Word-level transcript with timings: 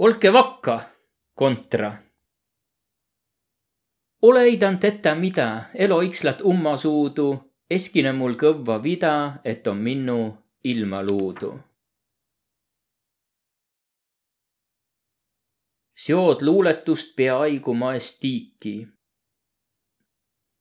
olge 0.00 0.32
vakka, 0.32 0.90
kontra. 1.34 2.02
ole 4.22 4.42
eidant 4.46 4.84
ette 4.84 5.14
mida, 5.14 5.70
elo 5.74 5.96
ikslat 6.06 6.42
umma 6.50 6.76
suudu, 6.78 7.30
eskine 7.76 8.12
mul 8.14 8.36
kõvva 8.38 8.76
vida, 8.82 9.14
et 9.44 9.66
on 9.66 9.80
minnu 9.86 10.18
ilma 10.64 11.00
luudu. 11.02 11.50
seod 15.98 16.44
luuletust 16.46 17.16
peaaegu 17.16 17.74
maest 17.74 18.20
tiiki. 18.20 18.76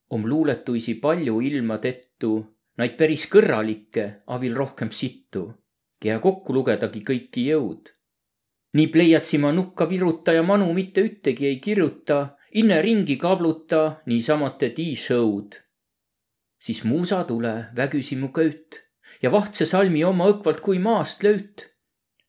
om 0.10 0.26
luuletuisi 0.26 0.96
palju 0.96 1.42
ilma 1.42 1.78
tettu, 1.78 2.32
naid 2.78 2.98
päris 2.98 3.28
kõrralikke, 3.30 4.06
avil 4.28 4.56
rohkem 4.56 4.92
sittu, 4.92 5.44
kea 6.02 6.18
kokku 6.20 6.54
lugedagi 6.54 7.04
kõiki 7.12 7.46
jõud 7.52 7.97
nii 8.78 8.88
pleiatsi 8.94 9.38
ma 9.42 9.52
nukka 9.52 9.90
viruta 9.90 10.34
ja 10.34 10.44
manu 10.44 10.68
mitte 10.74 11.02
üttegi 11.02 11.48
ei 11.50 11.58
kirjuta, 11.60 12.18
inne 12.62 12.82
ringi 12.82 13.16
kabluta 13.18 14.02
niisamate 14.06 14.70
tii-show'd. 14.78 15.58
siis 16.60 16.84
muusa 16.84 17.24
tule, 17.24 17.56
vägüsi 17.76 18.16
mu 18.22 18.30
köüt 18.30 18.82
ja 19.22 19.32
vahtse 19.32 19.66
salmi 19.66 20.04
oma 20.04 20.30
õkvalt 20.34 20.62
kui 20.62 20.80
maast 20.80 21.24
lööt. 21.24 21.66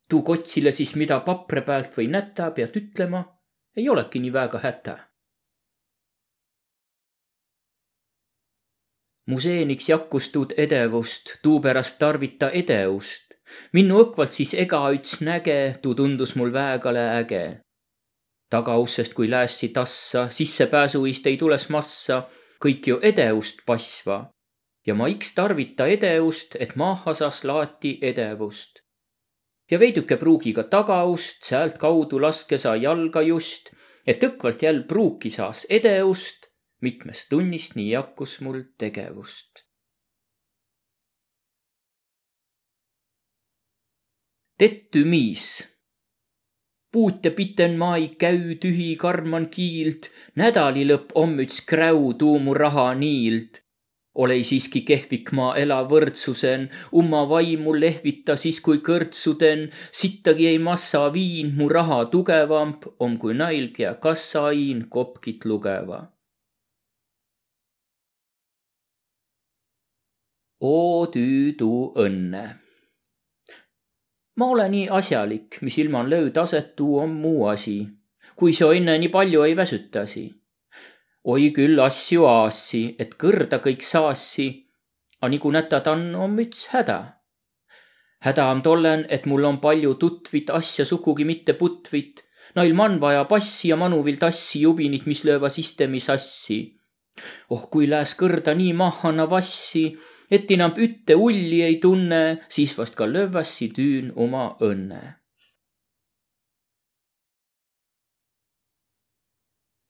tuu 0.09 0.23
kotsile 0.23 0.73
siis, 0.73 0.95
mida 0.97 1.21
papre 1.21 1.61
pealt 1.61 1.93
või 1.99 2.09
näta 2.09 2.51
pead 2.51 2.77
ütlema, 2.81 3.25
ei 3.77 3.89
olegi 3.89 4.19
nii 4.25 4.33
väga 4.33 4.59
häta. 4.65 4.99
museeniks 9.29 9.89
jakkus 9.89 10.33
tuud 10.33 10.55
edevust, 10.57 11.37
tuu 11.43 11.61
pärast 11.61 11.99
tarvita 11.99 12.51
edeust 12.51 13.28
minnu 13.73 14.01
õkvalt 14.05 14.33
siis 14.33 14.55
egaüts 14.55 15.21
näge, 15.25 15.79
tuu 15.83 15.95
tundus 15.95 16.35
mul 16.37 16.53
väegale 16.53 17.05
äge. 17.21 17.61
tagaussest, 18.51 19.13
kui 19.15 19.31
läässi 19.31 19.69
tassa, 19.69 20.29
sissepääsuist 20.31 21.27
ei 21.27 21.37
tules 21.37 21.69
massa, 21.69 22.23
kõik 22.65 22.87
ju 22.89 22.99
edeust 23.03 23.65
pasva. 23.67 24.31
ja 24.87 24.95
ma 24.95 25.07
iks 25.07 25.35
tarvita 25.35 25.87
edeust, 25.87 26.57
et 26.61 26.77
maahasas 26.77 27.45
laati 27.45 27.99
edevust. 28.03 28.81
ja 29.71 29.79
veiduke 29.79 30.17
pruugiga 30.17 30.65
tagaust, 30.65 31.45
sealt 31.45 31.79
kaudu 31.79 32.21
laske 32.21 32.59
sa 32.59 32.77
jalga 32.77 33.23
just, 33.23 33.71
et 34.07 34.23
õkvalt 34.23 34.63
jälle 34.63 34.87
pruuki 34.87 35.31
saas 35.31 35.67
edeust, 35.69 36.47
mitmest 36.81 37.29
tunnist 37.29 37.75
nii 37.75 37.91
jakkus 37.91 38.41
mul 38.41 38.63
tegevust 38.79 39.68
tetty 44.59 45.05
miis. 45.05 45.69
puut 46.93 47.25
ja 47.25 47.31
piten 47.31 47.77
mai 47.79 48.09
käü 48.23 48.57
tühi 48.63 48.97
karman 48.99 49.47
kiild, 49.55 50.09
nädalilõpp 50.41 51.15
om 51.23 51.37
üts 51.45 51.61
kräu 51.69 52.13
tuumu 52.19 52.55
raha 52.55 52.89
niild. 52.95 53.63
olei 54.23 54.43
siiski 54.49 54.83
kehvik 54.89 55.31
ma 55.33 55.53
ela 55.63 55.79
võrdsusen, 55.93 56.67
umma 56.93 57.23
vaimu 57.31 57.77
lehvita 57.85 58.37
siis 58.37 58.61
kui 58.61 58.83
kõrtsuden, 58.91 59.69
sittagi 59.93 60.51
ei 60.51 60.59
massa 60.59 61.07
viin, 61.13 61.55
mu 61.55 61.69
raha 61.69 62.05
tugevamp. 62.11 62.87
Om 62.99 63.19
kui 63.23 63.35
nalg 63.35 63.79
ja 63.79 63.95
kassaiin 63.95 64.89
kopkit 64.91 65.45
lugeva. 65.45 66.01
Oo 70.61 71.07
tüüdu 71.15 71.75
õnne 71.95 72.68
ma 74.39 74.47
ole 74.47 74.69
nii 74.71 74.89
asjalik, 74.95 75.59
mis 75.61 75.79
ilman 75.79 76.11
löötasetu 76.11 76.99
on 76.99 77.11
muu 77.11 77.47
asi, 77.51 77.79
kui 78.39 78.53
see 78.55 78.77
enne 78.79 78.95
nii 79.03 79.11
palju 79.11 79.43
ei 79.43 79.57
väsütasi. 79.59 80.25
oi 81.25 81.51
küll 81.57 81.81
asju 81.83 82.25
aassi, 82.25 82.83
et 83.03 83.17
kõrda 83.23 83.59
kõik 83.65 83.83
saassi, 83.83 84.47
a 85.23 85.29
nigu 85.29 85.51
nätad 85.51 85.91
on, 85.91 86.15
on 86.15 86.37
müts 86.39 86.69
häda. 86.75 86.99
häda 88.27 88.47
on 88.53 88.63
tollen, 88.63 89.07
et 89.09 89.27
mul 89.27 89.45
on 89.45 89.59
palju 89.61 89.95
tutvit 89.95 90.51
asja 90.51 90.85
sugugi 90.85 91.25
mitte 91.25 91.53
putvit, 91.53 92.23
nail 92.55 92.75
man 92.75 93.01
vaja 93.01 93.25
passi 93.25 93.69
ja 93.69 93.77
manuvil 93.77 94.23
tassi 94.23 94.63
jubinit, 94.63 95.07
mis 95.07 95.25
lööva 95.25 95.49
sistemi 95.49 96.01
sassi. 96.01 96.61
oh, 97.51 97.67
kui 97.71 97.91
lääs 97.91 98.15
kõrda 98.15 98.55
nii 98.55 98.73
maha 98.73 99.13
navassi 99.13 99.85
et 100.31 100.51
enam 100.51 100.75
ütte 100.77 101.17
ulli 101.17 101.63
ei 101.63 101.79
tunne, 101.81 102.23
siis 102.49 102.75
vast 102.79 102.97
ka 102.99 103.07
lövvassi 103.07 103.71
tüün 103.77 104.13
oma 104.17 104.57
õnne. 104.61 105.03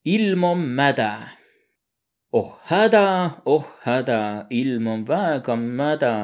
ilm 0.08 0.44
on 0.44 0.60
mäda. 0.78 1.12
oh 2.32 2.60
häda, 2.70 3.42
oh 3.44 3.66
häda, 3.84 4.46
ilm 4.50 4.86
on 4.86 5.02
väga 5.08 5.56
mäda 5.56 6.14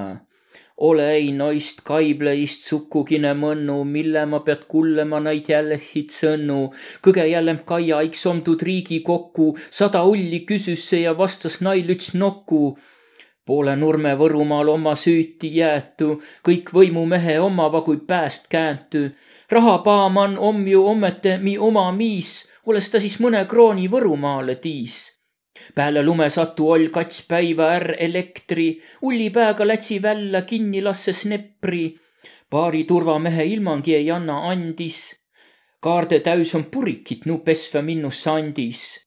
ole 0.76 1.04
ei 1.16 1.30
noist 1.32 1.82
kaibleist 1.86 2.64
sukukine 2.66 3.30
mõnnu, 3.38 3.76
mille 3.86 4.24
ma 4.26 4.40
pead 4.46 4.64
kullema 4.70 5.20
naid 5.22 5.48
jälle 5.48 5.78
hitsõnnu. 5.78 6.72
kõge 7.04 7.26
jälle 7.30 7.54
kaia 7.66 8.00
iks 8.02 8.26
omdud 8.26 8.62
Riigikokku, 8.62 9.54
sada 9.70 10.02
ulli 10.04 10.40
küsis 10.48 10.88
see 10.88 11.04
ja 11.04 11.14
vastas 11.18 11.60
nail 11.60 11.94
üts 11.94 12.14
nokku 12.14 12.76
poole 13.46 13.76
nurme 13.76 14.14
Võrumaal 14.18 14.68
oma 14.72 14.94
süüti 14.96 15.50
jäetu, 15.58 16.16
kõik 16.46 16.72
võimumehe 16.72 17.38
omava 17.40 17.82
kui 17.82 18.00
pääst 18.06 18.48
kääntu. 18.48 19.10
rahapaaman 19.50 20.38
om 20.38 20.66
ju 20.68 20.86
ommete 20.86 21.38
mi 21.38 21.58
oma 21.58 21.92
miis, 21.92 22.48
olles 22.66 22.88
ta 22.90 23.00
siis 23.00 23.18
mõne 23.20 23.44
krooni 23.46 23.88
Võrumaale 23.88 24.56
tiis. 24.56 25.12
peale 25.74 26.02
lumesatu 26.02 26.70
oll 26.70 26.88
kats 26.88 27.26
päiva 27.28 27.68
ärr 27.76 27.94
elektri, 27.98 28.80
ullipäega 29.02 29.66
lätsi 29.66 30.02
välja 30.02 30.42
kinni 30.42 30.82
lasses 30.82 31.24
nepri. 31.24 31.94
paari 32.50 32.84
turvamehe 32.84 33.44
ilmangi 33.44 33.94
ei 33.94 34.10
anna 34.10 34.48
andis. 34.48 35.20
kaarde 35.80 36.20
täis 36.20 36.54
on 36.54 36.64
purikit 36.64 37.26
nu 37.26 37.38
pesva 37.38 37.82
minnus 37.82 38.26
andis. 38.26 39.00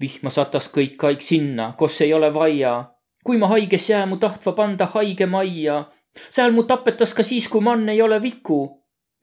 vihma 0.00 0.30
satas 0.30 0.72
kõik 0.72 0.96
kaik 0.96 1.20
sinna, 1.20 1.74
kus 1.78 2.00
ei 2.00 2.14
ole 2.14 2.34
vaia 2.34 2.93
kui 3.24 3.38
ma 3.40 3.48
haiges 3.48 3.88
jää, 3.90 4.06
mu 4.06 4.16
tahtva 4.16 4.52
panda 4.52 4.86
haige 4.86 5.26
majja. 5.26 5.84
sääl 6.30 6.52
mu 6.52 6.62
tapetas 6.62 7.14
ka 7.14 7.22
siis, 7.22 7.48
kui 7.48 7.60
mann 7.60 7.88
ei 7.88 8.02
ole 8.02 8.22
viku. 8.22 8.60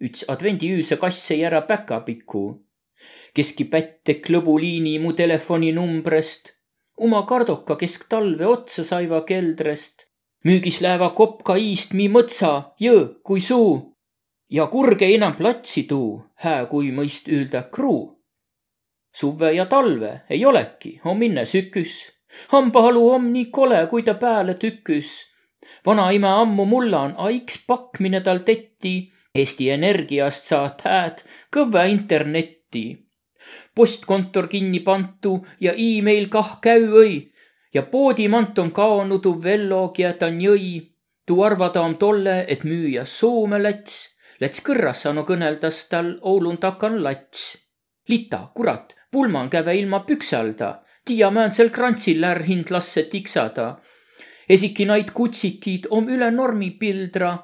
üts 0.04 0.26
advendiüüse 0.28 0.98
kass 0.98 1.32
ei 1.32 1.46
ära 1.46 1.62
päkapiku. 1.62 2.66
keski 3.34 3.66
pätte 3.66 4.14
klõbuliini 4.14 5.00
mu 5.00 5.14
telefoninumbrest. 5.14 6.54
oma 6.98 7.22
kardoka 7.30 7.76
kesk 7.76 8.10
talve 8.10 8.46
otsa 8.46 8.84
saiva 8.84 9.22
keldrest. 9.22 10.08
müügis 10.46 10.82
lääva 10.82 11.10
kopka 11.10 11.56
iist 11.56 11.94
mi 11.94 12.10
mõtsa, 12.10 12.74
jõ 12.82 13.22
kui 13.24 13.40
suu. 13.40 13.96
ja 14.50 14.68
kurge 14.68 15.14
enam 15.16 15.36
platsi 15.36 15.84
tuu, 15.84 16.24
hää 16.44 16.66
kui 16.66 16.92
mõist 16.92 17.30
üülda 17.30 17.70
kruu. 17.70 18.18
suve 19.14 19.54
ja 19.54 19.66
talve 19.66 20.22
ei 20.30 20.46
oleki, 20.46 21.00
on 21.06 21.18
minne 21.18 21.46
süküs 21.46 22.21
hambahalu 22.48 23.10
om 23.10 23.32
nii 23.32 23.46
kole, 23.46 23.88
kui 23.88 24.04
ta 24.04 24.14
pääle 24.14 24.54
tüküs. 24.54 25.10
vanaime 25.86 26.28
ammu 26.28 26.66
mullan, 26.66 27.16
a 27.18 27.30
iks 27.30 27.66
pakmine 27.68 28.22
tal 28.22 28.40
tetti. 28.40 29.12
Eesti 29.36 29.70
Energiast 29.70 30.48
saad 30.50 30.82
hääd 30.84 31.24
kõve 31.56 31.88
internetti. 31.92 33.08
postkontor 33.76 34.48
kinni 34.48 34.80
pantu 34.80 35.46
ja 35.60 35.74
email 35.78 36.28
kah 36.30 36.60
käü-õi 36.62 37.32
ja 37.74 37.82
poodimant 37.82 38.60
on 38.60 38.72
kaonud 38.72 39.26
vellog 39.44 40.00
ja 40.00 40.14
ta 40.14 40.28
jõi. 40.28 40.92
tuu 41.26 41.44
arvada 41.44 41.82
on 41.82 41.98
tolle, 41.98 42.46
et 42.48 42.64
müüja 42.64 43.06
Soome 43.06 43.64
läts, 43.64 44.18
läts 44.40 44.62
kõrrassa 44.62 45.14
no 45.14 45.24
kõneldas 45.24 45.88
tal 45.90 46.18
Oulun 46.22 46.58
takan 46.58 47.04
lats. 47.04 47.58
Lita, 48.10 48.52
kurat, 48.56 48.96
pulman 49.12 49.50
käve 49.50 49.76
ilma 49.76 50.00
püksalda 50.00 50.82
diamäntsel 51.08 51.70
krantsil 51.70 52.20
lär 52.22 52.40
hind 52.44 52.70
lasse 52.72 53.04
tiksada. 53.04 53.80
esiki 54.50 54.86
naid 54.86 55.12
kutsikid 55.14 55.88
om 55.90 56.10
üle 56.10 56.32
normi 56.32 56.72
pildra. 56.80 57.38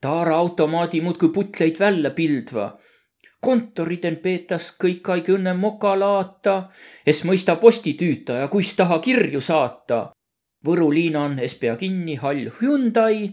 taara 0.00 0.34
automaadi 0.34 1.00
muudkui 1.00 1.32
putleid 1.34 1.78
välja 1.80 2.10
pildva. 2.10 2.78
kontoriden 3.40 4.16
peetas 4.16 4.70
kõik 4.82 5.08
aeg 5.08 5.28
õnne 5.28 5.54
moka 5.54 5.98
laata, 5.98 6.70
es 7.06 7.24
mõista 7.24 7.56
postitüütaja, 7.56 8.48
kuis 8.48 8.74
taha 8.76 8.98
kirju 8.98 9.40
saata. 9.40 10.12
Võru 10.64 10.90
liinan 10.94 11.38
es 11.38 11.54
pea 11.54 11.76
kinni 11.76 12.14
hall 12.14 12.48
Hyundai, 12.60 13.32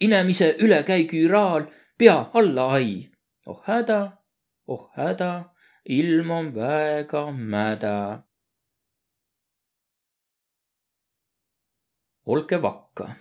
inemise 0.00 0.56
ülekäigu 0.58 1.28
raal 1.30 1.70
pea 1.98 2.30
alla 2.34 2.66
ai. 2.72 3.10
oh 3.46 3.62
häda, 3.66 4.18
oh 4.66 4.90
häda, 4.96 5.44
ilm 5.84 6.30
on 6.30 6.54
väga 6.54 7.30
mäda 7.30 8.23
olge 12.26 12.62
vakka. 12.62 13.16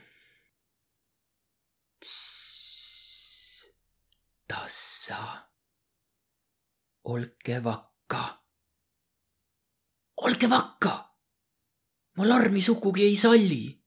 tassa 4.48 5.50
olge 7.04 7.64
vakka. 7.64 8.44
olge 10.16 10.50
vakka. 10.50 10.94
ma 12.18 12.28
larmi 12.28 12.62
sugugi 12.62 13.04
ei 13.04 13.16
salli. 13.16 13.84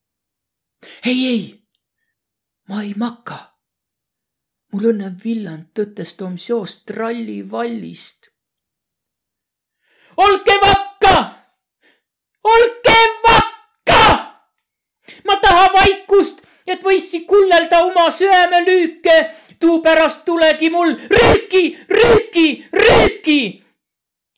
ei, 1.05 1.27
ei, 1.27 1.69
ma 2.69 2.83
ei 2.83 2.95
maka. 2.97 3.41
mul 4.73 4.93
õnneb 4.93 5.23
villand 5.25 5.73
tõttest 5.73 6.21
om 6.29 6.37
seost 6.37 6.85
tralli 6.93 7.41
vallist. 7.51 8.29
olge 10.17 10.61
vakka, 10.67 11.15
olge. 12.43 12.76
Ma 15.27 15.37
taha 15.43 15.69
vaikust, 15.73 16.43
et 16.67 16.83
võissi 16.85 17.25
kullelda 17.27 17.85
oma 17.85 18.11
süämelüüke 18.11 19.17
tuu 19.61 19.81
pärast 19.83 20.25
tulegi 20.25 20.71
mul 20.71 20.95
rüüki, 21.11 21.79
rüüki, 21.91 22.67
rüüki. 22.73 23.63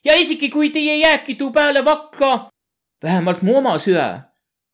ja 0.05 0.14
isegi 0.14 0.50
kui 0.50 0.70
teie 0.70 0.96
jääki 0.99 1.35
tuu 1.35 1.50
peale 1.52 1.85
vakka, 1.85 2.50
vähemalt 3.02 3.43
mu 3.43 3.56
oma 3.58 3.79
süä 3.79 4.29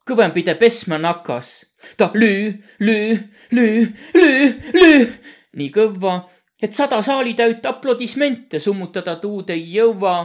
kõvempide 0.09 0.55
pesma 0.59 0.99
nakkas. 0.99 1.67
ta 1.97 2.11
lüü, 2.15 2.63
lüü, 2.81 3.19
lüü, 3.53 3.93
lüü, 4.15 4.55
lüü 4.75 5.07
nii 5.55 5.71
kõvva, 5.71 6.15
et 6.63 6.75
sada 6.75 7.03
saalitäit 7.03 7.67
aplodismente 7.67 8.59
summutada 8.59 9.17
tuud 9.21 9.51
ei 9.55 9.67
jõua. 9.77 10.25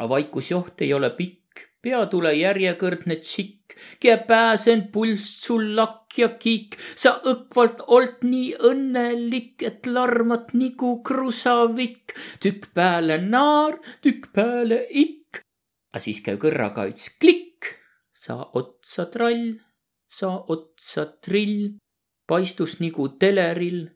A 0.00 0.08
vaikusjoht 0.08 0.80
ei 0.80 0.94
ole 0.96 1.10
pikk, 1.12 1.39
peatule 1.82 2.34
järjekõrdne 2.34 3.16
tšikk 3.16 3.60
kie 4.00 4.16
pääsen 4.28 4.88
pulss 4.92 5.44
sul 5.44 5.76
lakk 5.76 6.18
ja 6.18 6.28
kiik. 6.42 6.76
sa 6.96 7.20
õkvalt 7.32 7.84
olt 7.86 8.24
nii 8.24 8.54
õnnelik, 8.70 9.62
et 9.62 9.86
larmat 9.86 10.52
nigu 10.54 11.02
krusavikk. 11.02 12.14
tükk 12.40 12.74
pääle 12.74 13.18
naar, 13.18 13.78
tükk 14.02 14.32
pääle 14.32 14.86
ikk. 14.90 15.42
A 15.92 15.98
siis 15.98 16.20
käü 16.20 16.36
kõrraga 16.36 16.88
üts 16.90 17.10
klikk. 17.20 17.76
sa 18.12 18.50
otsa 18.54 19.06
trall, 19.06 19.60
sa 20.08 20.36
otsa 20.48 21.06
trill. 21.06 21.78
paistus 22.26 22.80
nigu 22.80 23.08
telerill. 23.08 23.88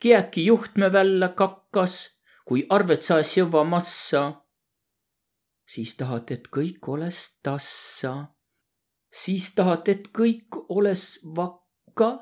kiäki 0.00 0.46
juhtme 0.46 0.92
välja 0.92 1.28
kakkas, 1.28 2.18
kui 2.44 2.66
arvet 2.68 3.02
saas 3.02 3.36
jõua 3.36 3.64
massa 3.64 4.41
siis 5.72 5.96
tahad, 5.96 6.30
et 6.34 6.48
kõik 6.52 6.88
oleks 6.88 7.24
tassa 7.42 8.14
siis 9.12 9.54
tahad, 9.54 9.88
et 9.88 10.08
kõik 10.16 10.60
oleks 10.68 11.20
vakka. 11.36 12.12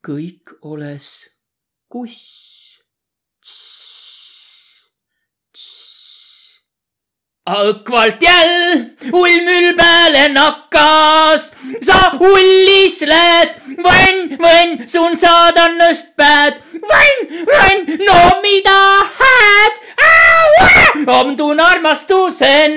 kõik 0.00 0.54
oleks 0.64 1.08
kuss. 1.92 2.49
Õkvalt 7.70 8.22
jäll 8.22 9.12
ulmül 9.12 9.74
peale 9.76 10.28
nakkas, 10.32 11.50
sa 11.82 11.98
ullisled, 12.20 13.56
võnn, 13.84 14.36
võnn, 14.40 14.88
sun 14.88 15.16
saadan 15.16 15.78
nõst 15.80 16.14
päed, 16.16 16.60
võnn, 16.72 17.28
võnn, 17.50 17.86
no 18.06 18.18
mida 18.44 18.80
hääd 19.18 19.80
om 21.08 21.36
tuun 21.36 21.60
armastusen. 21.60 22.76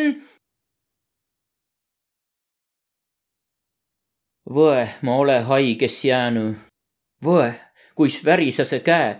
Võe, 4.54 4.88
ma 5.02 5.16
ole 5.18 5.40
haiges 5.48 6.04
jäänu. 6.06 6.54
Võe, 7.24 7.54
kuis 7.96 8.20
värisase 8.26 8.80
käe. 8.80 9.20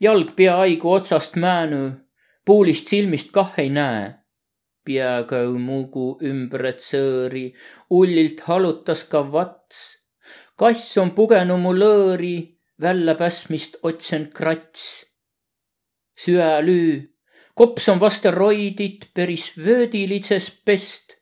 jalg 0.00 0.34
peaaegu 0.36 0.92
otsast 0.92 1.36
määnu, 1.36 1.90
puulist 2.44 2.88
silmist 2.88 3.32
kah 3.32 3.54
ei 3.58 3.70
näe. 3.70 4.17
Peakäü 4.88 5.58
mugu 5.60 6.06
ümbret 6.24 6.80
sõõri, 6.80 7.52
ullilt 7.90 8.40
halutas 8.48 9.04
ka 9.12 9.20
vats. 9.32 9.84
kass 10.56 10.96
on 10.96 11.12
pugenu 11.12 11.60
mu 11.60 11.76
lõõri, 11.76 12.56
välja 12.80 13.14
pääsmist 13.14 13.78
otsen 13.82 14.30
krats. 14.32 15.04
süä 16.16 16.58
lüü 16.64 17.18
kops 17.58 17.88
on 17.88 18.00
vasta 18.00 18.30
roidit 18.30 19.10
päris 19.14 19.56
vöödilitses 19.58 20.62
pest. 20.64 21.16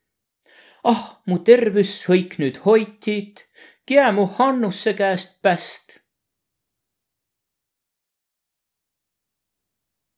ah, 0.84 1.04
mu 1.26 1.38
tervüs 1.38 1.92
hõik 2.08 2.36
nüüd 2.42 2.60
hoitit, 2.64 3.46
kää 3.88 4.10
mu 4.12 4.26
Hannusse 4.36 4.92
käest 5.00 5.40
päst. 5.42 5.86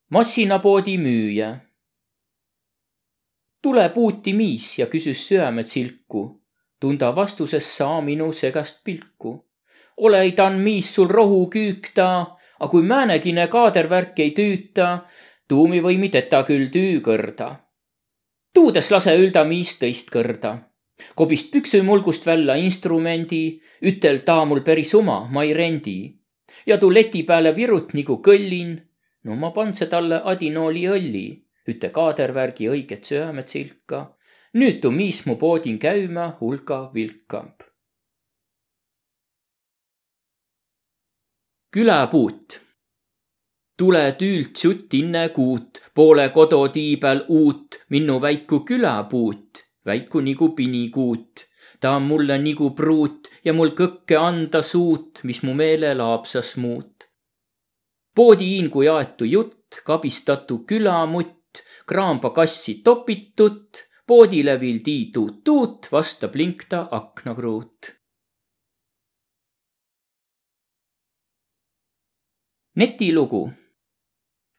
massinapoodi 0.09 0.97
müüja. 0.97 1.68
Tuleb 3.61 3.97
uuti 3.97 4.33
miis 4.33 4.79
ja 4.79 4.87
küsis 4.87 5.27
süämed 5.27 5.67
silku. 5.67 6.41
tunda 6.79 7.15
vastuses 7.15 7.77
saa 7.77 8.01
minu 8.01 8.31
segast 8.31 8.83
pilku. 8.83 9.45
ole 9.97 10.31
tan 10.31 10.59
miis 10.59 10.95
sul 10.95 11.07
rohu 11.07 11.49
küükta, 11.49 12.37
a 12.59 12.67
kui 12.67 12.81
määnegine 12.81 13.47
kaadervärk 13.47 14.19
ei 14.19 14.31
tüüta, 14.31 14.99
tuumi 15.47 15.81
võimi 15.81 16.09
teda 16.09 16.43
küll 16.43 16.69
tüü 16.69 17.01
kõrda. 17.01 17.55
tuudes 18.53 18.91
lase 18.91 19.15
ülda 19.17 19.43
miist 19.43 19.81
tõist 19.83 20.09
kõrda. 20.11 20.57
kobist 21.15 21.51
püksümulgust 21.51 22.25
välja 22.25 22.55
instrumendi, 22.55 23.61
ütel 23.81 24.19
taa 24.19 24.45
mul 24.45 24.61
päris 24.61 24.95
oma, 24.95 25.27
ma 25.31 25.43
ei 25.43 25.53
rendi. 25.53 26.15
ja 26.65 26.77
tuu 26.77 26.93
leti 26.93 27.23
peale 27.23 27.55
virut 27.55 27.93
nagu 27.93 28.21
kõllin. 28.23 28.79
no 29.23 29.35
ma 29.35 29.51
pandse 29.51 29.85
talle 29.85 30.21
adinooli 30.23 30.87
õlli, 30.87 31.48
üte 31.73 31.89
kaadervärgi 31.95 32.69
õiget 32.75 33.03
süämed 33.11 33.47
silka. 33.47 34.15
nüüd 34.53 34.79
tuu 34.81 34.91
miis 34.91 35.25
mu 35.25 35.35
poodin 35.35 35.77
käima 35.79 36.25
hulga 36.39 36.79
vilkamb. 36.93 37.67
külapuut 41.71 42.59
tule 43.79 44.11
tüült 44.19 44.57
sutt 44.59 44.93
inne 44.93 45.29
kuut, 45.31 45.79
poole 45.95 46.25
kodotiibel 46.35 47.21
uut, 47.31 47.77
minnu 47.89 48.17
väiku 48.21 48.59
külapuut, 48.67 49.61
väiku 49.85 50.19
nigu 50.19 50.49
pinikuut. 50.55 51.45
ta 51.79 51.91
on 51.95 52.03
mulle 52.03 52.35
nigu 52.37 52.73
pruut 52.75 53.29
ja 53.45 53.53
mul 53.53 53.69
kõkke 53.71 54.17
anda 54.19 54.59
suut, 54.61 55.21
mis 55.23 55.39
mu 55.47 55.53
meele 55.53 55.93
laapsas 55.95 56.57
muut. 56.57 57.07
poodiin 58.15 58.69
kui 58.69 58.87
aetu 58.87 59.25
jutt, 59.25 59.79
kabistatu 59.85 60.59
külamutt, 60.67 61.38
kraamba 61.89 62.29
kassi 62.29 62.73
topitut, 62.85 63.81
poodilevil 64.07 64.79
tiituut-tuut, 64.85 65.87
vastab 65.91 66.35
linkta 66.35 66.87
aknakruut. 66.91 67.95
Netilugu 72.75 73.41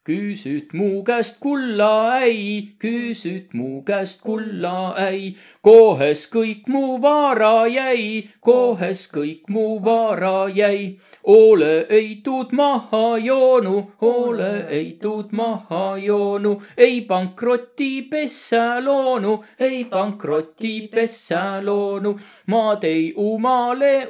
küsüt 0.03 0.73
mu 0.73 1.03
käest 1.03 1.39
kulla 1.39 2.17
äi, 2.21 2.73
küsüt 2.79 3.53
mu 3.53 3.83
käest 3.85 4.23
kulla 4.25 4.95
äi, 4.97 5.35
kohes 5.61 6.25
kõik 6.33 6.65
mu 6.73 6.97
vara 7.01 7.67
jäi, 7.69 8.25
kohes 8.41 9.05
kõik 9.13 9.45
mu 9.49 9.77
vara 9.85 10.49
jäi. 10.49 10.97
ole 11.23 11.85
ei 11.89 12.21
tuud 12.23 12.49
maha 12.51 13.17
joonu, 13.17 13.91
ole 14.01 14.65
ei 14.69 14.97
tuud 15.01 15.29
maha 15.31 15.97
joonu, 15.97 16.61
ei 16.77 17.01
pankroti 17.01 18.01
pessa 18.01 18.81
loonu, 18.81 19.43
ei 19.59 19.85
pankroti 19.85 20.89
pessa 20.91 21.61
loonu. 21.61 22.17
ma 22.47 22.75
tei 22.75 23.13
umale 23.15 24.07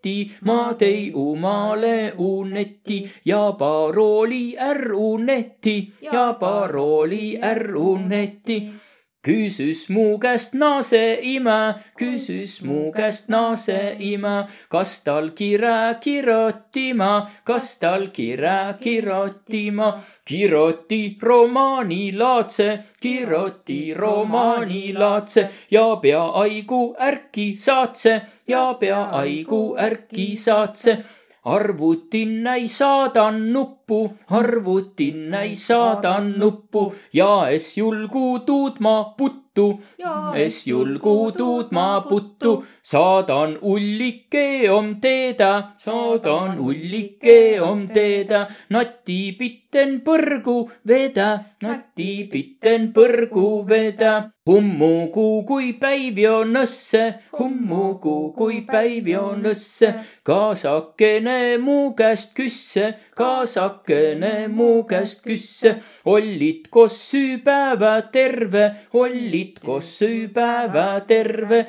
unetti, 0.00 0.32
ma 0.42 0.74
tei 0.74 1.12
umale 1.14 2.12
unetti 2.16 3.10
ja 3.24 3.52
parooli 3.52 4.56
ärru 4.56 5.14
uneti 5.14 5.92
ja 6.00 6.34
parooli 6.34 7.38
äruneti. 7.42 8.72
Küsis 9.22 9.88
mu 9.92 10.18
käest 10.18 10.54
naase 10.56 11.18
ime, 11.22 11.74
küsis 11.98 12.62
mu 12.64 12.88
käest 12.92 13.28
naase 13.28 13.96
ime, 14.00 14.46
kas 14.72 14.94
tal 15.04 15.30
kire 15.36 16.00
kirjutima, 16.00 17.28
kas 17.44 17.76
tal 17.80 18.08
kire 18.16 18.74
kirjutima. 18.80 20.00
kirjuti 20.24 21.18
romaanilaadse, 21.22 22.68
kirjuti 23.00 23.94
romaanilaadse 23.94 25.48
ja 25.70 25.96
peaaegu 26.02 26.82
ärki 27.00 27.56
saatse 27.56 28.20
ja 28.48 28.74
peaaegu 28.80 29.76
ärki 29.76 30.36
saatse 30.36 30.98
arvutin 31.44 32.46
ei 32.46 32.68
saada 32.68 33.30
nuppu, 33.30 34.12
arvutin 34.30 35.34
ei 35.34 35.54
saada 35.54 36.20
nuppu. 36.20 36.92
Ja 37.12 37.48
es 37.50 37.76
julgu 37.76 38.38
tuud 38.46 38.80
ma 38.80 39.04
puttu 39.18 39.40
es 40.34 40.66
julgu 40.66 41.32
tuud 41.36 41.72
ma 41.72 42.00
puttu, 42.08 42.52
saadan 42.82 43.58
ullike 43.62 44.70
om 44.70 45.00
teeda, 45.00 45.74
saadan 45.78 46.58
ullike 46.58 47.60
om 47.60 47.88
teeda, 47.88 48.48
nati 48.70 49.20
pitten 49.38 50.00
põrgu 50.06 50.58
veda, 50.86 51.30
nati 51.62 52.28
pitten 52.30 52.92
põrgu 52.92 53.66
veda. 53.66 54.14
Hummukuu, 54.48 55.42
kui 55.44 55.74
päiv 55.76 56.16
on 56.30 56.56
õsse, 56.62 57.02
hummukuu, 57.36 58.30
kui 58.32 58.62
päiv 58.64 59.10
on 59.20 59.44
õsse, 59.50 59.90
kaasakene 60.24 61.58
mu 61.60 61.92
käest 61.98 62.32
küsse, 62.38 62.86
kaasakene 63.20 64.48
mu 64.48 64.70
käest 64.88 65.20
küsse. 65.26 65.74
olid 66.06 66.70
koos 66.72 66.96
süüpäeva 67.10 67.92
terve, 68.12 68.64
olid 68.94 69.60
koos 69.60 69.92
süüpäeva 69.98 71.04
terve. 71.06 71.66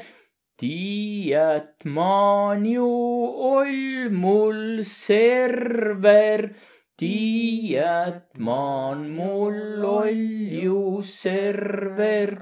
tiiät 0.62 1.84
maan 1.86 2.66
ju 2.66 2.88
ol 3.52 4.10
mul 4.14 4.84
server 4.86 6.54
tiiät 7.02 8.38
maan 8.38 9.08
mul 9.10 9.82
ol 9.82 10.20
ju 10.64 11.02
server 11.02 12.38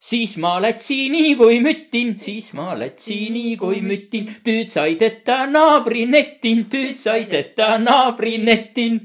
siis 0.00 0.36
ma 0.36 0.62
lätsin 0.62 1.12
nii 1.12 1.36
kui 1.36 1.60
müttin, 1.60 2.14
siis 2.20 2.52
ma 2.54 2.78
lätsin 2.78 3.32
nii 3.34 3.56
kui 3.56 3.80
müttin, 3.82 4.28
tüüd 4.44 4.70
sai 4.72 4.96
teda 5.00 5.46
naabri 5.46 6.06
nettin, 6.06 6.64
tüüd 6.70 6.96
sai 6.96 7.26
teda 7.26 7.78
naabri 7.78 8.38
nettin. 8.38 9.00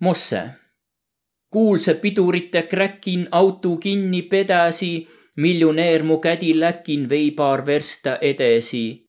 Mosse. 0.00 0.42
kuulsa 1.50 1.94
pidurite 1.94 2.62
kräkin 2.62 3.28
auto 3.30 3.76
kinni 3.76 4.22
pedasi, 4.22 5.08
miljonäär 5.36 6.02
mu 6.02 6.18
kädi 6.18 6.60
läkin 6.60 7.08
veibaar 7.08 7.66
versta 7.66 8.18
edesi. 8.20 9.03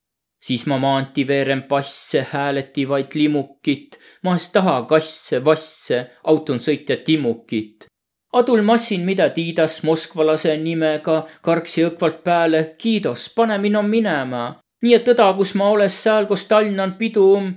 Siis 0.45 0.67
ma 0.69 0.77
maanti 0.77 1.25
veeren 1.27 1.63
passe, 1.69 2.25
hääleti 2.31 2.85
vaid 2.89 3.17
limukit, 3.17 3.99
ma 4.23 4.35
es 4.35 4.49
taha 4.53 4.81
kasse, 4.89 5.41
vasse, 5.45 6.05
auton 6.23 6.61
sõitja 6.61 7.01
timukit 7.05 7.89
adul 8.35 8.61
massin, 8.61 9.05
mida 9.05 9.29
tiidas 9.29 9.79
moskvalase 9.87 10.57
nimega, 10.59 11.21
karksi 11.41 11.85
õkvalt 11.89 12.21
pääle, 12.23 12.61
kiidos, 12.77 13.29
pane 13.35 13.57
minu 13.57 13.81
minema. 13.83 14.59
nii 14.83 14.93
et 14.93 15.05
tõda, 15.07 15.29
kus 15.37 15.55
ma 15.55 15.69
oles 15.73 15.95
seal, 16.03 16.27
kus 16.29 16.43
Tallinn 16.49 16.79
on 16.79 16.93
pidum, 16.99 17.53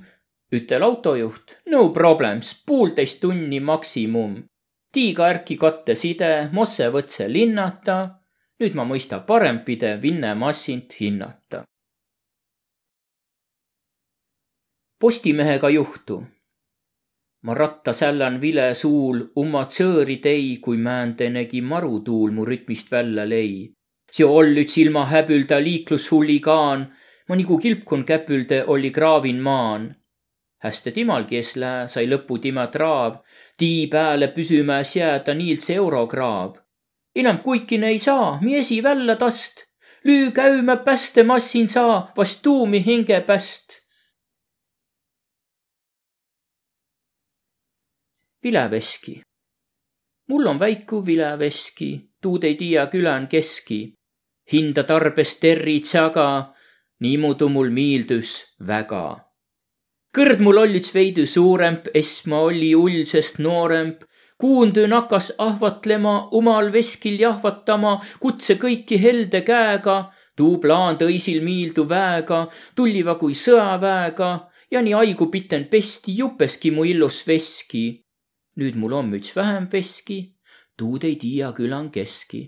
ütel 0.55 0.83
autojuht, 0.87 1.59
no 1.73 1.89
problems, 1.97 2.55
poolteist 2.67 3.21
tunni 3.21 3.61
maksimum. 3.61 4.45
tiiga 4.93 5.27
ärki 5.33 5.57
katteside, 5.57 6.49
mosse 6.53 6.89
võtse 6.95 7.27
linnata. 7.33 7.99
nüüd 8.61 8.75
ma 8.75 8.85
mõista 8.85 9.21
parempide 9.27 9.99
Vinne 10.03 10.35
massint 10.35 10.95
hinnata. 11.01 11.65
Postimehega 15.01 15.71
juhtu 15.71 16.23
ma 17.43 17.55
rattasällan 17.55 18.41
vile 18.41 18.75
suul, 18.75 19.21
umma 19.41 19.65
tsõõri 19.71 20.19
tei, 20.23 20.57
kui 20.63 20.77
määndenegi 20.77 21.61
marutuul 21.63 22.33
mu 22.35 22.45
rütmist 22.45 22.91
välja 22.91 23.27
lei. 23.29 23.75
see 24.13 24.25
ollüts 24.25 24.79
ilma 24.81 25.05
häbülda 25.05 25.59
liiklushuligaan, 25.61 26.85
ma 27.29 27.37
nagu 27.37 27.59
kilpkun 27.59 28.05
käpülde 28.05 28.65
oli 28.67 28.91
kraavin 28.91 29.41
maan. 29.41 29.95
hästi 30.65 30.93
timalgi 30.93 31.37
es 31.37 31.57
lää, 31.57 31.87
sai 31.87 32.07
lõpu 32.11 32.39
tima 32.43 32.67
traav, 32.67 33.23
tii 33.59 33.87
pääle 33.87 34.29
püsümäs 34.35 34.97
jääda 34.97 35.35
niiltse 35.35 35.75
eurokraav. 35.75 36.57
enam 37.15 37.39
kuikine 37.39 37.89
ei 37.89 37.99
saa, 37.99 38.39
mi 38.41 38.57
esi 38.57 38.83
välja 38.83 39.17
tast, 39.17 39.65
lüü 40.05 40.31
käümä 40.31 40.77
päste 40.77 41.23
massin 41.23 41.69
saa, 41.69 42.13
vast 42.17 42.43
tuumi 42.43 42.85
hinge 42.87 43.21
päst 43.21 43.78
vileveski. 48.45 49.21
mul 50.29 50.47
on 50.47 50.59
väiku 50.59 51.07
vileveski, 51.07 52.11
tuud 52.23 52.45
ei 52.45 52.55
tiia 52.55 52.87
külän 52.87 53.29
keski. 53.29 53.95
hinda 54.53 54.83
tarbes 54.85 55.37
territs 55.41 55.95
aga, 55.95 56.55
niimoodi 57.01 57.49
mul 57.49 57.71
miildus 57.71 58.45
väga. 58.67 59.19
kõrd 60.19 60.41
mul 60.41 60.59
ollits 60.59 60.95
veidi 60.95 61.27
suuremp, 61.27 61.89
es 61.95 62.27
ma 62.27 62.41
olli 62.41 62.75
ulsest 62.75 63.39
nooremp, 63.39 64.05
kuundu 64.39 64.87
nakas 64.87 65.33
ahvatlema, 65.39 66.29
omal 66.31 66.73
veskil 66.73 67.21
jahvatama, 67.21 68.01
kutse 68.21 68.55
kõiki 68.55 69.03
helde 69.03 69.43
käega, 69.43 70.13
tuu 70.37 70.59
plaan 70.59 70.97
tõisil 70.97 71.43
miildu 71.43 71.89
väega, 71.89 72.47
tulliva 72.75 73.15
kui 73.15 73.35
sõjaväega 73.35 74.31
ja 74.71 74.83
nii 74.83 74.93
haigu 74.93 75.27
piten 75.27 75.65
pesti 75.65 76.15
jupeski 76.19 76.71
mu 76.71 76.85
illus 76.85 77.27
veski 77.27 78.08
nüüd 78.59 78.75
mul 78.75 78.93
on 78.93 79.07
müts 79.13 79.37
vähem 79.37 79.69
veski, 79.73 80.19
tuud 80.77 81.05
ei 81.07 81.17
tiia 81.17 81.53
külan 81.55 81.91
keski. 81.95 82.43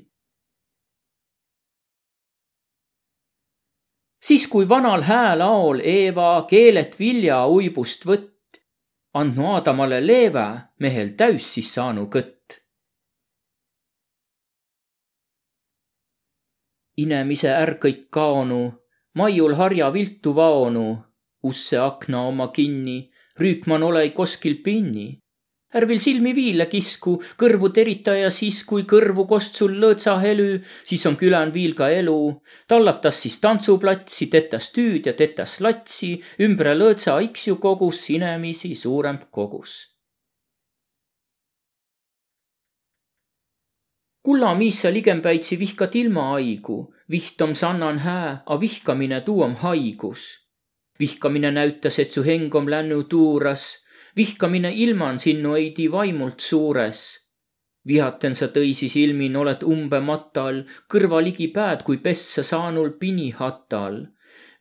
siis, 4.30 4.46
kui 4.52 4.68
vanal 4.68 5.02
häälaol 5.02 5.80
Eeva 5.80 6.46
keelet 6.50 6.98
vilja 6.98 7.38
uibust 7.50 8.04
võtt, 8.06 8.60
andnu 9.14 9.46
Aadamale 9.54 9.98
leevä, 10.06 10.48
mehel 10.78 11.14
täis 11.16 11.46
siis 11.54 11.72
saanu 11.74 12.06
kõtt. 12.16 12.36
inemise 17.00 17.48
ärkõik 17.48 18.10
kaonu, 18.12 18.60
maiul 19.16 19.54
harja 19.56 19.86
viltu 19.92 20.34
vaonu, 20.36 20.98
usse 21.42 21.78
akna 21.80 22.26
oma 22.28 22.50
kinni, 22.52 22.98
rüüpman 23.40 23.82
olei 23.82 24.10
koskil 24.12 24.58
pinni 24.62 25.06
ärvil 25.74 26.00
silmi 26.02 26.32
viile 26.34 26.66
kisku, 26.70 27.16
kõrvu 27.38 27.70
terita 27.74 28.16
ja 28.18 28.30
siis, 28.34 28.62
kui 28.66 28.86
kõrvu 28.90 29.26
kost 29.30 29.60
sul 29.60 29.76
lõõtsa 29.82 30.16
helü, 30.22 30.58
siis 30.84 31.06
on 31.06 31.16
külän 31.20 31.52
viil 31.54 31.74
ka 31.78 31.90
elu. 31.90 32.42
tallatas 32.66 33.22
siis 33.22 33.38
tantsuplatsi, 33.40 34.26
tetas 34.26 34.70
tüüd 34.72 35.06
ja 35.06 35.14
tetas 35.14 35.60
latsi, 35.60 36.20
ümbre 36.40 36.74
lõõtsa 36.74 37.20
iksju 37.22 37.56
kogus 37.56 38.04
sinemisi 38.06 38.74
suurem 38.74 39.18
kogus. 39.30 39.86
kullamiissa 44.22 44.92
ligempäitsi 44.92 45.58
vihkat 45.58 45.96
ilmahaigu, 45.96 46.94
vihtom 47.10 47.54
sannan 47.54 47.98
hää, 47.98 48.42
a 48.46 48.60
vihkamine 48.60 49.20
tuuom 49.20 49.54
haigus. 49.54 50.46
vihkamine 51.00 51.50
näütas, 51.50 51.98
et 51.98 52.10
su 52.10 52.22
heng 52.22 52.54
om 52.54 52.68
lännu 52.68 53.04
tuuras 53.04 53.84
vihkamine 54.16 54.72
ilman 54.74 55.18
sinnu 55.18 55.54
eidi 55.54 55.92
vaimult 55.92 56.40
suures. 56.40 57.26
vihaten 57.86 58.34
sa 58.34 58.46
tõisi 58.46 58.88
silmin, 58.88 59.36
oled 59.36 59.62
umbe 59.64 60.00
matal, 60.00 60.64
kõrva 60.92 61.22
ligi 61.24 61.48
pääd, 61.48 61.82
kui 61.82 61.96
pessa 61.96 62.42
saanul 62.42 62.90
pini 63.00 63.30
hatal. 63.30 64.06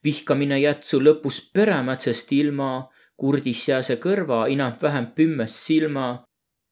vihkamine 0.03 0.59
jätsu 0.59 0.99
lõpus 0.99 1.41
peremätsest 1.53 2.31
ilma, 2.31 2.89
kurdis 3.17 3.67
jääse 3.69 3.95
kõrva 3.95 4.47
enam-vähem 4.47 5.07
pümmes 5.15 5.65
silma. 5.65 6.23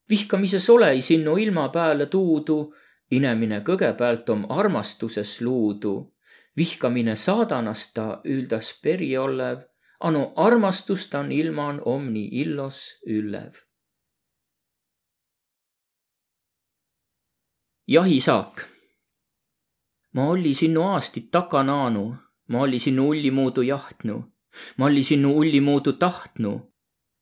vihkamises 0.09 0.69
olei 0.69 1.01
sinnu 1.01 1.37
ilma 1.37 1.69
pääle 1.69 2.05
tuudu, 2.05 2.73
inemine 3.11 3.61
kõgepealt 3.61 4.29
om 4.29 4.45
armastuses 4.49 5.41
luudu. 5.41 6.13
vihkamine 6.57 7.15
saadanast 7.15 7.93
ta 7.93 8.21
üldas 8.23 8.79
peri 8.83 9.17
olev 9.17 9.59
anu 9.99 10.33
armastustan 10.35 11.31
ilman 11.31 11.81
omni 11.85 12.29
illos 12.31 12.99
üllev. 13.07 13.53
jahisaak. 17.87 18.65
ma 20.13 20.27
olli 20.29 20.53
sinnu 20.53 20.81
aastit 20.83 21.31
takanaanu, 21.31 22.15
ma 22.49 22.59
olli 22.59 22.79
sinnu 22.79 23.09
ullimuudu 23.09 23.61
jahtnu, 23.61 24.23
ma 24.77 24.85
olli 24.85 25.03
sinnu 25.03 25.31
ullimuudu 25.37 25.93
tahtnu. 25.93 26.73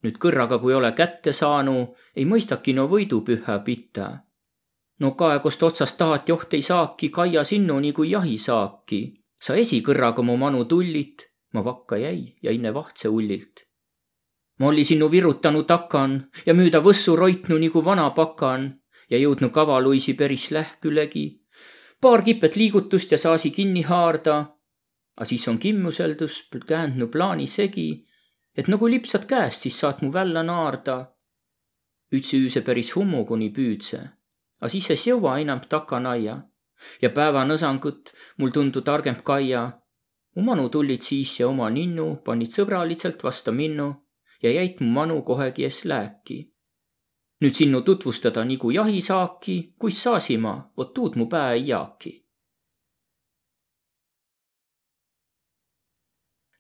nüüd 0.04 0.18
kõrraga, 0.24 0.60
kui 0.60 0.74
ole 0.74 0.92
kätte 0.92 1.34
saanu, 1.34 1.96
ei 2.16 2.26
mõistaki 2.26 2.74
no 2.74 2.88
võidupüha 2.88 3.60
pita. 3.66 4.08
no 5.00 5.12
kaegost 5.12 5.64
otsast 5.64 5.98
tahat 5.98 6.30
joht 6.30 6.54
ei 6.54 6.62
saaki 6.62 7.10
kaia 7.10 7.44
sinnuni 7.44 7.94
kui 7.94 8.12
jahisaaki. 8.12 9.02
sa 9.42 9.56
esikõrraga 9.56 10.22
mu 10.22 10.38
manu 10.38 10.66
tullit 10.66 11.35
ma 11.56 11.64
vakka 11.64 11.98
jäi 11.98 12.36
ja 12.44 12.52
inne 12.52 12.74
vahtse 12.74 13.10
ullilt. 13.10 13.64
ma 14.60 14.68
olli 14.68 14.84
sinnu 14.84 15.08
virutanu 15.12 15.64
takan 15.64 16.12
ja 16.46 16.54
müüda 16.54 16.82
võssu 16.88 17.16
roitnu 17.16 17.58
nagu 17.64 17.84
vana 17.86 18.10
pakan 18.10 18.68
ja 19.10 19.18
jõudnu 19.18 19.50
kavaluisi 19.50 20.14
päris 20.14 20.52
lähkülegi. 20.52 21.26
paar 22.02 22.22
kipet 22.22 22.56
liigutust 22.56 23.12
ja 23.12 23.18
saasi 23.18 23.52
kinni 23.52 23.82
haarda. 23.82 24.46
A 25.18 25.26
siis 25.26 25.48
on 25.48 25.58
kimmuseldus 25.58 26.50
käändnu 26.68 27.08
plaani 27.08 27.48
segi, 27.48 28.06
et 28.58 28.68
nagu 28.68 28.88
lipsad 28.88 29.26
käest, 29.26 29.62
siis 29.62 29.80
saad 29.80 30.02
mu 30.02 30.14
välja 30.14 30.44
naarda. 30.44 30.98
ütsi 32.12 32.38
üüse 32.38 32.62
päris 32.62 32.96
hummuguni 32.96 33.50
püüdse, 33.50 34.00
A 34.62 34.70
siis 34.72 34.88
es 34.94 35.04
jõua 35.08 35.40
enam 35.44 35.60
takanaia 35.70 36.36
ja 37.02 37.10
päevanõsangut 37.10 38.14
mul 38.40 38.54
tundu 38.56 38.82
targemp 38.82 39.24
kaia. 39.24 39.66
Mu 40.36 40.44
manu 40.44 40.70
tullid 40.70 41.02
siis 41.02 41.40
ja 41.40 41.48
oma 41.48 41.70
ninnu 41.70 42.08
panid 42.26 42.52
sõbraliselt 42.52 43.24
vasta 43.24 43.52
minnu 43.52 43.88
ja 44.44 44.52
jäid 44.52 44.82
mu 44.82 44.90
manu 44.98 45.22
kohegi 45.22 45.64
ees 45.64 45.86
lääki. 45.86 46.38
nüüd 47.42 47.56
sinnu 47.56 47.82
tutvustada 47.82 48.46
nagu 48.46 48.72
jahisaaki, 48.72 49.56
kuis 49.80 50.04
saasima, 50.04 50.54
vot 50.78 50.94
tuud 50.94 51.16
mu 51.16 51.26
päe 51.32 51.54
ei 51.54 51.68
jaaki. 51.68 52.14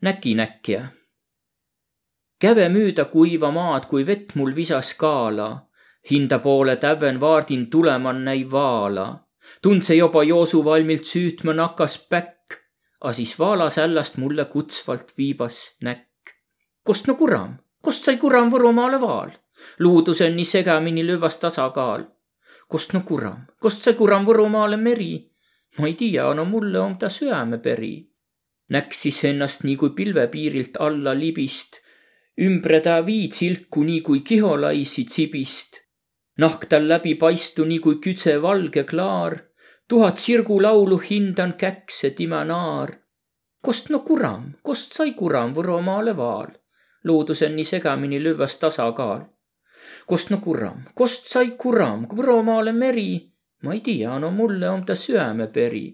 näkinäkkija. 0.01 0.87
käve 2.41 2.69
müüda 2.69 3.05
kuiva 3.05 3.51
maad, 3.51 3.85
kui 3.89 4.05
vett 4.05 4.35
mul 4.35 4.55
visas 4.55 4.93
kaala. 4.93 5.67
hinda 6.11 6.39
poole 6.39 6.75
täven 6.75 7.19
vaardin 7.19 7.69
tuleman 7.69 8.25
näi 8.25 8.51
vaala 8.51 9.25
tundse 9.61 9.95
joba 9.95 10.23
Joosu 10.23 10.65
valmilt 10.65 11.03
süütma 11.03 11.53
nakas 11.53 11.97
päkk, 12.09 12.34
a 13.01 13.13
siis 13.13 13.39
vaala 13.39 13.69
sällast 13.69 14.17
mulle 14.17 14.45
kutsvalt 14.45 15.13
viibas 15.17 15.77
näkk. 15.81 16.33
kost 16.83 17.07
no 17.07 17.15
kuram, 17.15 17.57
kost 17.83 18.03
sai 18.03 18.17
kuram 18.17 18.51
Võrumaale 18.51 19.01
vaal? 19.01 19.31
luudus 19.79 20.21
on 20.21 20.35
nii 20.35 20.45
segamini 20.45 21.05
lüvas 21.07 21.37
tasakaal. 21.37 22.05
kost 22.67 22.93
no 22.93 23.01
kuram, 23.01 23.45
kost 23.61 23.83
sai 23.83 23.93
kuram 23.93 24.25
Võrumaale 24.25 24.77
meri? 24.77 25.13
ma 25.77 25.87
ei 25.87 25.93
tea, 25.93 26.33
no 26.33 26.45
mulle 26.45 26.79
on 26.79 26.97
ta 26.97 27.09
süämeperi. 27.09 27.95
näksis 28.69 29.23
ennast 29.23 29.63
nii 29.63 29.75
kui 29.75 29.89
pilvepiirilt 29.89 30.77
alla 30.79 31.13
libist, 31.13 31.81
ümbre 32.41 32.81
ta 32.81 33.01
viitsilku 33.05 33.83
nii 33.83 34.01
kui 34.01 34.19
kiholaisi 34.19 35.05
tsibist 35.05 35.85
nahk 36.37 36.67
tal 36.69 36.87
läbi 36.91 37.15
paistu 37.15 37.65
nii 37.65 37.79
kui 37.83 37.99
kütse 38.03 38.35
valge 38.41 38.83
klaar. 38.83 39.37
Tuhat 39.89 40.17
sirgulaulu 40.17 40.97
hindan 40.97 41.53
käkse 41.53 42.09
tima 42.09 42.43
naar. 42.43 42.89
kost 43.61 43.89
no 43.89 43.99
kuram, 43.99 44.53
kost 44.63 44.93
sai 44.93 45.13
kuram 45.13 45.53
Võromaale 45.53 46.15
vaal? 46.17 46.51
loodus 47.03 47.41
on 47.41 47.55
nii 47.55 47.65
segamini 47.65 48.23
lüvas 48.23 48.57
tasakaal. 48.61 49.21
kost 50.07 50.29
no 50.29 50.37
kuram, 50.37 50.83
kost 50.95 51.25
sai 51.33 51.51
kuram 51.57 52.07
Võromaale 52.07 52.73
meri? 52.73 53.31
ma 53.63 53.73
ei 53.73 53.81
tea, 53.81 54.19
no 54.19 54.31
mulle 54.31 54.69
on 54.69 54.85
ta 54.85 54.95
süämeperi 54.95 55.87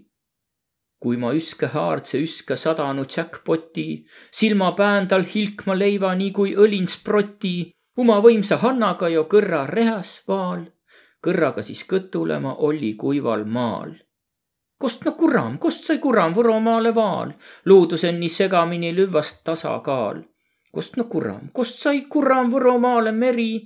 kui 1.02 1.18
ma 1.18 1.32
üske 1.34 1.66
haardse 1.74 2.20
üska 2.22 2.56
sadanud 2.56 3.10
jackpoti, 3.10 4.06
silmapään 4.32 5.08
tal 5.08 5.24
hilkma 5.26 5.74
leiva 5.78 6.12
nii 6.16 6.30
kui 6.32 6.52
õlin 6.54 6.86
sproti 6.88 7.72
uma 7.98 8.20
võimsa 8.22 8.60
Hannaga 8.62 9.10
jo 9.10 9.26
kõrra 9.32 9.64
rehas 9.70 10.20
vaal, 10.30 10.68
kõrraga 11.22 11.62
siis 11.62 11.84
kõtulema 11.86 12.56
oli 12.68 12.94
kuival 12.94 13.46
maal. 13.46 13.94
kost 14.82 15.06
no 15.06 15.12
kuram, 15.12 15.58
kost 15.58 15.86
sai 15.86 16.00
kuram 16.00 16.34
Võromaale 16.34 16.96
vaal, 16.96 17.34
luudus 17.66 18.04
on 18.04 18.20
nii 18.20 18.30
segamini 18.30 18.96
lüvast 18.96 19.44
tasakaal. 19.44 20.24
kost 20.72 20.98
no 20.98 21.04
kuram, 21.04 21.50
kost 21.54 21.80
sai 21.80 22.02
kuram 22.02 22.52
Võromaale 22.52 23.12
meri? 23.12 23.66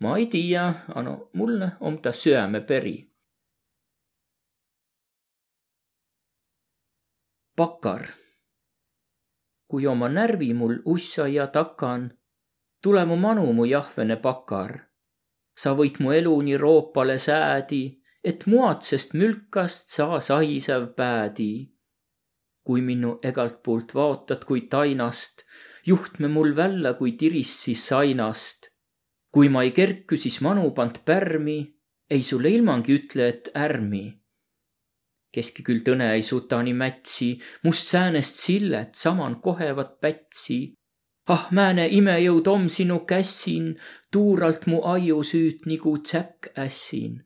ma 0.00 0.16
ei 0.16 0.26
tea, 0.26 0.72
ano 0.94 1.30
mulle 1.34 1.70
on 1.80 1.98
ta 1.98 2.12
süämeperi. 2.12 2.96
pakar. 7.56 8.08
kui 9.68 9.86
oma 9.86 10.08
närvi 10.08 10.54
mul 10.54 10.76
ussa 10.84 11.28
ja 11.28 11.46
takan 11.46 12.10
tule 12.82 13.04
mu 13.04 13.16
manu, 13.16 13.52
mu 13.52 13.64
jahvene 13.64 14.16
pakar. 14.16 14.85
Sa 15.56 15.72
võid 15.78 16.00
mu 16.00 16.12
elu 16.12 16.34
nii 16.48 16.58
roopale 16.60 17.16
säädi, 17.18 17.84
et 18.24 18.46
muatsest 18.50 19.14
mülkast 19.14 19.94
saa 19.96 20.20
sahisev 20.20 20.92
päädi. 20.96 21.72
kui 22.66 22.80
minu 22.82 23.12
egalt 23.22 23.62
poolt 23.62 23.94
vaatad 23.94 24.42
kui 24.44 24.60
tainast, 24.66 25.44
juhtme 25.86 26.28
mul 26.28 26.56
välja 26.56 26.94
kui 26.94 27.12
tirissi 27.12 27.74
sainast. 27.74 28.70
kui 29.32 29.48
ma 29.48 29.62
ei 29.62 29.70
kerku, 29.70 30.16
siis 30.16 30.40
manu 30.40 30.70
pand 30.70 31.02
pärmi, 31.04 31.58
ei 32.10 32.22
sulle 32.22 32.50
ilmangi 32.50 32.92
ütle, 32.98 33.28
et 33.28 33.50
ärmi 33.54 34.06
keski 35.36 35.64
küll 35.66 35.84
tõne 35.84 36.08
ei 36.16 36.24
suta 36.24 36.62
nii 36.64 36.72
mätsi, 36.72 37.28
must 37.64 37.90
säänest 37.92 38.40
sillet 38.40 38.96
saman 38.96 39.36
kohevat 39.44 39.98
pätsi 40.00 40.75
ah 41.26 41.48
määne 41.50 41.86
imejõud 41.90 42.46
om 42.46 42.68
sinu 42.70 43.00
kässin, 43.10 43.74
tuuralt 44.12 44.66
mu 44.70 44.82
aiu 44.94 45.22
süüt 45.22 45.66
nagu 45.66 45.98
tsäkk 45.98 46.52
ässin. 46.64 47.22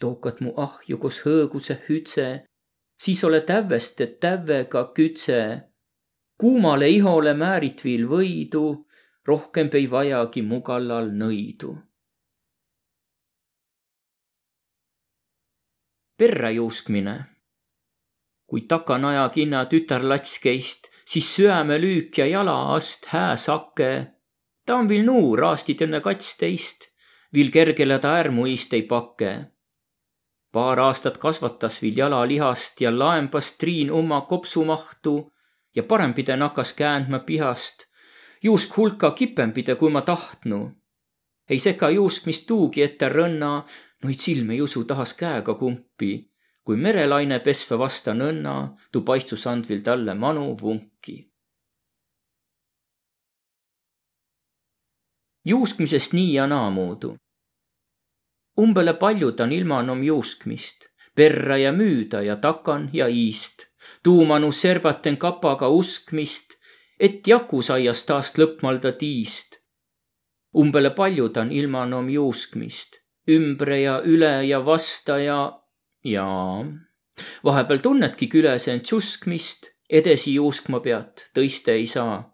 tookad 0.00 0.40
mu 0.40 0.52
ahju 0.56 0.98
koos 0.98 1.18
hõõguse 1.24 1.76
hütse, 1.88 2.28
siis 3.02 3.24
ole 3.24 3.40
tävvest, 3.40 4.00
et 4.00 4.20
tävvega 4.20 4.92
kütse. 4.96 5.40
kuumale 6.40 6.88
ihole 6.88 7.34
määrit 7.34 7.84
viil 7.84 8.08
võidu, 8.08 8.86
rohkem 9.26 9.68
ei 9.72 9.90
vajagi 9.90 10.42
mu 10.42 10.60
kallal 10.62 11.10
nõidu. 11.10 11.76
perra 16.18 16.50
juuskmine. 16.50 17.24
kui 18.46 18.60
takanaja 18.60 19.28
kinna 19.28 19.64
tütarlatskeist 19.64 20.95
siis 21.06 21.36
süämelüük 21.36 22.18
ja 22.18 22.26
jalaast 22.26 23.06
hääsake. 23.06 24.06
ta 24.66 24.76
on 24.76 24.88
viil 24.88 25.04
nuur 25.04 25.44
aastid 25.44 25.80
enne 25.80 26.00
katsteist, 26.00 26.88
viil 27.32 27.50
kergele 27.50 27.98
ta 27.98 28.16
ärmuist 28.18 28.72
ei 28.74 28.82
pake. 28.82 29.44
paar 30.52 30.80
aastat 30.80 31.18
kasvatas 31.18 31.82
viil 31.82 31.96
jalalihast 31.96 32.80
ja 32.80 32.98
laembas 32.98 33.52
triin 33.52 33.90
oma 33.90 34.20
kopsumahtu 34.20 35.32
ja 35.76 35.82
parempide 35.82 36.36
nakas 36.36 36.72
käändma 36.72 37.18
pihast. 37.18 37.86
juusk 38.42 38.76
hulka 38.76 39.10
kipempide, 39.10 39.74
kui 39.74 39.90
ma 39.90 40.02
tahtnu. 40.02 40.72
ei 41.50 41.58
seka 41.58 41.90
juusk, 41.90 42.26
mis 42.26 42.46
tuugi 42.46 42.82
ette 42.82 43.08
rõnna, 43.08 43.62
noid 44.04 44.18
silme 44.18 44.54
ei 44.54 44.62
usu 44.62 44.84
tahas 44.84 45.14
käega 45.14 45.54
kumpi 45.54 46.35
kui 46.66 46.76
merelaine 46.82 47.38
pesva 47.46 47.78
vasta 47.78 48.10
nõnna, 48.10 48.52
tuu 48.90 49.04
paistus 49.06 49.46
andvil 49.46 49.84
talle 49.86 50.14
manu 50.18 50.50
vunki. 50.60 51.16
juuskmisest 55.46 56.12
nii 56.12 56.32
ja 56.34 56.46
naamoodi. 56.46 57.08
umbele 58.58 58.94
paljud 58.94 59.40
on 59.40 59.52
ilmanom 59.52 60.02
juuskmist, 60.02 60.88
perra 61.14 61.56
ja 61.56 61.72
müüda 61.72 62.22
ja 62.22 62.36
takan 62.36 62.90
ja 62.92 63.06
iist, 63.06 63.66
tuumanu 64.02 64.52
serbaten 64.52 65.16
kapaga 65.16 65.68
uskmist, 65.68 66.56
et 67.00 67.26
jakusaiast 67.26 68.06
taast 68.06 68.38
lõpmalda 68.38 68.92
tiist. 68.92 69.60
umbele 70.56 70.90
paljud 70.90 71.36
on 71.36 71.52
ilmanom 71.52 72.10
juuskmist, 72.10 72.98
ümbre 73.30 73.80
ja 73.80 74.00
üle 74.02 74.42
ja 74.48 74.64
vasta 74.66 75.18
ja 75.18 75.38
jaa, 76.12 76.64
vahepeal 77.44 77.82
tunnedki 77.82 78.28
külesen 78.28 78.80
tšuskmist, 78.80 79.70
edasi 79.90 80.34
juuskma 80.36 80.80
pead, 80.80 81.28
tõiste 81.34 81.76
ei 81.76 81.86
saa. 81.86 82.32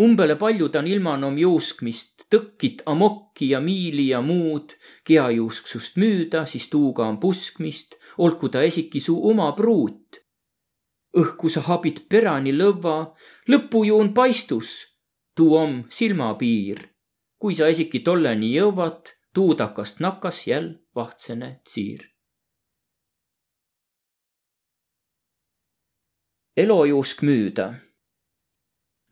umbele 0.00 0.34
paljud 0.36 0.74
on 0.76 0.86
ilmanom 0.86 1.38
juuskmist, 1.38 2.26
tõkkit 2.30 2.82
amokki 2.86 3.48
ja 3.50 3.60
miili 3.60 4.08
ja 4.08 4.20
muud, 4.20 4.74
keajuusksust 5.08 5.96
müüda, 5.96 6.44
siis 6.46 6.68
tuuga 6.68 7.06
on 7.06 7.16
puskmist, 7.20 7.96
olgu 8.18 8.48
ta 8.48 8.62
esiki 8.62 9.00
su 9.00 9.16
oma 9.30 9.52
pruut. 9.52 10.20
õhku 11.16 11.48
sa 11.48 11.60
habid 11.60 12.02
perani 12.08 12.52
lõva, 12.52 13.14
lõpujuun 13.48 14.12
paistus, 14.12 14.74
tuu 15.36 15.56
om 15.56 15.84
silmapiir. 15.90 16.88
kui 17.38 17.54
sa 17.54 17.68
esiki 17.68 18.00
tolleni 18.00 18.52
jõuad, 18.56 19.12
tuudakast 19.34 20.00
nakas 20.00 20.46
jäl 20.46 20.68
vahtsene 20.94 21.60
tsiir 21.64 22.15
elojuusk 26.56 27.22
müüda. 27.22 27.74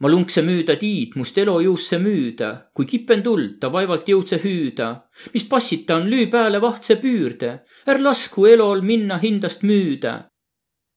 ma 0.01 0.09
lunkse 0.09 0.43
müüda 0.43 0.79
tiid, 0.79 1.13
must 1.17 1.39
elojuusse 1.39 1.99
müüda, 1.99 2.71
kui 2.75 2.87
kipen 2.87 3.23
tuld, 3.23 3.59
ta 3.61 3.69
vaevalt 3.73 4.09
jõudse 4.09 4.39
hüüda. 4.45 4.89
mis 5.35 5.45
passid 5.49 5.85
ta 5.87 5.97
on, 5.97 6.09
lüü 6.13 6.31
pääle 6.31 6.61
vahtse 6.63 6.97
püürde, 7.03 7.51
är 7.87 8.01
lasku 8.01 8.47
elol 8.47 8.81
minna 8.81 9.19
hindast 9.19 9.63
müüda. 9.63 10.15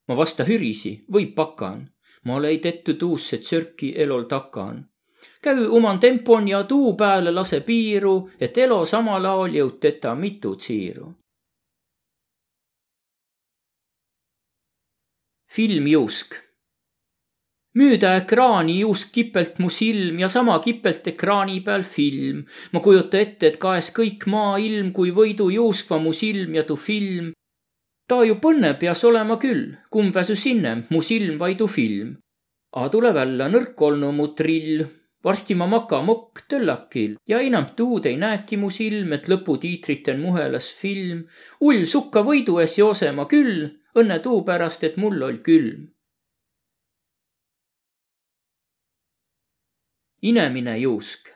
ma 0.08 0.16
vasta 0.16 0.48
hürisi, 0.48 1.04
võib 1.12 1.34
pakan, 1.34 1.84
ma 2.24 2.36
olei 2.40 2.58
tettu 2.64 2.94
tuusse 2.94 3.38
tsörki 3.38 3.92
elol 3.96 4.24
takan. 4.32 4.86
käü 5.44 5.68
oman 5.68 6.00
tempon 6.00 6.48
ja 6.48 6.64
tuu 6.64 6.96
pääle 6.96 7.30
lase 7.30 7.60
piiru, 7.60 8.30
et 8.40 8.58
elo 8.58 8.84
samal 8.84 9.24
ajal 9.24 9.52
jõud 9.60 9.80
teda 9.80 10.14
mitu 10.14 10.56
tsiiru 10.56 11.12
film 15.58 15.86
Juusk. 15.90 16.34
müüda 17.78 18.10
ekraani 18.20 18.76
juust 18.80 19.08
kipelt 19.14 19.56
mu 19.58 19.70
silm 19.70 20.20
ja 20.22 20.28
sama 20.30 20.58
kipelt 20.62 21.08
ekraani 21.10 21.56
peal 21.66 21.82
film. 21.82 22.44
ma 22.72 22.80
kujuta 22.84 23.18
ette, 23.18 23.46
et 23.46 23.56
kaes 23.64 23.88
kõik 23.96 24.26
maailm, 24.34 24.92
kui 24.96 25.10
võidu 25.16 25.48
juuskva 25.50 25.98
mu 26.04 26.12
silm 26.12 26.54
ja 26.54 26.62
tu 26.68 26.76
film. 26.76 27.32
ta 28.08 28.20
ju 28.28 28.36
põnne 28.44 28.70
peas 28.82 29.02
olema 29.10 29.38
küll, 29.44 29.64
kumb 29.90 30.14
väsus 30.14 30.46
innem, 30.52 30.84
mu 30.92 31.02
silm 31.02 31.34
vai 31.42 31.56
tu 31.56 31.66
film. 31.66 32.14
A 32.78 32.86
tule 32.92 33.10
välja 33.18 33.50
nõrk 33.50 33.82
olnu 33.88 34.12
mu 34.12 34.28
trill, 34.38 34.86
varsti 35.24 35.58
ma 35.58 35.66
maka 35.66 35.98
mokk 36.06 36.46
töllakil 36.48 37.18
ja 37.26 37.42
enam 37.50 37.66
tuud 37.74 38.06
ei 38.06 38.14
näeki 38.22 38.62
mu 38.62 38.70
silm, 38.70 39.10
et 39.12 39.26
lõputiitriten 39.26 40.22
muhelas 40.22 40.70
film. 40.70 41.26
ull 41.66 41.84
sukka 41.96 42.22
võidu 42.30 42.60
ees 42.62 42.78
joosema 42.78 43.26
küll, 43.26 43.66
õnne 44.00 44.18
tuu 44.24 44.42
pärast, 44.46 44.84
et 44.84 44.96
mul 44.96 45.22
oll 45.22 45.42
külm 45.44 45.86
inemine 50.22 50.78
juusk. 50.78 51.28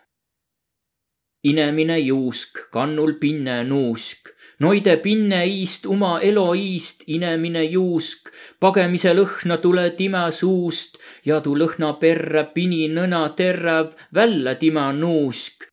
inemine 1.44 1.98
juusk, 1.98 2.58
kannul 2.70 3.16
pinne 3.18 3.64
nuusk, 3.64 4.28
noide 4.62 4.96
pinne 5.02 5.40
iist 5.46 5.86
uma 5.90 6.20
elo 6.22 6.52
iist, 6.54 7.02
inemine 7.06 7.64
juusk, 7.64 8.30
pagemise 8.60 9.10
lõhna 9.14 9.56
tule 9.58 9.88
tima 9.98 10.30
suust 10.30 11.00
ja 11.26 11.40
tu 11.40 11.56
lõhna 11.58 11.96
perre 11.98 12.44
pini 12.54 12.86
nõna 12.88 13.24
terrav, 13.34 13.90
välja 14.14 14.54
tima 14.54 14.92
nuusk. 14.92 15.66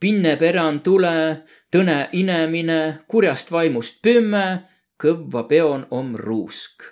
pinne 0.00 0.36
peran 0.36 0.80
tule, 0.80 1.44
tõne 1.72 2.08
inemine, 2.12 3.04
kurjast 3.08 3.52
vaimust 3.52 4.00
pümme, 4.02 4.68
kõvva 5.00 5.46
peon 5.48 5.86
om 5.90 6.16
ruusk 6.16 6.84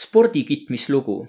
spordikitmislugu. 0.00 1.28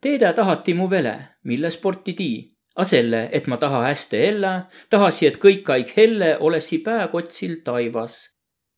Teedä 0.00 0.32
tahati 0.32 0.74
mu 0.74 0.90
vele, 0.90 1.14
mille 1.44 1.70
sporti 1.70 2.12
tii, 2.12 2.36
a 2.76 2.84
selle, 2.84 3.28
et 3.32 3.46
ma 3.46 3.56
taha 3.60 3.82
hästi 3.84 4.20
ella, 4.30 4.52
tahasi, 4.90 5.26
et 5.28 5.36
kõik 5.42 5.68
aig 5.74 5.92
helle 5.96 6.36
olessi 6.38 6.78
pääkotsil 6.78 7.60
taivas. 7.64 8.16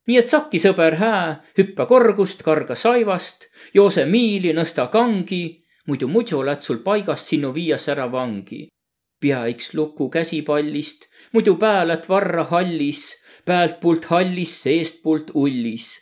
nii 0.06 0.18
et 0.18 0.28
sakki 0.28 0.58
sõber 0.58 0.96
hää, 0.98 1.26
hüppa 1.58 1.86
korgust, 1.86 2.42
karga 2.42 2.74
saivast, 2.74 3.46
joose 3.74 4.02
miili, 4.04 4.50
nõsta 4.52 4.88
kangi, 4.90 5.62
muidu 5.86 6.08
muidu 6.08 6.42
lätt 6.42 6.62
sul 6.62 6.82
paigast 6.82 7.30
sinu 7.30 7.54
viias 7.54 7.88
ära 7.88 8.08
vangi. 8.12 8.66
Pea 9.22 9.44
iks 9.54 9.72
luku 9.78 10.10
käsipallist, 10.10 11.06
muidu 11.32 11.56
pää 11.62 11.86
lätt 11.88 12.08
varra 12.10 12.44
hallis, 12.50 13.04
pealtpoolt 13.46 14.10
hallis, 14.10 14.56
seestpoolt 14.66 15.30
ullis 15.34 15.92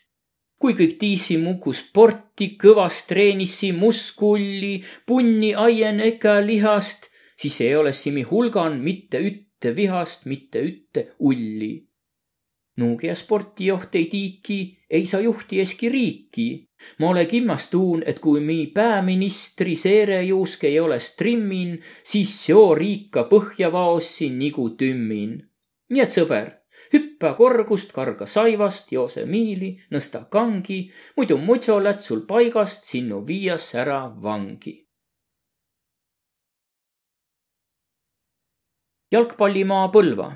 kui 0.61 0.74
kõik 0.76 0.98
tiisi 1.00 1.38
muku 1.40 1.72
sporti, 1.72 2.54
kõvast 2.61 3.06
treenissi 3.09 3.70
muskulli, 3.72 4.83
punni 5.09 5.54
aien 5.56 6.02
eka 6.04 6.37
lihast, 6.44 7.09
siis 7.40 7.56
ei 7.64 7.72
ole 7.76 7.94
simi 7.96 8.26
hulgan 8.28 8.76
mitte 8.85 9.22
ütte 9.24 9.72
vihast, 9.76 10.26
mitte 10.28 10.61
ütte 10.61 11.06
ulli. 11.18 11.72
Nuugia 12.80 13.14
sportijoht 13.16 13.96
ei 13.96 14.06
tiiki, 14.12 14.61
ei 14.90 15.06
saa 15.06 15.24
juhti 15.24 15.61
eski 15.64 15.88
riiki. 15.88 16.48
Ma 16.99 17.11
ole 17.11 17.27
kimmas 17.27 17.69
tuun, 17.71 18.03
et 18.07 18.19
kui 18.19 18.40
mi 18.40 18.66
pääministri 18.75 19.77
seerejuusk 19.77 20.64
ei 20.64 20.81
ole 20.81 21.01
strimmin, 21.01 21.77
siis 22.05 22.37
seo 22.45 22.75
riika 22.75 23.27
põhja 23.33 23.73
vaossi 23.73 24.31
nigu 24.31 24.71
tümmin. 24.71 25.37
nii 25.90 26.03
et 26.03 26.14
sõber 26.14 26.61
hüppa 26.93 27.35
korgust, 27.35 27.93
karga 27.93 28.27
saivast, 28.27 28.93
joose 28.93 29.25
miili, 29.27 29.73
nõsta 29.90 30.25
kangi, 30.31 30.83
muidu 31.16 31.38
muidu 31.38 31.81
lätt 31.83 32.01
sul 32.01 32.23
paigast 32.27 32.87
sinnu 32.90 33.25
viias 33.27 33.75
ära 33.75 34.05
vangi. 34.23 34.77
jalgpallimaa 39.11 39.88
Põlva. 39.90 40.29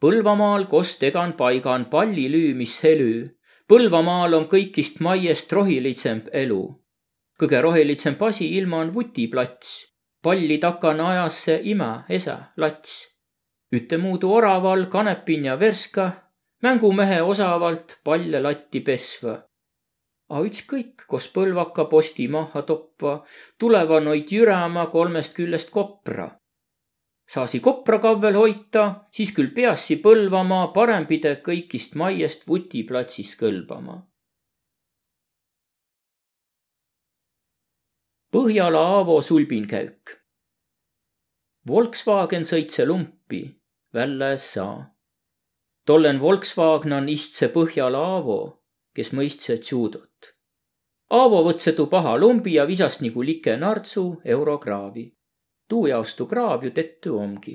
Põlvamaal 0.00 0.68
kost 0.70 1.02
egan 1.02 1.32
paigan 1.40 1.88
palli 1.90 2.28
lüümis 2.30 2.76
helü. 2.84 3.39
Põlvamaal 3.70 4.34
on 4.34 4.48
kõikist 4.50 4.98
maiest 5.00 5.52
rohilitsem 5.52 6.24
elu. 6.32 6.62
kõige 7.38 7.60
rohelitsem 7.62 8.16
asi 8.20 8.56
ilma 8.58 8.78
on 8.78 8.94
vutiplats. 8.94 9.94
palli 10.22 10.58
takana 10.58 11.08
ajasse 11.10 11.60
ima, 11.64 12.04
esa, 12.08 12.52
lats 12.56 13.10
ütemuudu 13.72 14.32
oraval 14.32 14.86
kanepin 14.86 15.44
ja 15.44 15.58
verska, 15.58 16.10
mängumehe 16.62 17.22
osavalt 17.22 17.98
palle 18.04 18.42
latti 18.42 18.80
pesva. 18.80 19.36
A 20.30 20.42
ükskõik, 20.42 21.06
kos 21.06 21.28
põlvaka 21.28 21.84
posti 21.84 22.28
maha 22.28 22.62
toppa, 22.62 23.24
tuleva 23.58 24.00
noid 24.00 24.30
jürama 24.30 24.86
kolmest 24.86 25.34
küljest 25.34 25.70
kopra. 25.70 26.39
Saasi 27.30 27.60
kopra 27.62 27.98
kavvel 28.02 28.34
hoita, 28.34 28.84
siis 29.14 29.30
küll 29.36 29.52
peassi 29.54 30.00
põlvama, 30.02 30.72
parem 30.74 31.06
pide 31.06 31.36
kõikist 31.46 31.94
maiest 32.00 32.46
vutiplatsis 32.48 33.36
kõlbama. 33.38 34.00
Põhjala 38.34 38.82
Aavo 38.96 39.20
sulbinkäük. 39.22 40.16
Volkswagen 41.66 42.46
sõitse 42.46 42.86
lumpi 42.86 43.42
välja 43.94 44.32
es 44.32 44.52
saa. 44.52 44.96
tollen 45.86 46.20
Volkswagen 46.20 47.08
istse 47.08 47.48
põhjal 47.48 47.94
Aavo, 47.94 48.62
kes 48.94 49.12
mõistse 49.12 49.58
judot. 49.70 50.34
Aavo 51.10 51.42
võtse 51.44 51.72
tu 51.74 51.86
paha 51.86 52.16
lumbi 52.18 52.54
ja 52.54 52.66
visas 52.66 53.00
nagu 53.00 53.22
like 53.22 53.56
nartsu 53.56 54.20
eurokraavi. 54.24 55.19
Tuu 55.70 55.86
jaos 55.86 56.14
tu 56.18 56.26
kraav 56.26 56.64
ju 56.64 56.70
tettu 56.70 57.18
omgi. 57.18 57.54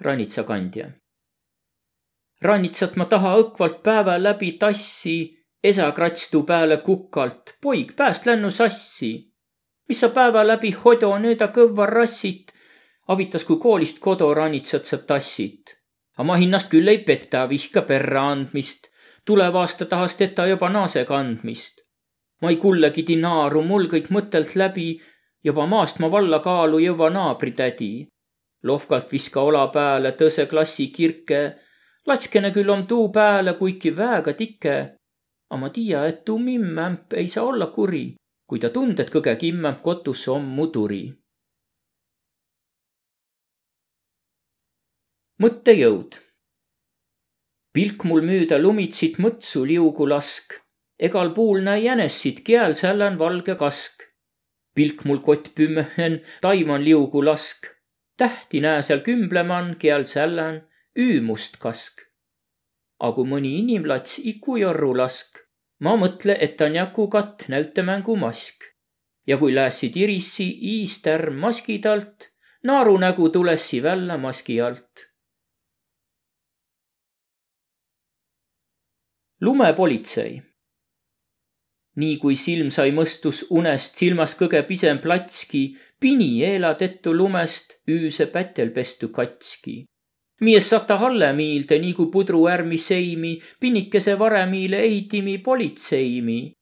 rannitsakandja. 0.00 0.86
rannitsat 2.42 2.94
ma 2.96 3.04
taha 3.04 3.34
õkvalt 3.40 3.82
päeva 3.82 4.14
läbi 4.22 4.52
tassi, 4.52 5.16
esa 5.64 5.90
krats 5.92 6.30
tu 6.30 6.42
peale 6.42 6.76
kukalt, 6.76 7.56
poig, 7.62 7.96
pääst 7.96 8.26
lännu 8.26 8.50
sassi 8.50 9.30
mis 9.90 10.00
sa 10.00 10.08
päeva 10.14 10.44
läbi 10.46 10.70
hodo 10.70 11.08
nõõda 11.18 11.48
kõvva 11.50 11.88
rassit, 11.90 12.52
avitas, 13.10 13.42
kui 13.42 13.58
koolist 13.58 13.98
kodu 13.98 14.28
ranitsat 14.38 14.86
sa 14.86 14.98
tassid. 15.02 15.74
aga 16.14 16.26
ma 16.28 16.36
hinnast 16.38 16.70
küll 16.70 16.88
ei 16.92 17.00
peta 17.08 17.48
vihka 17.50 17.82
perra 17.88 18.22
andmist, 18.30 18.86
tuleva 19.26 19.64
aasta 19.64 19.88
tahas 19.90 20.14
teda 20.20 20.46
juba 20.46 20.68
naase 20.70 21.02
kandmist. 21.08 21.82
Ma 22.40 22.50
ei 22.50 22.56
kullegi 22.56 23.02
dinaaru, 23.06 23.62
mul 23.62 23.88
kõik 23.92 24.10
mõttelt 24.10 24.54
läbi, 24.56 25.00
juba 25.44 25.66
maast 25.66 25.98
ma 26.00 26.10
valla 26.10 26.38
kaalu 26.40 26.78
jõua 26.78 27.10
naabritädi. 27.10 28.06
lohkalt 28.62 29.12
viska 29.12 29.40
ola 29.40 29.66
peale 29.68 30.12
tõse 30.12 30.46
klassi 30.46 30.86
kirke, 30.92 31.56
latskene 32.06 32.50
küll 32.52 32.70
on 32.70 32.86
tuu 32.86 33.08
peale, 33.08 33.54
kuigi 33.54 33.96
väega 33.96 34.32
tike. 34.32 34.76
aga 35.50 35.60
ma 35.60 35.68
tiia, 35.70 36.06
et 36.06 36.24
tuu 36.24 36.38
mimmämp 36.38 37.12
ei 37.12 37.28
saa 37.28 37.44
olla 37.44 37.66
kuri 37.66 38.20
kui 38.50 38.58
ta 38.58 38.72
tunded 38.74 39.12
kõge 39.14 39.36
kimmem 39.38 39.76
kotus 39.86 40.26
om 40.34 40.46
muduri. 40.56 41.04
mõttejõud. 45.42 46.16
pilk 47.74 48.02
mul 48.08 48.26
müüda 48.30 48.58
lumitsit 48.58 49.20
mõtsu 49.24 49.62
liugu 49.70 50.08
lask, 50.12 50.56
egal 51.08 51.32
puul 51.34 51.64
näe 51.64 51.80
jänessit, 51.80 52.44
kiel 52.44 52.74
sällän 52.74 53.18
valge 53.18 53.54
kask. 53.54 54.06
pilk 54.74 55.04
mul 55.04 55.18
kott 55.18 55.54
pümmehen, 55.54 56.20
taiman 56.40 56.84
liugu 56.84 57.24
lask, 57.24 57.66
tähti 58.16 58.60
näe 58.60 58.82
seal 58.82 59.00
kümbleman, 59.00 59.76
kiel 59.78 60.04
sällän 60.04 60.62
üümust 60.96 61.58
kask. 61.58 62.00
A 63.00 63.12
kui 63.12 63.26
mõni 63.26 63.56
inimlats 63.58 64.20
iku 64.22 64.56
jorru 64.60 64.92
lask 64.96 65.40
ma 65.80 65.96
mõtle, 65.96 66.36
et 66.40 66.60
on 66.60 66.74
jakukatt 66.76 67.48
näütemängu 67.48 68.16
mask. 68.16 68.64
ja 69.26 69.36
kui 69.38 69.54
läässid 69.54 69.96
irissi 69.96 70.46
iistärm 70.72 71.36
maski 71.38 71.78
talt, 71.78 72.30
naarunägu 72.64 73.28
tulessi 73.28 73.82
välja 73.82 74.16
maski 74.18 74.60
alt. 74.60 75.06
lumepolitsei. 79.40 80.49
Nii 82.00 82.16
kui 82.22 82.36
silm 82.36 82.72
sai 82.74 82.90
mõstus 82.96 83.44
unest, 83.50 84.00
silmas 84.00 84.34
kõge 84.40 84.62
pisem 84.68 84.98
platski, 85.04 85.62
pini 86.00 86.32
eela 86.48 86.74
tettu 86.74 87.14
lumest, 87.14 87.78
üüse 87.88 88.26
pätel 88.32 88.72
pestu 88.76 89.12
katski 89.14 89.82
mies 90.40 90.70
sata 90.70 90.96
hallemiilde 90.98 91.78
nagu 91.80 92.06
pudruärmi 92.12 92.78
seimi, 92.78 93.34
pinnikese 93.60 94.18
varemiile 94.18 94.80
ehitimi 94.86 95.38
politseimi. 95.38 96.52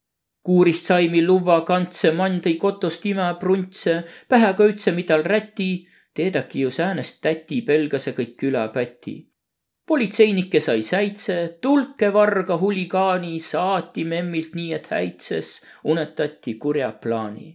kuurist 0.43 0.87
saimi 0.87 1.21
luva 1.27 1.61
kantse 1.61 2.11
mandei 2.11 2.55
kotost 2.57 3.07
ima 3.07 3.35
pruntse, 3.35 4.05
pähega 4.29 4.65
ütse 4.65 4.93
midal 4.97 5.23
räti, 5.23 5.87
teedaki 6.15 6.61
ju 6.61 6.71
säänest 6.71 7.21
täti 7.21 7.61
pelgase 7.63 8.15
kõik 8.17 8.33
külapäti. 8.41 9.15
Politseinike 9.89 10.61
sai 10.61 10.83
säitse, 10.83 11.37
tulke 11.63 12.11
varga 12.13 12.59
huligaani, 12.61 13.39
saati 13.41 14.05
memmilt 14.05 14.53
nii, 14.59 14.75
et 14.77 14.91
häitses, 14.93 15.55
unetati 15.93 16.55
kurja 16.61 16.91
plaani. 17.03 17.49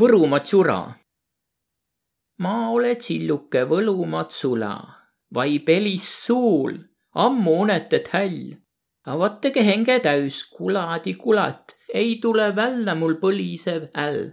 Võrumaa 0.00 0.42
tsura. 0.42 0.80
ma 2.42 2.54
ole 2.74 2.96
tsilluke 2.98 3.62
võlumaa 3.70 4.24
tsula, 4.26 4.74
vai 5.34 5.58
pelis 5.66 6.08
suul, 6.26 6.80
ammu 7.24 7.58
unetet 7.62 8.10
häll. 8.16 8.56
avatege 9.06 9.62
henge 9.62 10.00
täis 10.00 10.42
kuladi 10.56 11.14
kulat, 11.14 11.76
ei 11.94 12.18
tule 12.22 12.50
välja 12.56 12.94
mul 12.98 13.20
põlisev 13.22 13.92
häll 13.94 14.32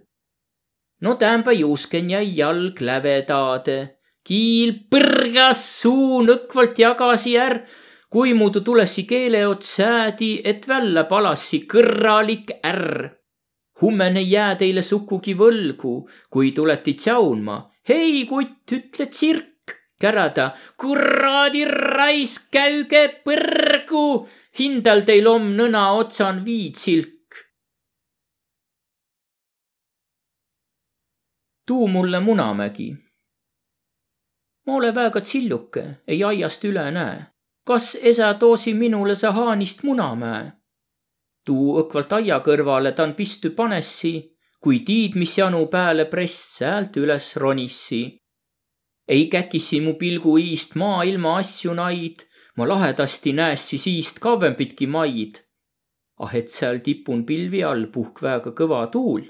no 1.01 1.15
tämänpä 1.15 1.51
juusken 1.51 2.09
jäi 2.09 2.37
jalg 2.37 2.81
lävedaade. 2.81 3.97
kiil 4.23 4.73
põrgas 4.93 5.61
suu 5.81 6.21
nõkvalt 6.21 6.77
jagasi 6.77 7.33
är, 7.41 7.55
kui 8.09 8.33
muidu 8.37 8.61
tulessi 8.61 9.03
keele 9.09 9.47
ots 9.47 9.75
säädi, 9.75 10.41
et 10.45 10.67
välja 10.67 11.03
palassi 11.03 11.63
kõrralik 11.73 12.53
ärr. 12.63 13.09
hummene 13.81 14.21
jää 14.21 14.55
teile 14.55 14.81
sukugi 14.81 15.33
võlgu, 15.33 16.09
kui 16.29 16.51
tuleti 16.51 16.93
tsaunma. 16.93 17.57
hei 17.89 18.25
kutt, 18.25 18.71
ütle 18.71 19.05
tsirk, 19.05 19.73
kärada. 19.99 20.51
kuradi 20.77 21.65
raisk, 21.65 22.51
käüge 22.51 23.07
põrgu, 23.25 24.27
hindal 24.59 25.01
teil 25.01 25.27
om 25.27 25.49
nõna 25.57 25.93
otsan 25.97 26.45
viitsilk. 26.45 27.20
Tuu 31.67 31.87
mulle 31.87 32.19
Munamägi. 32.19 32.95
ma 34.67 34.73
ole 34.73 34.95
väega 34.95 35.21
tsilluke, 35.21 35.83
ei 36.07 36.23
aiast 36.23 36.63
üle 36.63 36.91
näe. 36.91 37.25
kas 37.67 37.97
esa 38.01 38.33
toosi 38.33 38.73
minule 38.73 39.15
sa 39.15 39.31
haanist 39.31 39.83
Munamäe? 39.83 40.51
tuu 41.45 41.77
õkvalt 41.81 42.13
aia 42.13 42.39
kõrvale 42.39 42.91
tan 42.91 43.13
pistü 43.13 43.49
panessi, 43.49 44.13
kui 44.61 44.79
tiid, 44.85 45.15
mis 45.17 45.37
janu 45.37 45.65
pääle 45.67 46.05
press 46.05 46.57
säält 46.57 46.97
üles 46.97 47.35
ronissi. 47.35 48.17
ei 49.07 49.27
käkissi 49.27 49.81
mu 49.81 49.93
pilgu 49.93 50.37
iist 50.37 50.75
maailma 50.75 51.37
asju 51.37 51.73
naid, 51.73 52.25
ma 52.57 52.67
lahedasti 52.67 53.33
näessi 53.33 53.77
siist 53.77 54.19
kauempitki 54.19 54.87
maid. 54.87 55.41
ah 56.19 56.35
et 56.35 56.49
seal 56.49 56.79
tipun 56.85 57.25
pilvi 57.25 57.63
all 57.63 57.85
puhk 57.93 58.21
väega 58.21 58.51
kõva 58.59 58.87
tuul. 58.91 59.23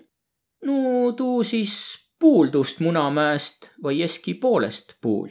no 0.65 1.11
tuu 1.17 1.43
siis 1.43 2.00
puuldust 2.21 2.79
Munamäest 2.79 3.71
või 3.83 4.03
eski 4.05 4.33
poolest 4.33 4.93
puul. 5.01 5.29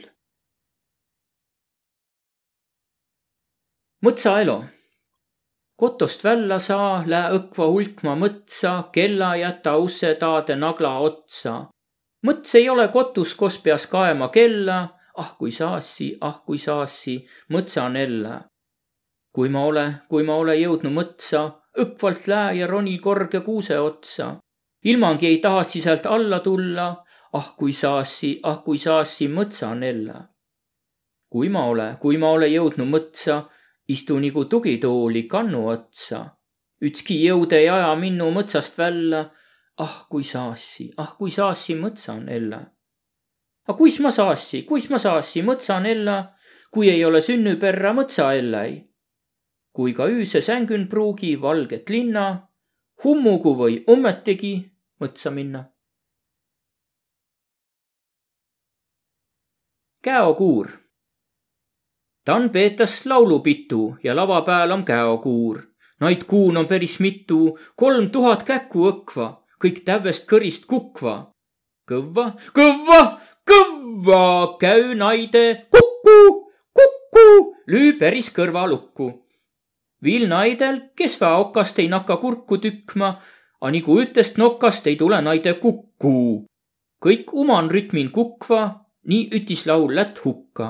mõtsaelo. 4.05 4.63
kotost 5.75 6.23
välja 6.23 6.59
saa, 6.59 7.03
lää 7.05 7.29
õkva 7.37 7.67
hulkma 7.73 8.15
mõtsa, 8.15 8.73
kella 8.91 9.35
jäta 9.35 9.77
usse 9.77 10.15
taade 10.15 10.55
nagla 10.55 10.97
otsa. 10.97 11.55
mõts 12.27 12.55
ei 12.55 12.69
ole 12.69 12.87
kotus, 12.87 13.35
kos 13.35 13.57
peas 13.57 13.87
kaema 13.87 14.29
kella, 14.29 14.79
ah 15.17 15.35
kui 15.37 15.51
saassi, 15.51 16.17
ah 16.21 16.43
kui 16.45 16.57
saassi, 16.57 17.17
mõtsan 17.53 17.95
ella. 17.95 18.41
kui 19.35 19.49
ma 19.49 19.65
ole, 19.65 19.87
kui 20.09 20.23
ma 20.23 20.35
ole 20.35 20.55
jõudnud 20.55 20.93
mõtsa, 20.99 21.49
õkvalt 21.79 22.27
lää 22.27 22.51
ja 22.51 22.67
roni 22.67 22.99
korge 22.99 23.39
kuuse 23.39 23.79
otsa 23.79 24.35
ilmangi 24.83 25.27
ei 25.27 25.37
tahtsi 25.37 25.81
sealt 25.81 26.05
alla 26.05 26.39
tulla. 26.39 27.05
ah 27.33 27.53
kui 27.57 27.71
saassi, 27.71 28.39
ah 28.43 28.57
kui 28.63 28.77
saassi 28.77 29.27
mõtsanella. 29.27 30.27
kui 31.29 31.49
ma 31.49 31.65
ole, 31.65 31.97
kui 31.99 32.17
ma 32.17 32.29
ole 32.29 32.47
jõudnud 32.47 32.87
mõtsa, 32.87 33.43
istu 33.87 34.19
nagu 34.19 34.45
tugitooli 34.45 35.23
kannu 35.23 35.67
otsa. 35.67 36.25
ükski 36.81 37.21
jõud 37.25 37.53
ei 37.53 37.69
aja 37.69 37.95
minu 37.95 38.31
mõtsast 38.31 38.77
välja. 38.77 39.31
ah 39.77 40.05
kui 40.09 40.23
saassi, 40.23 40.91
ah 40.97 41.15
kui 41.17 41.31
saassi 41.31 41.75
mõtsanella. 41.75 42.61
aga 43.67 43.77
kuis 43.77 43.99
ma 43.99 44.11
saassi, 44.11 44.63
kuis 44.63 44.89
ma 44.89 44.97
saassi 44.97 45.41
mõtsanella, 45.41 46.33
kui 46.71 46.89
ei 46.89 47.05
ole 47.05 47.21
sünniperra 47.21 47.93
mõtsaellai 47.93 48.91
kui 49.71 49.93
ka 49.95 50.07
ööse 50.11 50.41
sängyn 50.43 50.87
pruugi 50.91 51.35
valget 51.39 51.89
linna, 51.89 52.25
hummugu 53.03 53.53
või 53.55 53.79
ommetigi 53.87 54.70
mõtsa 55.01 55.31
minna. 55.33 55.65
käokuur. 60.01 60.67
ta 62.25 62.35
on 62.35 62.49
peetas 62.49 63.05
laulupitu 63.05 63.97
ja 64.03 64.15
lava 64.15 64.41
pääl 64.41 64.71
on 64.71 64.85
käokuur. 64.85 65.61
Naid 65.99 66.23
kuun 66.27 66.57
on 66.57 66.67
päris 66.67 66.99
mitu, 66.99 67.57
kolm 67.75 68.09
tuhat 68.09 68.43
käku 68.43 68.87
õkva, 68.89 69.27
kõik 69.63 69.83
tävvest 69.85 70.25
kõrist 70.31 70.65
kukva. 70.65 71.31
kõvva, 71.91 72.25
kõvva, 72.57 73.01
kõvva, 73.49 74.57
käü 74.59 74.95
naide 74.95 75.67
kuku, 75.69 76.49
kuku, 76.73 77.55
lüü 77.67 77.93
päris 77.99 78.31
kõrvalukku. 78.33 79.27
viil 80.03 80.27
naidel, 80.27 80.81
kes 80.95 81.21
väokast 81.21 81.79
ei 81.79 81.87
nakka 81.87 82.17
kurku 82.17 82.57
tükkma 82.57 83.21
a 83.61 83.71
nagu 83.71 83.97
ütest 84.01 84.37
nokast 84.37 84.87
ei 84.87 84.95
tule 84.95 85.21
naide 85.21 85.53
kuku. 85.53 86.45
kõik 87.05 87.33
uman 87.33 87.69
rütmin 87.73 88.11
kukva, 88.11 88.61
nii 89.09 89.29
ütis 89.37 89.65
laul 89.65 89.95
lätt 89.95 90.21
hukka. 90.25 90.67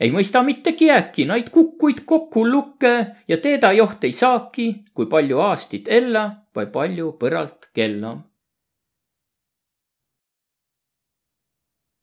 ei 0.00 0.10
mõista 0.14 0.42
mitte 0.42 0.72
kiäki, 0.72 1.24
naid 1.24 1.50
kukkuid 1.50 2.04
kokku 2.06 2.46
lukke 2.46 2.94
ja 3.28 3.36
teeda 3.36 3.72
joht 3.72 4.04
ei 4.04 4.12
saaki, 4.12 4.84
kui 4.94 5.06
palju 5.06 5.40
aastit 5.48 5.88
ella 5.88 6.24
või 6.54 6.66
palju 6.66 7.12
põralt 7.20 7.70
kella. 7.74 8.16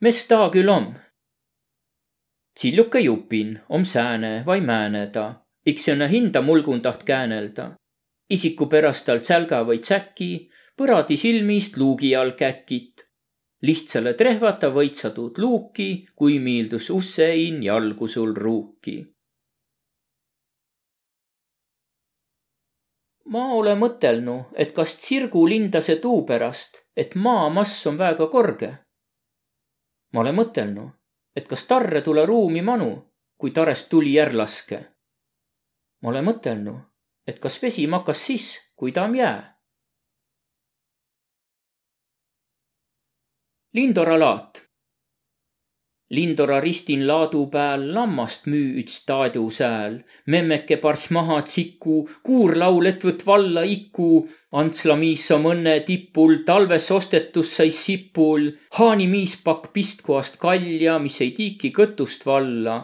mis 0.02 0.28
ta 0.28 0.50
küll 0.54 0.70
on? 0.70 0.92
Tsilluke 2.56 3.00
jupin 3.00 3.60
om 3.70 3.86
sääne 3.86 4.44
vai 4.46 4.62
määne 4.62 5.08
ta 5.66 5.72
Iks 5.72 5.88
õnne 5.90 6.08
hinda 6.10 6.42
mulgun 6.42 6.82
taht 6.82 7.04
käänelda. 7.04 7.76
isiku 8.30 8.68
pärast 8.70 9.06
tal 9.06 9.24
sälga 9.24 9.64
või 9.66 9.80
tsäki, 9.80 10.50
põradi 10.78 11.18
silmist 11.18 11.78
luugi 11.78 12.16
all 12.16 12.32
käkit. 12.32 13.02
lihtsale 13.62 14.14
trehvata 14.14 14.70
võitsatud 14.70 15.38
luuki, 15.38 16.08
kui 16.16 16.40
miildus 16.40 16.90
ussein 16.90 17.64
jalgu 17.64 18.08
sul 18.08 18.36
ruuki. 18.36 19.08
ma 23.26 23.54
ole 23.54 23.76
mõtelnu, 23.76 24.46
et 24.54 24.72
kas 24.72 24.96
tsirgu 24.96 25.48
lindase 25.48 25.96
tuu 25.96 26.26
pärast, 26.26 26.86
et 26.96 27.16
maa 27.16 27.50
mass 27.50 27.88
on 27.88 27.98
väga 27.98 28.28
korge. 28.28 28.78
ma 30.14 30.20
olen 30.20 30.36
mõtelnu, 30.36 30.92
et 31.36 31.48
kas 31.48 31.66
tarre 31.66 32.02
tule 32.02 32.26
ruumi 32.26 32.62
manu, 32.62 33.14
kui 33.38 33.52
tarest 33.52 33.90
tuli 33.90 34.14
järg 34.14 34.34
laske 34.34 34.95
ma 36.06 36.12
olen 36.12 36.28
mõtelnud, 36.28 36.82
et 37.26 37.40
kas 37.42 37.56
vesi 37.64 37.88
makas 37.90 38.20
siis, 38.28 38.46
kui 38.78 38.92
ta 38.94 39.08
on 39.10 39.16
jää. 39.18 39.40
Lindora 43.74 44.20
laat. 44.20 44.62
Lindora 46.14 46.60
ristin 46.62 47.08
laadu 47.08 47.42
pääl 47.56 47.88
lammast 47.96 48.46
müü 48.46 48.78
üts 48.84 49.00
taadu 49.08 49.50
sääl. 49.50 49.98
memmeke 50.28 50.78
pars 50.78 51.10
maha 51.10 51.40
tsiku, 51.42 51.98
kuurlaul 52.24 52.86
etvõt 52.92 53.26
valla 53.26 53.66
iku. 53.66 54.30
Antsla 54.52 54.96
miis 54.96 55.26
om 55.32 55.50
õnne 55.56 55.76
tipul, 55.90 56.38
talves 56.46 56.92
ostetus 56.92 57.56
sai 57.58 57.72
sipul. 57.72 58.52
haani 58.78 59.08
miis 59.08 59.36
pakk 59.42 59.74
pistkoast 59.74 60.38
kalja, 60.38 61.00
mis 61.00 61.18
ei 61.22 61.32
tiiki 61.32 61.74
kõtust 61.74 62.30
valla. 62.30 62.78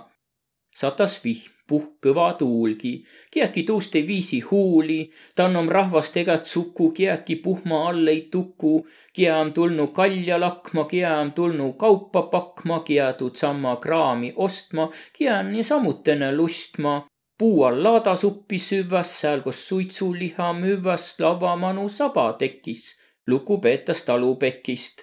satas 0.73 1.21
vihm 1.23 1.50
puhk 1.71 2.05
kõva 2.05 2.27
tuulgi, 2.39 2.91
kiäki 3.33 3.63
tuust 3.67 3.95
ei 3.99 4.05
viisi 4.07 4.39
huuli, 4.49 4.99
tannom 5.35 5.69
rahvast 5.77 6.17
egat 6.21 6.49
suku, 6.53 6.89
kiäki 6.97 7.37
puhma 7.45 7.81
all 7.89 8.11
ei 8.13 8.21
tuku, 8.31 8.73
kia 9.15 9.37
on 9.39 9.53
tulnu 9.57 9.87
kalja 9.97 10.39
lakma, 10.39 10.85
kia 10.91 11.17
on 11.19 11.31
tulnu 11.37 11.73
kaupa 11.83 12.25
pakma, 12.33 12.79
kia 12.87 13.11
tuudsamma 13.19 13.75
kraami 13.83 14.33
ostma, 14.47 14.89
kia 15.17 15.37
on 15.39 15.53
niisamutene 15.53 16.31
lustma. 16.35 16.95
Puu 17.37 17.63
all 17.65 17.83
laadasuppi 17.83 18.59
süvvas, 18.61 19.13
seal 19.21 19.39
kus 19.45 19.63
suitsuliha 19.67 20.51
müüvas 20.59 21.07
lavamanu 21.23 21.87
saba 21.89 22.27
tekkis, 22.43 22.83
lugu 23.27 23.57
peetas 23.63 24.03
talupekist 24.05 25.01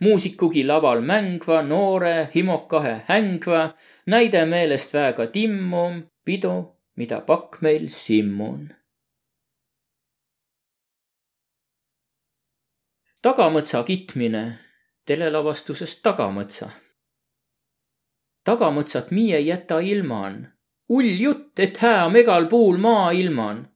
muusikugi 0.00 0.64
laval 0.66 1.00
mängva, 1.00 1.62
noore 1.62 2.28
himokahe 2.34 2.94
hängva, 3.08 3.62
näide 4.06 4.44
meelest 4.46 4.94
väega 4.94 5.26
timmum, 5.26 6.02
pidu, 6.24 6.54
mida 6.96 7.20
pakk 7.20 7.60
meil 7.60 7.88
simmun. 7.88 8.68
tagamõtsa 13.26 13.82
kitmine, 13.82 14.58
telelavastusest 15.06 15.98
Tagamõtsa. 16.02 16.68
tagamõtsat 18.44 19.10
mii 19.10 19.32
ei 19.34 19.46
jäta 19.46 19.80
ilman, 19.80 20.52
hull 20.88 21.20
jutt, 21.20 21.58
et 21.58 21.76
hää 21.76 22.08
megal 22.08 22.46
puul 22.46 22.76
maailman. 22.76 23.68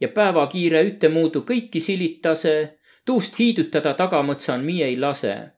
ja 0.00 0.08
päevakiire 0.08 0.84
ütemuudu 0.84 1.42
kõiki 1.42 1.80
silitase, 1.80 2.78
tuust 3.04 3.38
hiidutada 3.38 3.94
tagamõtsan 3.94 4.62
mii 4.64 4.82
ei 4.82 5.00
lase 5.00 5.57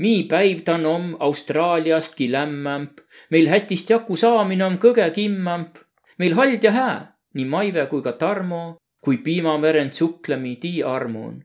mii 0.00 0.24
päiv 0.30 0.64
ta 0.64 0.78
om 0.88 1.12
Austraaliastki 1.20 2.30
lämmämp, 2.32 3.00
meil 3.30 3.48
hätist 3.52 3.90
jagu 3.90 4.16
saamine 4.16 4.64
on 4.64 4.78
kõge 4.78 5.10
kimmamp. 5.14 5.76
meil 6.18 6.34
hald 6.34 6.64
ja 6.64 6.72
hää, 6.72 6.96
nii 7.34 7.44
Maive 7.44 7.86
kui 7.86 8.02
ka 8.02 8.12
Tarmo, 8.12 8.76
kui 9.00 9.16
piimamerend 9.16 9.92
suklemi 9.92 10.56
tii 10.56 10.82
armun 10.82 11.44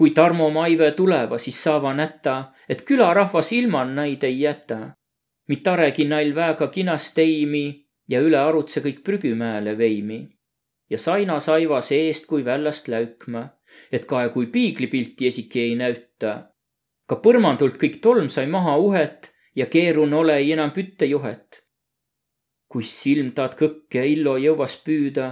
kui 0.00 0.10
Tarmo 0.10 0.50
Maive 0.50 0.92
tuleva, 0.96 1.38
siis 1.38 1.58
saava 1.62 1.90
näta, 1.92 2.54
et 2.68 2.86
külarahvas 2.88 3.50
ilman 3.52 3.94
näid 3.94 4.22
ei 4.24 4.40
jäta. 4.40 4.96
mit 5.48 5.62
taregi 5.62 6.04
näil 6.04 6.34
väega 6.34 6.68
kinas 6.68 7.10
teimi 7.14 7.84
ja 8.08 8.20
üle 8.22 8.38
arutse 8.38 8.80
kõik 8.80 9.02
prügimäele 9.04 9.78
veimi. 9.78 10.28
ja 10.90 10.98
saina 10.98 11.40
saiva 11.40 11.80
seest 11.80 12.26
kui 12.26 12.44
väljast 12.44 12.88
läükma, 12.88 13.48
et 13.92 14.04
kae 14.04 14.28
kui 14.28 14.46
piiglipilti 14.46 15.26
esiki 15.26 15.60
ei 15.60 15.76
näüta. 15.76 16.49
Ka 17.10 17.18
põrmandult 17.24 17.76
kõik 17.82 17.98
tolm 18.04 18.28
sai 18.30 18.46
maha 18.46 18.76
uhet 18.78 19.32
ja 19.58 19.66
keerun 19.66 20.14
ole 20.14 20.36
ei 20.38 20.52
enam 20.56 20.70
püttejuhet. 20.70 21.62
kus 22.70 22.90
silm 23.02 23.32
taad 23.36 23.56
kõkke 23.58 24.04
illo 24.14 24.36
jõuas 24.38 24.76
püüda 24.86 25.30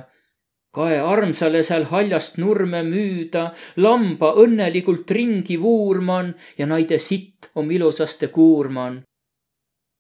kae 0.79 0.99
armsale 1.01 1.63
seal 1.67 1.87
haljast 1.91 2.37
nurme 2.39 2.83
müüda, 2.87 3.45
lamba 3.85 4.35
õnnelikult 4.43 5.11
ringi 5.17 5.57
vuurman 5.61 6.35
ja 6.59 6.67
naide 6.71 6.99
sitt 6.99 7.51
om 7.55 7.71
ilusaste 7.71 8.29
kuurman. 8.29 9.03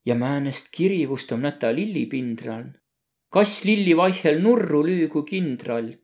ja 0.06 0.14
määnest 0.14 0.68
kirivust 0.72 1.32
om 1.32 1.40
näta 1.40 1.72
lillipindral. 1.74 2.66
kass 3.30 3.64
lilli 3.64 3.96
vaihel 3.96 4.42
nurru 4.42 4.82
lüügu 4.84 5.22
kindral. 5.24 5.94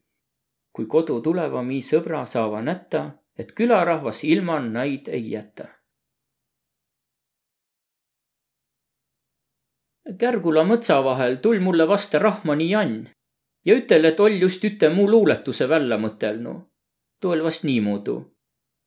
kui 0.73 0.87
kodu 0.87 1.21
tuleva 1.21 1.63
mi 1.63 1.81
sõbra 1.83 2.25
saava 2.27 2.63
näta, 2.63 3.03
et 3.39 3.53
külarahvas 3.53 4.25
ilman 4.25 4.73
naid 4.73 5.09
ei 5.09 5.31
jäta. 5.31 5.67
Kärgula 10.19 10.63
mõtsa 10.69 10.99
vahel 11.05 11.39
tul 11.41 11.61
mulle 11.65 11.89
vasta 11.89 12.19
Rahmani 12.19 12.69
Jan 12.71 13.09
ja 13.65 13.75
ütel, 13.75 14.05
et 14.05 14.21
oll 14.21 14.37
just 14.43 14.65
üte 14.65 14.91
mu 14.93 15.09
luuletuse 15.11 15.69
välja 15.69 15.99
mõtelnu. 15.99 16.55
tuu 17.21 17.31
oll 17.31 17.43
vast 17.43 17.65
niimoodi. 17.65 18.17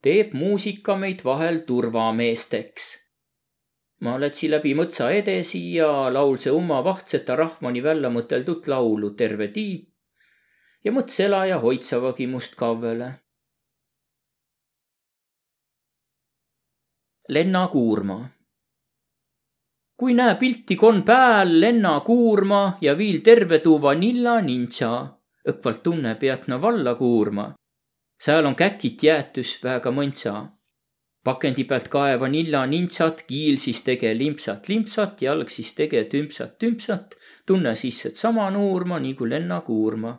teeb 0.02 0.34
muusika 0.34 0.96
meid 0.96 1.24
vahel 1.24 1.60
turvameesteks. 1.68 2.98
ma 4.02 4.20
lätsi 4.20 4.50
läbi 4.50 4.76
mõtsa 4.76 5.12
edesi 5.12 5.74
ja 5.74 6.14
laulse 6.14 6.52
umma 6.52 6.84
vahtseta 6.84 7.36
Rahmani 7.36 7.84
välja 7.84 8.10
mõteldud 8.10 8.68
laulu 8.68 9.10
Terve 9.10 9.48
tii 9.48 9.88
ja 10.84 10.92
mõts 10.92 11.20
elaja 11.20 11.58
hoitsavagi 11.60 12.28
must 12.28 12.56
kavvele. 12.56 13.27
Lenna 17.30 17.68
Kuurma 17.68 18.30
kui 19.98 20.14
näe 20.14 20.36
pilti 20.36 20.76
kon 20.76 21.04
pääl 21.04 21.60
lenna 21.62 22.00
kuurma 22.00 22.78
ja 22.82 22.98
viil 22.98 23.20
terve 23.26 23.58
tuu 23.60 23.82
vanilla 23.82 24.36
nintsa, 24.42 24.92
õkvalt 25.52 25.82
tunne 25.84 26.14
pead 26.22 26.46
na 26.48 26.62
valla 26.62 26.94
kuurma. 26.96 27.54
sääl 28.24 28.46
on 28.46 28.56
käkit 28.56 29.04
jäätüs 29.04 29.64
väega 29.64 29.92
mõntsa. 29.92 30.34
pakendi 31.24 31.64
pealt 31.64 31.88
kae 31.88 32.20
vanilla 32.20 32.66
nintsat, 32.66 33.24
kiil 33.28 33.58
siis 33.58 33.82
tege 33.82 34.14
limpsat 34.18 34.70
limpsat, 34.70 35.22
jalg 35.22 35.50
siis 35.50 35.74
tege 35.74 36.04
tümpsat 36.04 36.58
tümpsat, 36.60 37.18
tunne 37.46 37.76
siis, 37.76 38.06
et 38.06 38.16
sama 38.16 38.50
nuurma 38.52 39.00
nagu 39.00 39.26
lenna 39.26 39.62
kuurma 39.62 40.18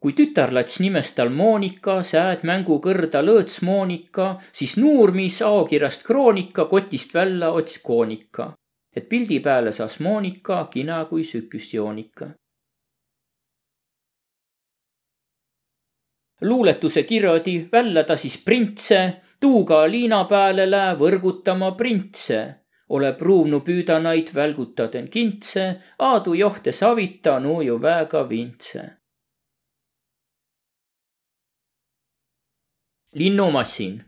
kui 0.00 0.12
tütarlats 0.14 0.78
nimes 0.80 1.10
tal 1.14 1.30
Monika, 1.34 1.98
sääd 2.06 2.44
mängu 2.46 2.78
kõrda 2.82 3.22
lõõts 3.24 3.62
Monika, 3.66 4.28
siis 4.52 4.76
nuurmis 4.78 5.40
aokirjast 5.42 6.04
kroonika 6.06 6.68
kotist 6.70 7.14
välja 7.14 7.50
ots 7.50 7.78
koonika. 7.82 8.54
et 8.96 9.08
pildi 9.08 9.38
peale 9.40 9.72
saas 9.72 10.00
Monika 10.00 10.64
kina 10.70 11.04
kui 11.04 11.24
süküsjoonika. 11.24 12.28
luuletuse 16.42 17.02
kirjadi 17.02 17.68
välja 17.72 18.04
ta 18.04 18.16
siis 18.16 18.38
printse, 18.44 19.22
tuuga 19.40 19.90
liina 19.90 20.24
peale 20.24 20.70
lää 20.70 20.94
võrgutama 20.94 21.72
printse 21.76 22.54
ole 22.88 23.12
pruuvnu 23.12 23.60
püüda 23.60 23.98
naid 23.98 24.30
välgutaden 24.34 25.08
kintse, 25.08 25.80
aadu 25.98 26.34
johte 26.34 26.72
savita 26.72 27.40
nuuju 27.40 27.82
väega 27.82 28.28
vintse 28.28 28.98
linnumassin. 33.18 34.04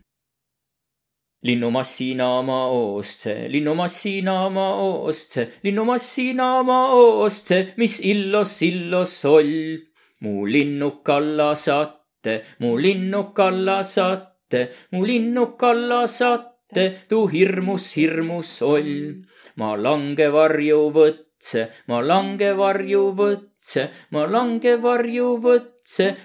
linnumassina 1.43 2.41
ma 2.41 2.59
ostse, 2.69 3.47
linnumassina 3.49 4.49
ma 4.49 4.67
ostse, 4.75 5.41
linnumassina 5.63 6.63
ma 6.63 6.79
ostse, 6.93 7.73
mis 7.77 7.99
illos, 7.99 8.61
illos 8.61 9.25
oll. 9.25 9.79
mu 10.21 10.45
linnuk 10.45 11.09
alla 11.09 11.55
satte, 11.55 12.43
mu 12.59 12.77
linnuk 12.77 13.39
alla 13.39 13.81
satte, 13.83 14.59
mu 14.91 15.03
linnuk 15.03 15.63
alla 15.63 16.05
satte, 16.07 16.83
tuu 17.09 17.25
hirmus, 17.27 17.85
hirmus 17.97 18.61
oll. 18.61 18.95
ma 19.59 19.75
langevarju 19.75 20.79
võtse, 20.95 21.67
ma 21.89 21.99
langevarju 21.99 23.03
võtse, 23.19 23.89
ma 24.11 24.23
langevarju 24.35 25.29
võtse, 25.43 25.70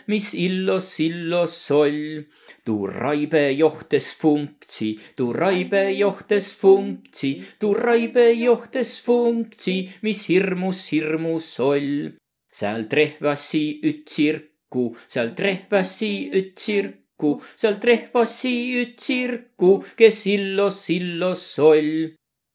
mis 0.06 0.32
illos, 0.34 0.88
illos 1.00 1.56
oll 1.70 2.26
Tu 2.66 2.86
raibe 2.86 3.54
johtes 3.54 4.08
funktsi, 4.18 4.88
tu 5.14 5.32
raibe 5.32 5.82
johtes 5.94 6.48
funktsi, 6.60 7.30
tu 7.60 7.68
raibe 7.74 8.24
johtes 8.34 8.96
funktsi, 9.06 9.76
mis 10.02 10.24
hirmus, 10.26 10.80
hirmus 10.90 11.50
oll. 11.62 12.18
seal 12.56 12.86
trehvasi 12.90 13.64
üt 13.86 14.00
tsirku, 14.08 14.84
seal 15.06 15.30
trehvasi 15.38 16.10
üt 16.40 16.50
tsirku, 16.58 17.30
seal 17.54 17.78
trehvasi 17.84 18.54
üt 18.80 18.96
tsirku, 18.98 19.70
kes 19.98 20.18
illos, 20.34 20.80
illos 20.90 21.44
oll. 21.62 21.92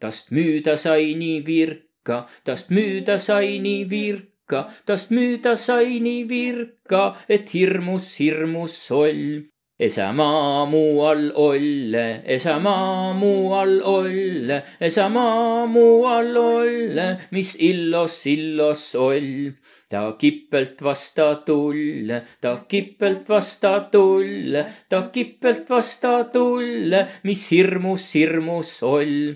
tast 0.01 0.35
müüda 0.35 0.75
sai 0.83 1.13
nii 1.15 1.39
virka, 1.47 2.25
tast 2.43 2.73
müüda 2.75 3.15
sai 3.27 3.59
nii 3.63 3.87
virka, 3.87 4.30
tast 4.85 5.15
müüda 5.15 5.55
sai 5.65 5.99
nii 6.05 6.23
virka, 6.33 7.03
et 7.35 7.53
hirmus, 7.55 8.05
hirmus 8.19 8.75
oll 9.03 9.23
Esämaa 9.81 10.65
muu 10.69 11.01
all 11.09 11.31
olle, 11.33 12.21
esämaa 12.25 13.13
muu 13.17 13.53
all 13.53 13.79
olle, 13.81 14.57
esämaa 14.87 15.65
muu 15.65 16.05
all 16.05 16.35
olle, 16.37 17.07
mis 17.31 17.55
illos, 17.69 18.19
illos 18.27 18.83
oll. 18.95 19.49
ta 19.89 20.03
kippelt 20.21 20.83
vasta 20.85 21.35
tulle, 21.47 22.21
ta 22.41 22.51
kippelt 22.67 23.29
vasta 23.29 23.79
tulle, 23.91 24.65
ta 24.89 25.01
kippelt 25.13 25.69
vasta 25.69 26.23
tulle, 26.23 27.07
mis 27.23 27.49
hirmus, 27.51 28.13
hirmus 28.13 28.83
oll 28.83 29.33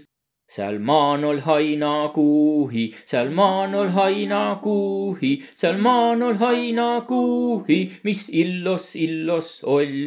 seal 0.48 0.78
maanol 0.80 1.40
haina 1.48 1.94
kuuhi, 2.14 2.86
seal 3.06 3.32
maanol 3.40 3.90
haina 3.98 4.60
kuuhi, 4.62 5.32
seal 5.56 5.78
maanol 5.78 6.38
haina 6.44 6.90
kuuhi, 7.10 7.80
mis 8.04 8.30
illos, 8.30 8.96
illos 8.96 9.50
oll 9.64 9.98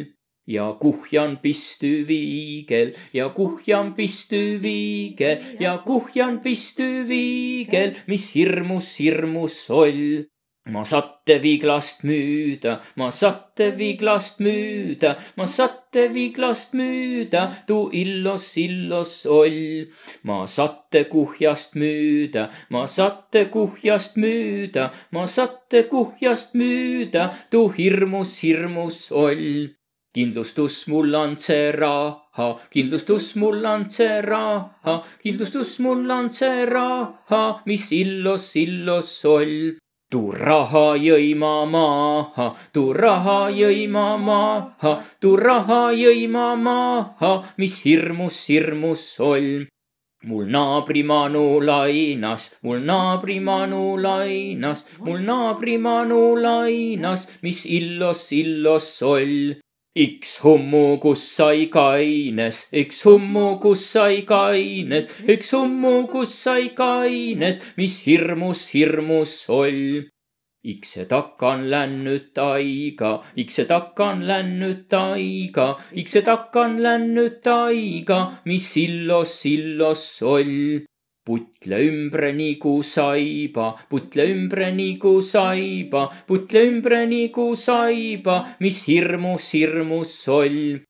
ja 0.49 0.73
kuhjan 0.81 1.37
pisty 1.43 1.91
viigel 2.07 2.95
ja 3.13 3.29
kuhjan 3.29 3.93
pisty 3.93 4.57
viigel 4.63 5.43
ja 5.59 5.77
kuhjan 5.85 6.39
pisty 6.41 7.05
viigel, 7.09 7.95
mis 8.07 8.31
hirmus, 8.35 8.95
hirmus 8.99 9.69
oll. 9.69 10.25
Ma 10.73 10.83
satte 10.85 11.39
viiglast 11.43 12.03
müüda, 12.07 12.79
ma 12.95 13.11
satte 13.11 13.71
viiglast 13.77 14.39
müüda, 14.39 15.15
ma 15.37 15.45
satte 15.47 16.07
viiglast 16.13 16.73
müüda, 16.73 17.41
tuu 17.67 17.89
illos, 18.01 18.57
illos 18.57 19.25
oll. 19.25 19.87
ma 20.23 20.45
satte 20.47 21.03
kuhjast 21.09 21.75
müüda, 21.75 22.49
ma 22.69 22.85
satte 22.87 23.45
kuhjast 23.53 24.15
müüda, 24.17 24.91
ma 25.11 25.25
satte 25.27 25.87
kuhjast 25.89 26.53
müüda, 26.53 27.33
tuu 27.51 27.67
hirmus, 27.77 28.39
hirmus 28.43 29.11
oll 29.11 29.75
kindlustus 30.13 30.87
mul 30.87 31.13
see 31.37 31.71
raha, 31.71 32.47
kindlustus 32.73 33.35
mul 33.35 33.65
see 33.89 34.21
raha, 34.21 34.95
kindlustus 35.23 35.79
mul 35.79 36.29
see 36.31 36.65
raha, 36.65 37.61
mis 37.65 37.91
illos, 37.91 38.55
illos 38.55 39.25
oll. 39.25 39.77
Tu 40.09 40.31
raha 40.31 40.97
jõi 40.97 41.33
ma 41.37 41.65
maha, 41.73 42.47
tu 42.73 42.93
raha 42.93 43.39
jõi 43.53 43.87
ma 43.95 44.17
maha, 44.17 44.93
tu 45.21 45.35
raha 45.37 45.81
jõi 45.93 46.27
ma 46.35 46.55
maha, 46.55 47.33
mis 47.57 47.75
hirmus, 47.85 48.39
hirmus 48.49 49.03
olm. 49.19 49.67
mul 50.27 50.47
naabrimanu 50.53 51.43
lainas, 51.63 52.43
mul 52.63 52.81
naabrimanu 52.89 53.83
lainas, 54.05 54.83
mul 55.05 55.21
naabrimanu 55.29 56.19
lainas, 56.45 57.21
mis 57.41 57.63
illos, 57.77 58.25
illos 58.41 58.89
olm. 59.95 60.19
X 60.19 60.39
hummugus 60.43 61.35
sai 61.35 61.65
kaines, 61.69 62.67
X 62.71 63.03
hummugus 63.03 63.85
sai 63.85 64.21
kaines, 64.21 65.07
X 65.27 65.51
hummugus 65.51 66.29
sai 66.29 66.69
kaines, 66.69 67.59
mis 67.77 68.03
hirmus, 68.05 68.69
hirmus 68.73 69.49
oll. 69.49 70.03
Ikse 70.63 71.05
takan 71.05 71.69
lännyt 71.69 72.37
aika, 72.37 73.23
ikse 73.35 73.65
takan 73.65 74.27
lännyt 74.27 74.93
aika, 74.93 75.79
ikse 75.93 76.21
takan 76.21 76.83
lännyt 76.83 77.47
aika, 77.47 78.41
mis 78.45 78.73
sillos, 78.73 79.41
sillos 79.41 80.21
oll 80.21 80.83
putle 81.29 81.77
ümbre 81.87 82.31
nagu 82.33 82.81
saiba, 82.81 83.67
putle 83.89 84.25
ümbre 84.33 84.71
nagu 84.73 85.21
saiba, 85.21 86.09
putle 86.27 86.63
ümbre 86.71 87.03
nagu 87.05 87.47
saiba, 87.55 88.37
mis 88.59 88.81
hirmus, 88.89 89.51
hirmus 89.53 90.13
solm. 90.25 90.81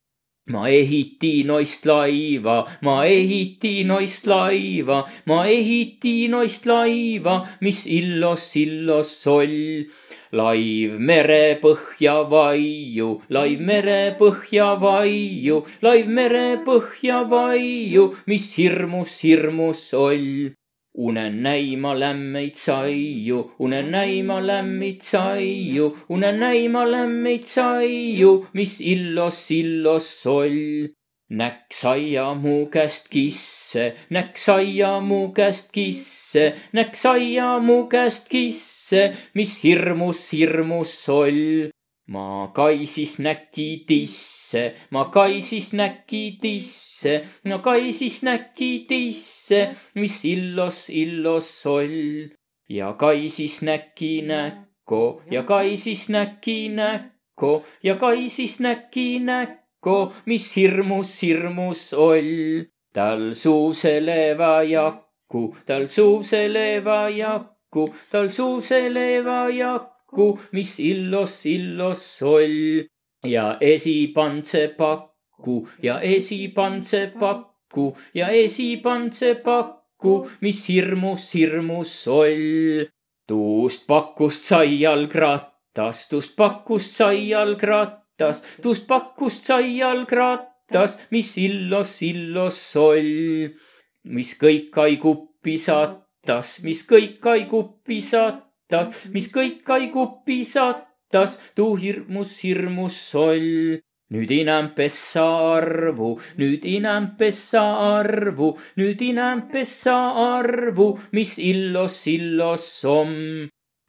ma 0.50 0.64
ehitin 0.66 1.52
oist 1.54 1.84
laiva, 1.86 2.56
ma 2.82 2.96
ehitin 3.06 3.92
oist 3.94 4.26
laiva, 4.32 5.04
ma 5.30 5.44
ehitin 5.46 6.34
oist 6.40 6.66
laiva, 6.66 7.36
mis 7.62 7.84
illos, 7.86 8.46
illos 8.64 9.12
solm 9.24 9.86
laiv 10.32 11.00
merepõhja 11.00 12.16
vaiu, 12.32 13.10
laiv 13.30 13.62
merepõhja 13.70 14.70
vaiu, 14.82 15.64
laiv 15.82 16.08
merepõhja 16.20 17.24
vaiu, 17.30 18.06
mis 18.28 18.54
hirmus, 18.58 19.20
hirmus 19.24 19.94
oll. 19.94 20.56
unen 21.00 21.36
näima 21.44 21.94
lämmeid 21.96 22.56
saiu, 22.60 23.38
unen 23.60 23.92
näima 23.92 24.40
lämmeid 24.44 25.02
saiu, 25.06 25.94
unen 26.10 26.40
näima 26.40 26.84
lämmeid 26.92 27.46
saiu, 27.48 28.32
mis 28.54 28.80
illos, 28.82 29.40
illos 29.52 30.10
oll 30.28 30.90
näkk 31.30 31.74
saia 31.74 32.34
mu 32.34 32.66
käest 32.74 33.10
kisse, 33.14 33.94
näkk 34.10 34.38
saia 34.38 35.00
mu 35.02 35.30
käest 35.34 35.70
kisse, 35.72 36.54
näkk 36.74 36.96
saia 36.98 37.60
mu 37.62 37.84
käest 37.90 38.30
kisse, 38.30 39.14
mis 39.38 39.60
hirmus, 39.64 40.32
hirmus 40.34 40.94
oll. 41.10 41.70
ma 42.10 42.50
kaisis 42.58 43.20
näki 43.22 43.86
tisse, 43.86 44.74
ma 44.90 45.06
kaisis 45.14 45.74
näki 45.78 46.40
tisse, 46.42 47.14
ma 47.46 47.60
kaisis 47.62 48.24
näki 48.26 48.72
tisse, 48.90 49.60
mis 49.94 50.26
illos, 50.26 50.90
illos 50.90 51.52
oll. 51.70 52.34
ja 52.70 52.94
kaisis 52.94 53.62
näki 53.62 54.22
näkku 54.26 55.22
ja 55.30 55.44
kaisis 55.44 56.10
näki 56.10 56.70
näkku 56.74 57.62
ja 57.84 57.96
kaisis 57.96 58.60
näki 58.60 59.20
näkku 59.20 59.59
jakko, 59.80 60.14
mis 60.26 60.56
hirmus, 60.56 61.22
hirmus 61.22 61.94
oll. 61.94 62.66
tal 62.94 63.34
suuseleva 63.34 64.64
jakku, 64.64 65.56
tal 65.66 65.88
suuseleva 65.88 67.10
jakku, 67.10 67.94
tal 68.12 68.30
suuseleva 68.30 69.50
jakku, 69.50 70.40
mis 70.52 70.80
illos, 70.80 71.46
illos 71.46 72.22
oll. 72.24 72.88
ja 73.26 73.58
esipantse 73.62 74.76
pakku 74.78 75.68
ja 75.84 76.00
esipantse 76.00 77.12
pakku 77.20 77.96
ja 78.14 78.30
esipantse 78.30 79.36
pakku, 79.36 80.28
mis 80.42 80.68
hirmus, 80.68 81.34
hirmus 81.34 82.08
oll. 82.08 82.86
tuust 83.28 83.88
pakust 83.88 84.46
sai 84.46 84.82
jalgrattas, 84.82 86.08
tuust 86.10 86.36
pakust 86.36 86.98
sai 86.98 87.30
jalgrattas 87.30 88.09
rattas, 88.20 88.44
tust 88.62 88.88
pakkust 88.88 89.46
sai 89.48 89.80
jalgrattas, 89.80 91.00
mis 91.12 91.38
illos, 91.38 92.02
illos 92.02 92.76
oll. 92.76 93.56
mis 94.04 94.34
kõik 94.40 94.78
ai 94.80 94.98
kuppi 94.98 95.58
sattas, 95.58 96.62
mis 96.64 96.86
kõik 96.88 97.26
ai 97.28 97.46
kuppi 97.48 98.00
sattas, 98.02 98.90
mis 99.12 99.28
kõik 99.28 99.68
ai 99.70 99.90
kuppi 99.92 100.44
sattas, 100.46 101.38
tuu 101.56 101.76
hirmus, 101.76 102.40
hirmus 102.44 103.16
oll 103.16 103.80
nüüd 104.10 104.32
inem 104.32 104.72
pessa 104.74 105.26
arvu, 105.60 106.18
nüüd 106.40 106.66
inem 106.66 107.12
pessa 107.20 107.62
arvu, 108.00 108.56
nüüd 108.80 109.02
inem 109.02 109.50
pessa 109.52 110.00
arvu, 110.40 110.98
mis 111.12 111.38
illos, 111.38 112.08
illos 112.08 112.86
om 112.90 113.14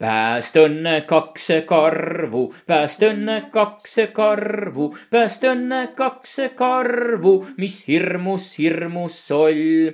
pääst 0.01 0.57
õnne 0.57 1.03
kakse 1.09 1.61
karvu, 1.68 2.46
pääst 2.66 3.03
õnne 3.05 3.36
kakse 3.53 4.07
karvu, 4.16 4.88
pääst 5.12 5.44
õnne 5.44 5.90
kakse 5.96 6.48
karvu, 6.57 7.34
mis 7.61 7.82
hirmus, 7.88 8.55
hirmus 8.59 9.20
oll. 9.36 9.92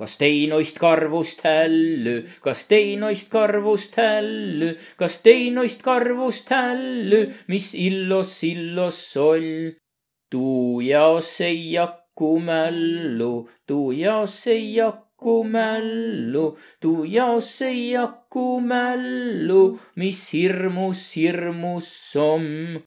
kas 0.00 0.14
teinoist 0.16 0.78
karvust 0.80 1.42
hällu, 1.44 2.22
kas 2.40 2.62
teinoist 2.70 3.28
karvust 3.28 3.98
hällu, 4.00 4.70
kas 4.96 5.18
teinoist 5.20 5.82
karvust 5.84 6.48
hällu, 6.54 7.26
mis 7.52 7.74
illos, 7.74 8.32
illos 8.48 9.02
oll. 9.16 9.74
tuu 10.30 10.80
jaos 10.80 11.40
ei 11.40 11.72
jaku 11.72 12.38
mällu, 12.40 13.50
tuu 13.66 13.92
jaos 13.92 14.46
ei 14.46 14.74
jaku 14.74 15.09
jaku 15.20 15.44
mällu, 15.44 16.56
tuu 16.80 17.04
jaos 17.04 17.62
ei 17.62 17.90
jaku 17.90 18.60
mällu, 18.60 19.78
mis 19.96 20.32
hirmus, 20.32 21.16
hirmus 21.16 22.16
om. 22.16 22.80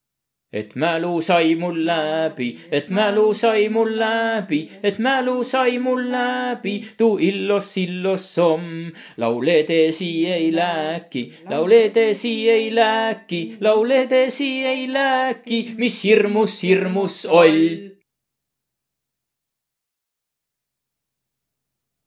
et 0.53 0.75
mälu 0.75 1.21
sai 1.21 1.55
mul 1.55 1.85
läbi, 1.85 2.57
et 2.71 2.89
mälu 2.89 3.33
sai 3.33 3.69
mul 3.69 3.97
läbi, 3.97 4.69
et 4.83 4.99
mälu 4.99 5.43
sai 5.43 5.79
mul 5.79 6.11
läbi, 6.11 6.85
tuu 6.97 7.17
illos, 7.17 7.77
illos 7.77 8.37
om. 8.37 8.91
lauledesi 9.17 10.25
ei 10.25 10.51
lääki, 10.55 11.33
lauledesi 11.49 12.49
ei 12.49 12.75
lääki, 12.75 13.57
lauledesi 13.61 14.65
ei 14.65 14.93
lääki, 14.93 15.73
mis 15.77 16.03
hirmus, 16.03 16.63
hirmus 16.63 17.25
oll 17.25 17.92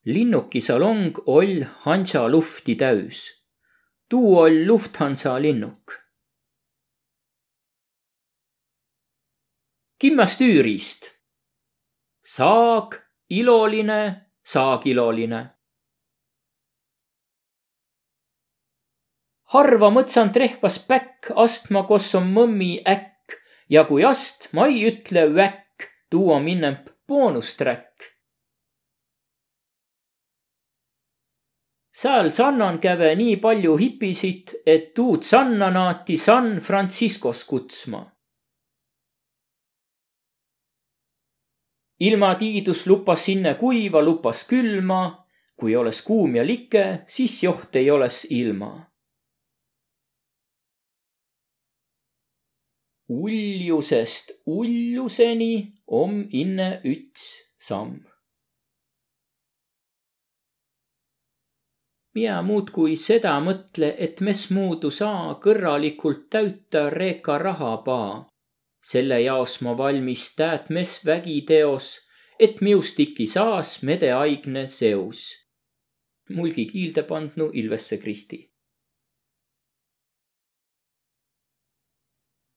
linnukisalong 0.06 1.18
oll 1.26 1.64
Hansa 1.82 2.28
lufti 2.28 2.74
täüs. 2.74 3.42
tuu 4.08 4.38
oll 4.38 4.66
Lufthansa 4.66 5.42
linnuk. 5.42 5.92
kimmastüürist. 9.98 11.10
saag, 12.24 12.94
iloline, 13.30 14.30
saagiloline. 14.44 15.46
harva 19.44 19.90
mõtsand 19.90 20.36
rehvas 20.36 20.78
päkk 20.86 21.32
astma, 21.34 21.82
kos 21.82 22.14
on 22.14 22.30
mõmmi 22.30 22.82
äkk 22.86 23.40
ja 23.68 23.84
kui 23.84 24.04
ast, 24.04 24.52
ma 24.52 24.66
ei 24.70 24.86
ütle 24.86 25.34
väkk, 25.34 25.90
tuu 26.10 26.30
on 26.30 26.44
minnem 26.44 26.78
boonusträkk 27.08 28.15
sääl 31.96 32.32
sannan 32.32 32.78
käve 32.78 33.14
nii 33.16 33.36
palju 33.36 33.76
hipisid, 33.76 34.52
et 34.66 34.92
tuud 34.94 35.22
sanna 35.22 35.70
naati 35.70 36.16
San 36.16 36.58
Franciscos 36.60 37.44
kutsma. 37.44 38.12
ilmatiidus 42.00 42.86
lupas 42.86 43.24
sinne 43.24 43.54
kuiva, 43.54 44.02
lupas 44.02 44.44
külma. 44.44 45.26
kui 45.56 45.76
oleks 45.76 46.02
kuum 46.02 46.34
ja 46.36 46.46
like, 46.46 47.04
siis 47.08 47.42
joht 47.42 47.76
ei 47.76 47.90
oleks 47.90 48.26
ilma. 48.30 48.90
uljusest 53.08 54.30
uljuseni 54.46 55.72
om 55.86 56.28
inne 56.32 56.80
üts 56.84 57.24
samm 57.58 58.15
Miä 62.16 62.36
muudkui 62.42 62.94
seda 62.96 63.34
mõtle, 63.44 63.90
et 64.04 64.22
mes 64.24 64.46
muudu 64.56 64.88
saa 64.90 65.34
kõrralikult 65.42 66.22
täüta 66.32 66.88
reeka 66.90 67.38
rahapaa. 67.38 68.26
selle 68.86 69.20
jaos 69.20 69.60
ma 69.60 69.76
valmis 69.78 70.34
tääd 70.36 70.70
mes 70.70 71.04
vägiteos, 71.04 72.00
et 72.40 72.60
miust 72.60 73.00
iki 73.00 73.26
saas 73.26 73.82
medeaigne 73.82 74.66
seus. 74.66 75.28
mulgi 76.30 76.66
kiilde 76.66 77.02
pandnu 77.02 77.50
Ilvesse 77.52 77.98
Kristi 77.98 78.56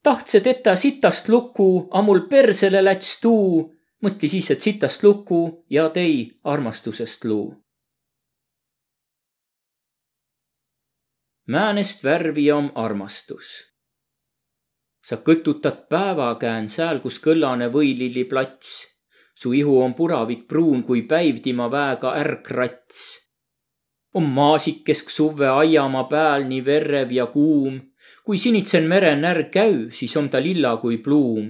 tahtse 0.03 0.39
tetä 0.39 0.75
sitast 0.75 1.29
luku, 1.29 1.87
a 1.91 2.01
mul 2.01 2.19
persele 2.19 2.83
läts 2.85 3.19
tuu. 3.21 3.75
mõtli 4.05 4.29
siis, 4.31 4.51
et 4.51 4.61
sitast 4.61 5.03
luku 5.03 5.65
ja 5.69 5.89
tei 5.89 6.39
armastusest 6.43 7.25
luu. 7.25 7.68
Määnest 11.49 12.03
värvi 12.03 12.51
om 12.51 12.71
armastus. 12.75 13.47
sa 15.05 15.15
kõtutad 15.15 15.87
päevakään 15.89 16.69
sääl, 16.69 16.99
kus 16.99 17.17
kõllane 17.19 17.71
võililli 17.73 18.23
plats. 18.29 18.85
su 19.35 19.53
ihu 19.53 19.81
on 19.81 19.93
puravik 19.93 20.47
pruun 20.47 20.83
kui 20.83 21.01
päiv 21.01 21.41
tima 21.41 21.71
väega 21.71 22.13
ärkrats. 22.21 22.97
on 24.13 24.23
maasikesk 24.23 25.09
suve 25.09 25.47
aiamaa 25.47 26.03
pääl 26.03 26.43
nii 26.43 26.65
verev 26.65 27.11
ja 27.11 27.25
kuum 27.25 27.81
kui 28.29 28.37
sinitsen 28.37 28.83
merenärg 28.83 29.47
käü, 29.49 29.89
siis 29.91 30.17
on 30.17 30.29
ta 30.29 30.37
lilla 30.41 30.77
kui 30.77 30.97
pluum. 30.97 31.47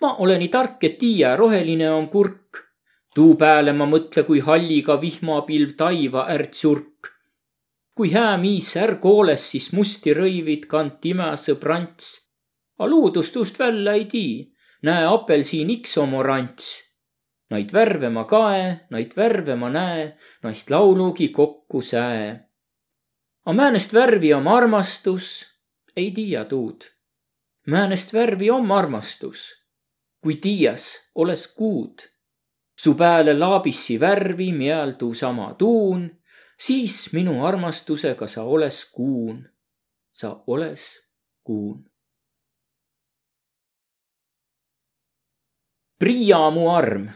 ma 0.00 0.14
olen 0.20 0.38
nii 0.38 0.48
tark, 0.48 0.84
et 0.84 0.98
tiia, 0.98 1.36
roheline 1.36 1.90
on 1.90 2.08
kurk. 2.08 2.58
tuu 3.14 3.36
pääle 3.40 3.72
ma 3.72 3.86
mõtle, 3.86 4.22
kui 4.28 4.40
halliga 4.40 5.00
vihmapilv 5.00 5.72
taiva 5.76 6.26
ärtsurk. 6.34 6.87
Kui 7.98 8.12
hää 8.12 8.36
miis 8.38 8.76
ärg 8.78 9.02
hooles, 9.02 9.42
siis 9.50 9.72
musti 9.74 10.12
rõivid 10.14 10.68
kant 10.70 11.06
ime 11.10 11.32
sõbrants. 11.34 12.12
A 12.78 12.86
luudust 12.86 13.34
ust 13.40 13.56
välja 13.58 13.96
ei 13.98 14.04
tii, 14.06 14.34
näe 14.86 15.06
apelsiin 15.10 15.72
iks 15.74 15.96
omorants. 15.98 16.68
Naid 17.50 17.72
värve 17.74 18.10
ma 18.14 18.22
kae, 18.30 18.60
naid 18.94 19.16
värve 19.18 19.56
ma 19.58 19.70
näe, 19.74 20.04
naist 20.46 20.70
laulugi 20.70 21.32
kokku 21.34 21.82
säe. 21.82 22.28
A 23.44 23.52
määnest 23.52 23.96
värvi 23.96 24.30
om 24.36 24.46
armastus, 24.46 25.42
ei 25.96 26.12
tiia 26.14 26.44
tuud. 26.44 26.86
määnest 27.66 28.14
värvi 28.14 28.50
om 28.50 28.70
armastus, 28.70 29.42
kui 30.22 30.34
tiias 30.36 30.86
oles 31.14 31.48
kuud. 31.48 31.98
su 32.78 32.94
pääle 32.94 33.34
laabissi 33.38 34.00
värvi 34.00 34.52
mial 34.52 34.92
tuusama 34.92 35.54
tuun, 35.54 36.17
siis 36.58 37.12
minu 37.12 37.44
armastusega 37.46 38.26
sa 38.28 38.42
oles 38.42 38.84
kuun. 38.92 39.48
sa 40.12 40.42
oles 40.46 40.82
kuun. 41.42 41.84
Priia 45.98 46.50
mu 46.50 46.70
arm 46.70 47.08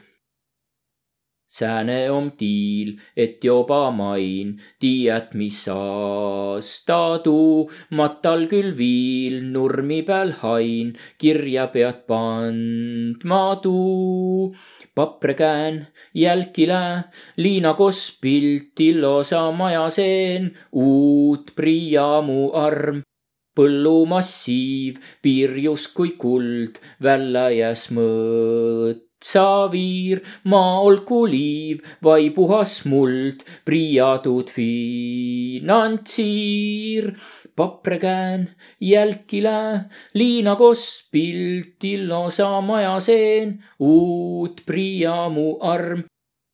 sääne 1.52 1.98
om 2.10 2.30
tiil, 2.38 2.94
et 3.16 3.44
joba 3.44 3.90
main, 3.92 4.54
tiiät, 4.80 5.34
mis 5.36 5.60
aasta 5.68 7.18
tuu, 7.24 7.68
matal 7.98 8.46
küll 8.48 8.72
viil, 8.78 9.42
nurmi 9.52 10.00
peal 10.08 10.32
hain, 10.40 10.94
kirja 11.20 11.68
pead 11.74 12.04
pandma 12.08 13.44
tuu. 13.62 14.54
paprikään, 14.94 15.86
jälkile, 16.14 17.04
liinakoss 17.36 18.18
piltil 18.20 19.04
osa 19.04 19.46
maja 19.50 19.86
seen, 19.90 20.50
uut 20.72 21.54
priiamu 21.56 22.50
arm 22.52 23.00
põllumassiiv, 23.56 25.00
piir 25.22 25.56
justkui 25.64 26.12
kuld, 26.20 26.76
välja 27.02 27.48
jäs 27.52 27.88
mõõt 27.96 29.11
Xavier, 29.22 30.20
maa 30.44 30.80
olgu 30.82 31.26
liiv, 31.30 31.78
vai 32.02 32.30
puhas 32.30 32.84
muld, 32.90 33.38
priiatud 33.64 34.50
finantsiir. 34.50 35.84
paprikään, 37.56 38.50
jälkile, 38.80 39.80
liinakos, 40.14 41.08
piltil 41.12 42.12
osa 42.12 42.60
maja 42.60 43.00
seen, 43.00 43.64
uut 43.78 44.62
priiamu 44.66 45.58
arm, 45.60 46.02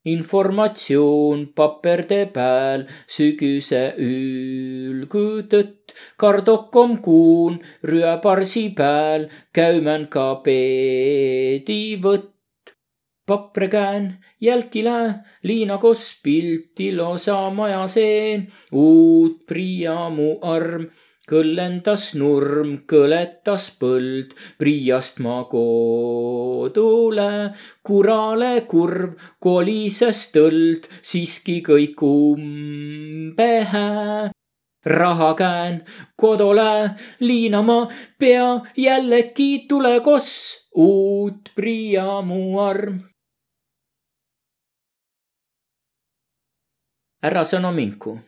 informatsioon 0.05 1.47
paperde 1.55 2.27
peal, 2.35 2.87
sügise 3.07 3.95
ülgutõtt, 3.99 5.95
kardokom 6.16 6.99
kuun, 7.05 7.61
rüöparsi 7.85 8.75
peal, 8.75 9.29
käümän 9.55 10.09
ka 10.11 10.35
peedivõtt 10.45 12.38
paprikään, 13.29 14.24
jälkile, 14.41 15.14
liinakos 15.43 16.20
piltil 16.22 17.01
osa 17.01 17.51
maja 17.51 17.87
seen, 17.87 18.47
uut 18.72 19.45
priiamu 19.47 20.39
arm, 20.43 20.87
kõllendas 21.29 22.14
nurm, 22.16 22.72
kõletas 22.89 23.68
põld, 23.81 24.33
priiast 24.59 25.20
maa 25.24 25.45
koodule, 25.51 27.29
kurale 27.85 28.55
kurv, 28.70 29.12
kolises 29.45 30.24
tõld, 30.33 30.89
siiski 31.03 31.61
kõik 31.68 32.03
umbe 32.09 33.53
hää. 33.74 34.31
Raha 34.89 35.35
käen 35.35 35.83
kodole 36.16 36.95
liinama 37.20 37.91
pea. 38.18 38.61
Jällegi 38.76 39.66
tule 39.68 39.99
koss, 40.01 40.70
uut 40.74 41.51
priiamu 41.55 42.59
arm. 42.62 43.03
Ära 47.23 47.43
sõna 47.43 47.73
minku. 47.75 48.19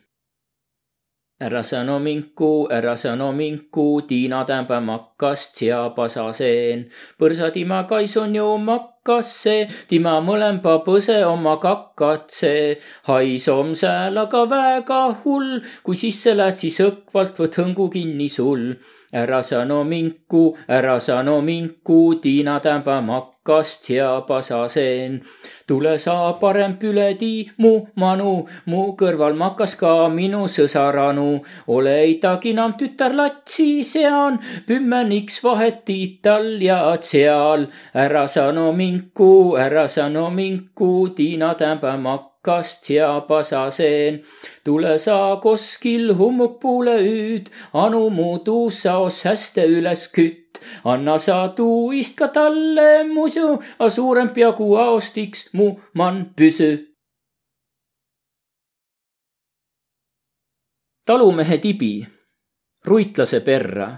ära 1.40 1.62
sõna 1.62 1.94
minku, 2.02 2.66
ära 2.68 2.96
sõna 2.98 3.30
minku, 3.32 4.02
Tiina 4.08 4.44
tämba 4.44 4.80
makkast 4.80 5.56
seapasaseen. 5.60 6.90
põrsatima 7.18 7.86
kaisun 7.86 8.34
ju 8.34 8.58
makkasse, 8.58 9.68
tima 9.88 10.20
mõlemba 10.20 10.82
põse 10.84 11.24
oma 11.24 11.56
kakatse. 11.62 12.78
hais 13.06 13.48
om 13.48 13.74
sääl 13.74 14.18
aga 14.18 14.44
väga 14.44 15.02
hull, 15.22 15.60
kui 15.84 15.94
sisse 15.94 16.34
lähed, 16.34 16.58
siis 16.58 16.80
õkvalt 16.80 17.38
võt 17.38 17.54
hõngu 17.62 17.90
kinni 17.90 18.28
sul 18.28 18.74
ära 19.12 19.42
sa 19.42 19.64
no 19.64 19.84
minku, 19.84 20.56
ära 20.68 21.00
sa 21.00 21.22
no 21.22 21.40
minku, 21.40 22.20
Tiina 22.22 22.60
tämba 22.60 23.00
makkasse 23.00 23.29
kast 23.42 23.90
ja 23.90 24.20
pasaseen. 24.28 25.22
tule 25.66 25.98
sa 25.98 26.32
parem 26.40 26.76
püledi 26.76 27.50
mu 27.56 27.86
manu, 27.96 28.46
mu 28.66 28.82
kõrval 29.00 29.34
makas 29.34 29.74
ka 29.80 30.08
minu 30.08 30.44
sõsaranu. 30.54 31.42
ole 31.66 31.98
itaginam 32.14 32.74
tütar 32.78 33.12
latsi 33.14 33.84
sean, 33.84 34.38
pümmeniks 34.66 35.42
vahet 35.44 35.84
tiital 35.84 36.62
ja 36.62 36.96
seal. 37.00 37.68
ära 37.94 38.26
sa 38.28 38.52
no 38.52 38.72
minku, 38.72 39.56
ära 39.56 39.88
sa 39.88 40.08
no 40.08 40.30
minku, 40.30 41.08
Tiina 41.16 41.54
tämba 41.54 41.96
makkas 41.96 42.29
kast 42.42 42.90
ja 42.90 43.20
pasaseen. 43.20 44.24
tule 44.64 44.98
sa 44.98 45.36
koskil 45.42 46.14
hummukpuule 46.16 46.96
hüüd, 47.02 47.46
anu 47.72 48.10
mu 48.10 48.38
tuussaos 48.38 49.24
häste 49.24 49.64
üles 49.64 50.08
kütt. 50.08 50.60
anna 50.84 51.18
sa 51.18 51.48
tuuist 51.48 52.16
ka 52.16 52.28
talle 52.28 53.04
musu, 53.04 53.62
a 53.78 53.90
suurem 53.90 54.28
peagu 54.28 54.76
aostiks 54.76 55.52
mu 55.52 55.80
man 55.94 56.34
püsü. 56.36 56.86
talumehe 61.06 61.58
tibi, 61.58 62.06
ruitlase 62.84 63.40
perra. 63.40 63.88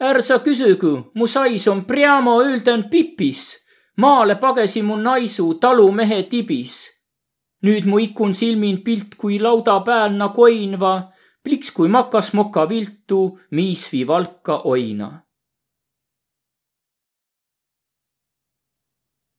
är 0.00 0.22
sa 0.22 0.38
küsigu, 0.38 1.10
mu 1.14 1.26
sais 1.26 1.66
on 1.68 1.84
priamo 1.84 2.42
ülden 2.42 2.90
pipis 2.90 3.65
maale 3.96 4.34
pagesi 4.42 4.82
mu 4.82 4.96
naisu 4.96 5.46
talumehe 5.60 6.22
tibis. 6.30 6.74
nüüd 7.64 7.84
mu 7.90 7.98
ikun 7.98 8.32
silmin 8.34 8.78
pilt 8.84 9.14
kui 9.20 9.38
lauda 9.44 9.76
pääl 9.86 10.12
na 10.20 10.28
koinva, 10.38 10.94
pliks 11.44 11.70
kui 11.76 11.88
makas 11.88 12.28
moka 12.36 12.62
viltu, 12.68 13.20
miisvi 13.56 14.02
valka 14.10 14.56
oina. 14.72 15.08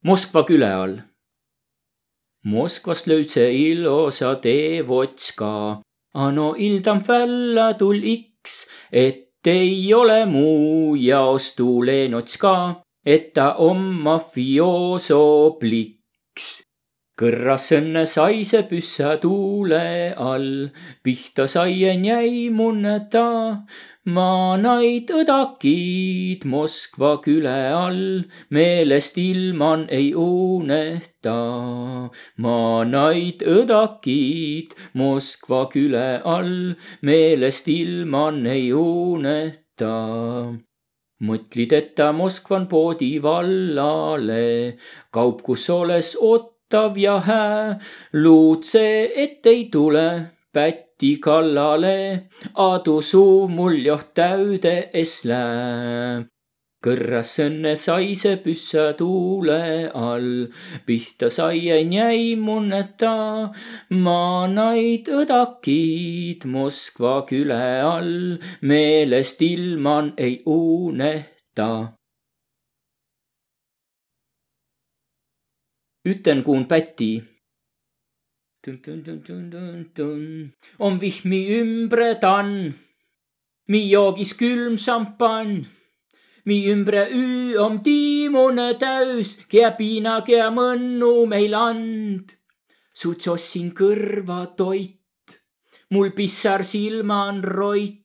Moskva 0.08 0.41
küle 0.49 0.72
all. 0.84 0.97
Moskvast 2.51 3.08
löydse 3.08 3.45
ilosa 3.51 4.36
teevotska, 4.43 5.53
ano 6.24 6.47
ildam 6.66 6.99
välja 7.08 7.68
tul 7.80 8.01
iks, 8.16 8.53
et 8.91 9.47
ei 9.47 9.93
ole 9.93 10.20
muu 10.26 10.95
jaost 10.95 11.55
tuulenotska 11.58 12.53
et 13.06 13.34
ta 13.34 13.56
on 13.64 13.84
mafioso 14.04 15.58
pliks. 15.60 16.48
kõrras 17.18 17.72
õnne 17.74 18.04
sai 18.06 18.43
see 18.45 18.62
püssa 18.70 19.16
tuule 19.22 20.14
all, 20.26 20.70
pihta 21.04 21.48
saien 21.54 22.04
jäi 22.06 22.50
munneta. 22.54 23.64
ma 24.16 24.56
naid 24.66 25.10
õdakid 25.20 26.45
Moskva 26.45 27.18
küle 27.26 27.58
all, 27.80 28.06
meelest 28.52 29.18
ilman 29.18 29.88
ei 29.89 30.14
uneta. 30.14 31.39
ma 32.43 32.60
naid 32.84 33.41
õdakid 33.58 34.78
Moskva 34.93 35.66
küle 35.74 36.22
all, 36.38 36.56
meelest 37.02 37.68
ilman 37.80 38.45
ei 38.45 38.72
uneta 38.74 39.95
mõtlid, 41.20 41.74
et 41.74 41.95
ta 41.97 42.11
Moskvan 42.13 42.68
poodi 42.68 43.18
vallale, 43.24 44.78
kaup, 45.11 45.41
kus 45.41 45.70
oles 45.74 46.13
ottav 46.22 46.97
ja 46.97 47.18
hää, 47.20 47.80
luutse, 48.13 48.86
et 49.15 49.45
ei 49.45 49.68
tule 49.72 50.07
pätti 50.53 51.18
kallale, 51.22 52.30
adu 52.53 53.01
suu 53.01 53.47
mul 53.47 53.84
joht 53.86 54.13
täüde 54.18 54.89
es 54.93 55.24
lää 55.26 56.36
kõrras 56.88 57.33
õnne 57.43 57.73
sai 57.75 58.13
see 58.15 58.38
püssa 58.39 58.93
tuule 58.95 59.89
all, 59.91 60.47
pihta 60.88 61.27
saien 61.33 61.91
jäi 61.91 62.38
munneta, 62.39 63.51
maanaid 63.91 65.11
õdakid 65.11 66.47
Moskva 66.47 67.19
küle 67.27 67.59
all, 67.83 68.38
meelest 68.63 69.43
ilman 69.43 70.13
ei 70.15 70.39
uneta. 70.47 71.71
ütlen 76.07 76.39
kuun 76.43 76.63
päti. 76.71 77.11
On 80.79 80.99
vihmi 81.01 81.39
ümbre 81.59 82.13
tann, 82.21 82.53
mi 83.67 83.81
joogis 83.91 84.31
külm 84.39 84.77
šampann 84.79 85.65
mi 86.48 86.70
ümbre 86.72 87.10
üü 87.12 87.58
om 87.60 87.82
tiimune 87.84 88.78
täüs, 88.80 89.34
kea 89.52 89.74
piina, 89.76 90.22
kea 90.24 90.48
mõnnu 90.56 91.26
meil 91.28 91.56
and. 91.60 92.32
suts 92.93 93.28
ossin 93.28 93.74
kõrva 93.76 94.39
toit, 94.58 95.36
mul 95.91 96.14
pissar 96.16 96.64
silma 96.64 97.26
on 97.28 97.43
roit. 97.43 98.04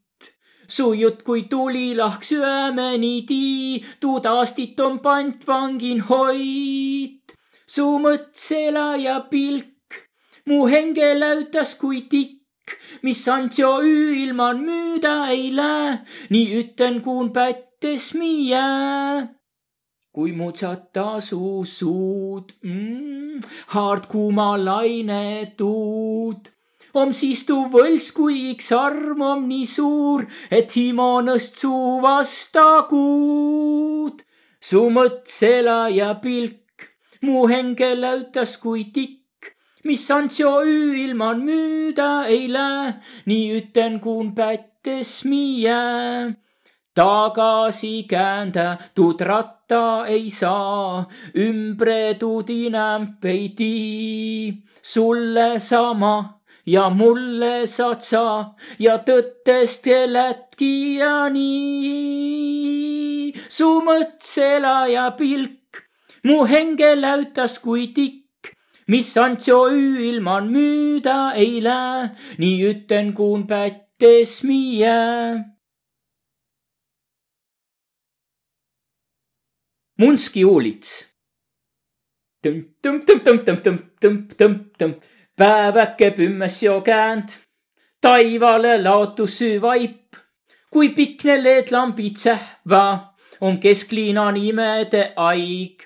su 0.67 0.91
jutt 0.95 1.23
kui 1.23 1.47
tulilahk 1.53 2.27
süömeni 2.27 3.15
tii, 3.31 3.85
tuud 4.01 4.27
aastit 4.27 4.81
on 4.81 4.99
pantvangin 4.99 6.03
hoid. 6.11 7.39
su 7.67 7.87
mõtsela 8.03 8.89
ja 8.99 9.21
pilk, 9.31 10.03
mu 10.47 10.67
henge 10.67 11.15
läutas 11.15 11.77
kui 11.79 12.09
tikk 12.11 12.41
mis 13.03 13.29
Antjo 13.29 13.79
öö 13.83 14.15
ilman 14.25 14.59
müüda 14.67 15.29
ei 15.31 15.51
lähe, 15.57 15.99
nii 16.31 16.49
ütlen 16.61 17.03
kuun 17.03 17.31
pätt 17.33 17.72
mõttes 17.83 18.15
mie. 18.15 19.29
kui 20.15 20.33
mutsata 20.33 21.19
su 21.21 21.65
suud 21.65 22.53
mm,, 22.63 23.41
haard 23.75 24.07
kuuma 24.07 24.57
laine 24.57 25.55
tuud. 25.57 26.51
om 26.95 27.13
siis 27.13 27.43
tu 27.47 27.57
võlss, 27.73 28.13
kui 28.15 28.51
iks 28.53 28.71
arm 28.73 29.23
om 29.23 29.49
nii 29.49 29.67
suur, 29.67 30.27
et 30.51 30.71
himonõst 30.71 31.59
suu 31.59 32.01
vasta 32.03 32.87
kuud. 32.89 34.23
su 34.61 34.89
mõtsela 34.91 35.89
ja 35.91 36.15
pilk 36.23 36.87
mu 37.23 37.49
henge 37.49 37.95
läutas 37.99 38.59
kui 38.59 38.85
tikk 38.95 39.51
mis 39.85 40.11
Antsio 40.11 40.61
öö 40.61 40.95
ilman 40.95 41.43
müüda 41.43 42.27
ei 42.29 42.47
lähe, 42.53 42.95
nii 43.27 43.59
ütlen 43.59 43.99
kuun 43.99 44.35
pättes 44.35 45.25
mie 45.25 46.39
tagasi 46.95 48.05
käändatud 48.09 49.21
ratta 49.21 50.07
ei 50.07 50.31
saa, 50.31 51.09
ümbre 51.37 52.15
tudinämp 52.15 53.25
ei 53.25 53.49
tii. 53.57 54.63
sulle 54.83 55.61
sama 55.61 56.41
ja 56.67 56.91
mulle 56.91 57.67
saad 57.67 58.01
sa 58.03 58.55
ja 58.79 58.99
tõttest 58.99 59.85
keletki 59.85 60.97
ja 60.99 61.29
nii. 61.31 63.33
su 63.49 63.81
mõtsela 63.87 64.91
ja 64.91 65.11
pilk 65.19 65.85
mu 66.25 66.45
henge 66.47 67.01
läutas 67.01 67.59
kui 67.59 67.87
tikk, 67.95 68.53
mis 68.89 69.17
Antsio 69.17 69.67
öö 69.71 70.01
ilman 70.11 70.51
müüda 70.51 71.33
ei 71.35 71.63
lähe, 71.63 72.11
nii 72.39 72.59
ütlen 72.71 73.15
kuun 73.15 73.47
pättes 73.47 74.43
mie 74.45 75.53
Munski 80.01 80.41
uulits. 80.45 81.09
tõmp-tõmp-tõmp-tõmp-tõmp-tõmp-tõmp-tõmp, 82.43 84.97
päeväke 85.37 86.11
pümmes 86.17 86.63
jo 86.63 86.81
käänd, 86.81 87.29
taivale 88.01 88.83
laotus 88.83 89.39
süü 89.39 89.61
vaip, 89.61 90.17
kui 90.73 90.89
pikk 90.97 91.25
ne 91.29 91.43
leedlambid 91.43 92.17
sähva, 92.17 93.15
on 93.41 93.59
keskliina 93.61 94.31
nimede 94.33 95.13
aig. 95.17 95.83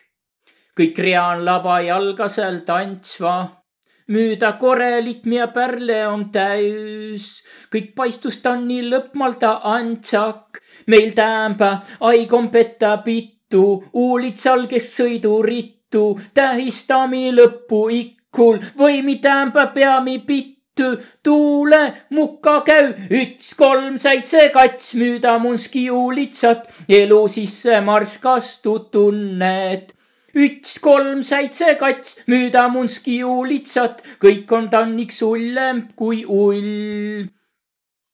kõik 0.77 0.99
reaan 1.01 1.45
laba 1.45 1.81
jalgasel 1.81 2.61
tantsva, 2.69 3.65
müüda 4.13 4.53
korelit 4.61 5.27
ja 5.27 5.47
pärle 5.49 6.09
on 6.09 6.31
täis, 6.31 7.43
kõik 7.73 7.95
paistust 7.97 8.47
on 8.47 8.69
nii 8.69 8.91
lõpmalda 8.91 9.61
antsak, 9.65 10.61
meil 10.87 11.13
täämbä 11.17 11.81
aig 12.01 12.33
on 12.33 12.51
petta 12.51 12.97
pitt 13.03 13.36
rittu, 13.47 13.84
uulitsal, 13.94 14.66
kes 14.66 14.97
sõidurittu, 14.97 16.18
tähistami 16.34 17.32
lõppu 17.32 17.88
ikkul. 17.90 18.59
Või 18.78 19.03
mitäämbä 19.03 19.72
peami 19.74 20.18
pittu, 20.18 20.99
tuule 21.22 22.07
mukka 22.11 22.62
käü, 22.62 22.94
üts, 23.11 23.55
kolm, 23.57 23.99
seitse, 23.99 24.51
kats, 24.53 24.94
müüda 24.94 25.38
munski 25.38 25.90
uulitsat, 25.90 26.68
elu 26.88 27.28
sisse 27.28 27.80
marskastu 27.80 28.78
tunned 28.90 29.92
üks, 30.36 30.78
kolm, 30.80 31.22
seitse, 31.22 31.78
kats, 31.78 32.18
müüda 32.28 32.68
munski 32.68 33.24
uulitsat, 33.24 34.03
kõik 34.20 34.53
on 34.53 34.68
tanniks 34.68 35.22
ullemb 35.22 35.94
kui 35.97 36.24
ull. 36.28 37.24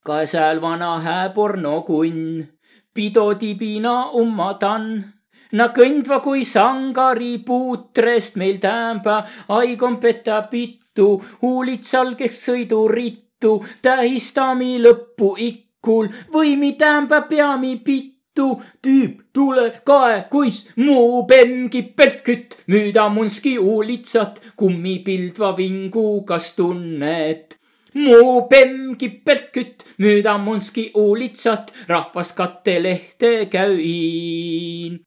käsel 0.06 0.60
vana 0.60 1.00
hääpornokunn, 1.00 2.46
pidotibina 2.94 4.10
ummatan 4.14 5.11
na 5.52 5.68
kõndva 5.76 6.20
kui 6.24 6.44
sangari 6.48 7.36
puutrest 7.46 8.38
meil 8.40 8.58
täämbä, 8.62 9.16
aigon 9.56 9.98
peta 10.00 10.42
pittu, 10.50 11.22
huulitsal, 11.42 12.14
kes 12.16 12.38
sõidurittu, 12.46 13.58
tähistami 13.84 14.78
lõppu 14.82 15.34
ikkul, 15.48 16.08
võimi 16.32 16.72
täämbä 16.80 17.22
peami 17.28 17.76
pittu, 17.84 18.48
tüüp 18.82 19.28
tule 19.32 19.68
kae, 19.84 20.22
kuis 20.32 20.64
muu 20.80 21.24
bemm 21.28 21.68
kipelt 21.72 22.22
kütt, 22.24 22.60
müüda 22.66 23.08
munski 23.12 23.56
huulitsat, 23.60 24.40
kummipildva 24.56 25.56
vingu, 25.56 26.22
kas 26.24 26.54
tunned? 26.56 27.58
muu 27.92 28.48
bemm 28.48 28.94
kipelt 28.96 29.50
kütt, 29.52 29.84
müüda 30.00 30.38
munski 30.40 30.90
huulitsat, 30.94 31.74
rahvas 31.92 32.32
kattelehte 32.32 33.34
käin 33.52 35.02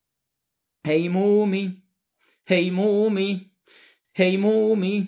hei 0.86 1.10
muumi, 1.10 1.84
hei 2.50 2.72
muumi, 2.72 3.52
hei 4.18 4.38
muumi, 4.38 5.08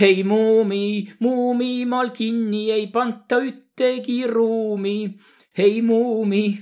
hei 0.00 0.22
muumi, 0.24 1.12
muumimaal 1.18 2.10
kinni 2.10 2.70
ei 2.70 2.86
panta 2.86 3.40
ühtegi 3.40 4.26
ruumi. 4.26 5.18
hei 5.58 5.82
muumi, 5.82 6.58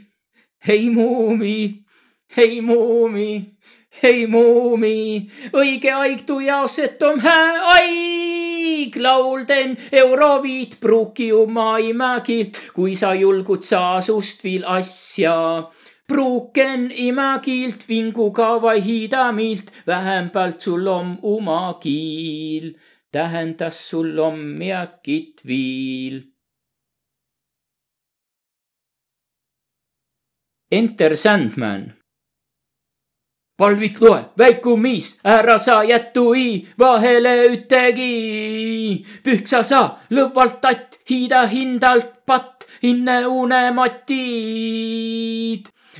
hei 0.66 0.90
muumi, 0.90 1.84
hei 2.36 2.60
muumi, 2.60 3.28
hei 4.02 4.26
muumi, 4.26 5.28
õige 5.52 5.92
aeg 5.92 6.24
tu 6.26 6.40
jaos, 6.40 6.78
et 6.78 7.02
om 7.02 7.20
hää 7.20 7.60
aig. 7.76 8.96
Laulden 8.96 9.76
Euroviit 9.92 10.78
pruuki 10.80 11.32
oma 11.32 11.76
imägilt, 11.78 12.56
kui 12.74 12.96
sa 12.96 13.12
julgud 13.14 13.62
saasust 13.62 14.44
viil 14.44 14.64
asja 14.64 15.36
pruuken 16.08 16.90
imagilt 16.90 17.88
vinguga 17.88 18.62
vai 18.62 18.80
hiidamilt, 18.84 19.70
vähempalt 19.86 20.60
sul 20.60 20.86
om 20.86 21.18
uma 21.22 21.74
kiil, 21.82 22.78
tähendas 23.12 23.88
sul 23.88 24.18
om 24.18 24.38
miakit 24.58 25.40
viil. 25.46 26.22
Enter 30.70 31.16
Sandman. 31.16 31.92
palvit 33.58 34.00
loe, 34.00 34.20
väiku 34.38 34.76
miis, 34.78 35.18
ära 35.24 35.58
sa 35.58 35.82
jätui 35.84 36.68
vahele 36.78 37.48
üttegi. 37.54 39.04
pühksa 39.24 39.62
sa 39.62 39.98
lõvvalt 40.14 40.60
tatt, 40.62 40.98
hiida 41.10 41.46
hindalt 41.50 42.12
patt, 42.26 42.66
hinne 42.82 43.26
unematid 43.26 44.78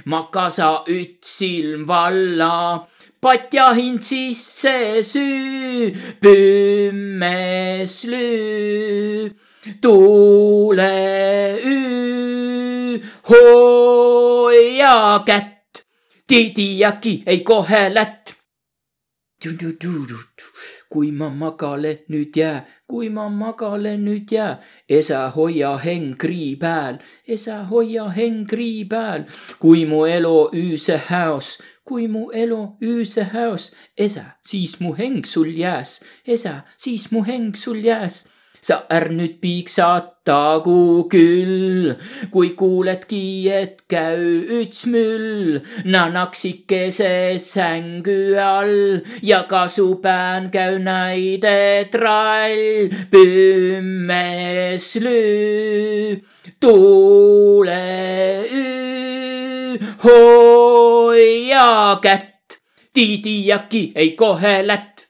makasa 0.09 0.71
üts 0.87 1.29
silm 1.39 1.83
valla, 1.89 2.89
patja 3.23 3.75
hind 3.77 4.03
sisse 4.03 5.03
süü, 5.03 5.93
pümmes 6.23 7.95
lüü, 8.11 9.31
tuule 9.83 10.97
üü, 11.65 13.03
hoia 13.29 15.25
kätt 15.27 15.85
tiidiäki 16.29 17.23
ei 17.27 17.45
kohe 17.45 17.95
lätt. 17.95 18.35
kui 20.91 21.13
ma 21.13 21.29
magale 21.31 21.93
nüüd 22.09 22.37
jää, 22.37 22.65
kui 22.89 23.11
ma 23.13 23.27
magale 23.29 23.97
nüüd 24.01 24.33
jää, 24.33 24.59
esa 24.99 25.27
hoia 25.35 25.75
heng 25.85 26.15
krii 26.23 26.57
pääl, 26.57 26.97
esa 27.35 27.59
hoia 27.71 28.07
heng 28.17 28.47
krii 28.49 28.87
pääl, 28.89 29.27
kui 29.61 29.85
mu 29.91 30.07
elo 30.09 30.49
üüse 30.57 30.97
häos, 31.11 31.59
kui 31.85 32.09
mu 32.09 32.31
elo 32.33 32.63
üüse 32.81 33.29
häos, 33.35 33.75
esa, 34.07 34.25
siis 34.41 34.81
mu 34.81 34.95
heng 34.97 35.21
sul 35.25 35.53
jääs, 35.63 36.01
esa, 36.27 36.55
siis 36.77 37.11
mu 37.13 37.25
heng 37.29 37.53
sul 37.57 37.85
jääs 37.85 38.25
sa 38.69 38.83
är 38.93 39.09
nüüd 39.17 39.39
piiksatagu 39.41 41.09
küll, 41.13 41.95
kui 42.33 42.51
kuuledki, 42.59 43.49
et 43.49 43.81
käü 43.89 44.61
üts 44.61 44.85
müll. 44.93 45.61
Nanaksikese 45.85 47.39
sängy 47.41 48.37
all. 48.37 49.01
Ja 49.23 49.43
kasupään 49.49 50.51
käy 50.53 50.79
näide 50.85 51.89
trall, 51.93 52.93
pümmes 53.11 54.91
lüü, 55.01 56.21
tuule 56.61 57.83
üü, 58.53 59.81
hoia 60.05 61.99
kätt, 62.03 62.61
tiidiäki 62.93 63.93
ei 63.97 64.17
kohe 64.17 64.61
lätt. 64.67 65.08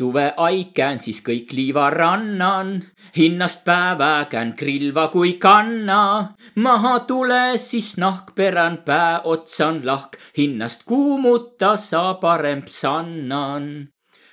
Suve 0.00 0.32
aikään 0.36 1.00
siis 1.04 1.20
kõik 1.26 1.52
liivarannan, 1.52 2.72
hinnast 3.16 3.64
päeva 3.66 4.24
käin 4.32 4.54
krilva 4.56 5.08
kui 5.12 5.34
kanna. 5.42 6.34
maha 6.54 6.94
tule, 7.00 7.58
siis 7.60 7.96
nahk 8.00 8.32
peran 8.34 8.78
pää 8.84 9.20
otsan 9.20 9.82
lahk, 9.84 10.16
hinnast 10.38 10.86
kuumuta 10.88 11.76
sa 11.76 12.14
parem 12.14 12.62
sannan. 12.66 13.88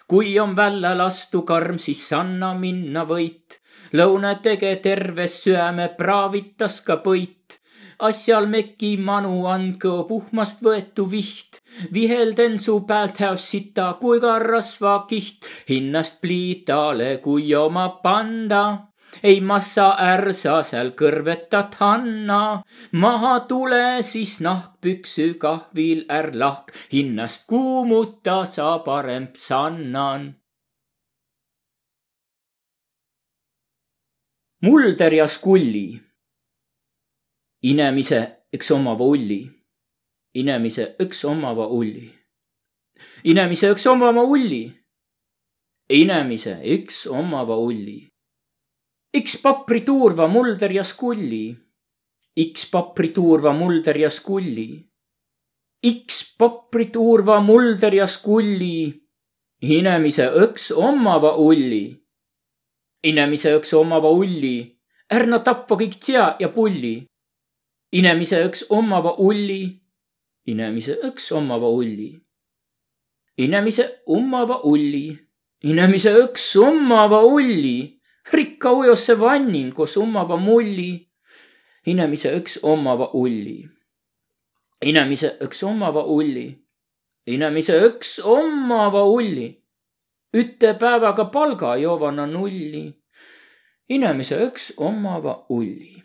kui 0.08 0.40
on 0.40 0.56
välja 0.56 0.98
lastu 0.98 1.42
karm, 1.42 1.78
siis 1.78 2.14
anna 2.14 2.54
minna 2.54 3.04
võit. 3.04 3.60
lõuna 3.94 4.36
tege 4.44 4.76
terve 4.76 5.28
süäme 5.28 5.90
praavitas 5.98 6.82
ka 6.82 7.02
põit 7.04 7.37
asjal 8.00 8.46
meki 8.48 8.98
manu 8.98 9.46
andku 9.46 9.94
puhmast 10.10 10.62
võetu 10.62 11.10
viht. 11.12 11.62
vihelden 11.94 12.60
su 12.60 12.80
pealt 12.90 13.18
häos 13.22 13.44
sita 13.52 13.98
kui 14.02 14.20
ka 14.20 14.40
rasvakiht, 14.40 15.46
hinnast 15.70 16.22
pliitale 16.22 17.18
kui 17.22 17.54
oma 17.56 17.90
panda 18.04 18.64
ei 19.24 19.40
massa 19.42 19.88
ärsa 20.14 20.64
seal 20.64 20.92
kõrvetat 21.00 21.76
Hanna. 21.80 22.64
maha 22.92 23.40
tule, 23.50 24.02
siis 24.02 24.40
nahkpüksü 24.40 25.38
kahvil 25.42 26.06
är 26.10 26.34
lahk, 26.34 26.74
hinnast 26.94 27.48
kuumuta 27.48 28.46
sa 28.46 28.80
parem 28.80 29.28
psannan. 29.28 30.36
mulder 34.62 35.14
ja 35.14 35.28
skulli 35.28 36.07
inemise 37.62 38.46
üks 38.54 38.70
omava 38.72 39.06
ulli, 39.06 39.42
inemise 40.38 40.96
üks 41.02 41.24
omava 41.26 41.66
ulli, 41.74 42.06
inemise 43.26 43.72
üks 43.74 43.88
omava 43.90 44.22
ulli, 44.22 44.68
inemise 45.90 46.60
üks 46.62 47.08
omava 47.10 47.58
ulli. 47.58 48.04
X 49.18 49.40
papri 49.42 49.82
tuurva 49.82 50.28
mulder 50.30 50.70
ja 50.72 50.84
skulli, 50.84 51.58
X 52.38 52.70
papri 52.70 53.10
tuurva 53.16 53.56
mulder 53.58 53.98
ja 53.98 54.10
skulli, 54.14 54.78
X 55.82 56.36
papri 56.38 56.92
tuurva 56.94 57.40
mulder 57.42 57.96
ja 57.98 58.06
skulli, 58.06 58.94
inemise 59.66 60.30
õks 60.30 60.70
omava 60.78 61.34
ulli, 61.42 61.90
inemise 63.10 63.58
õks 63.58 63.74
omava 63.74 64.14
ulli, 64.14 64.60
ärna 65.10 65.42
tappa 65.42 65.74
kõik 65.80 65.98
tea 65.98 66.36
ja 66.38 66.54
pulli 66.54 67.08
inemise 67.92 68.44
üks 68.44 68.66
omava 68.70 69.16
ulli, 69.18 69.80
inemise 70.46 70.98
üks 71.08 71.32
omava 71.32 71.70
ulli. 71.70 72.20
inemise 73.38 73.86
ummava 74.08 74.62
ulli, 74.64 75.18
inemise 75.64 76.12
üks 76.24 76.56
ummava 76.60 77.22
ulli, 77.24 78.00
rikka 78.34 78.74
ujosse 78.74 79.16
vannin 79.20 79.72
koos 79.72 79.96
ummava 79.98 80.36
mulli. 80.38 81.08
inemise 81.86 82.36
üks 82.36 82.60
omava 82.64 83.12
ulli, 83.14 83.64
inemise 84.84 85.38
üks 85.42 85.64
omava 85.64 86.04
ulli, 86.04 86.48
inemise 87.26 87.80
üks 87.88 88.20
omava 88.20 89.06
ulli. 89.06 89.48
üte 90.34 90.74
päevaga 90.80 91.32
palga 91.32 91.78
joovana 91.80 92.26
nulli, 92.28 92.92
inemise 93.88 94.44
üks 94.44 94.74
omava 94.78 95.46
ulli 95.50 95.97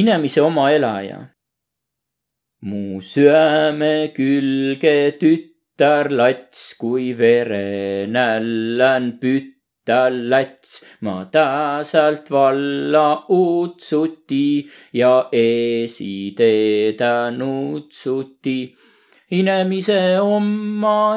inemise 0.00 0.40
oma 0.48 0.70
elaja. 0.76 1.18
mu 2.68 3.00
süäme 3.10 4.10
külge 4.16 4.96
tütar 5.20 6.10
lats, 6.20 6.74
kui 6.80 7.06
verenällan 7.20 9.06
pütta 9.22 10.00
lats, 10.10 10.82
ma 11.04 11.16
tasalt 11.34 12.26
valla 12.34 13.06
utsuti 13.42 14.48
ja 15.00 15.14
esiteeda 15.32 17.14
nutsuti 17.38 18.58
inemise 19.30 20.20
oma 20.20 21.16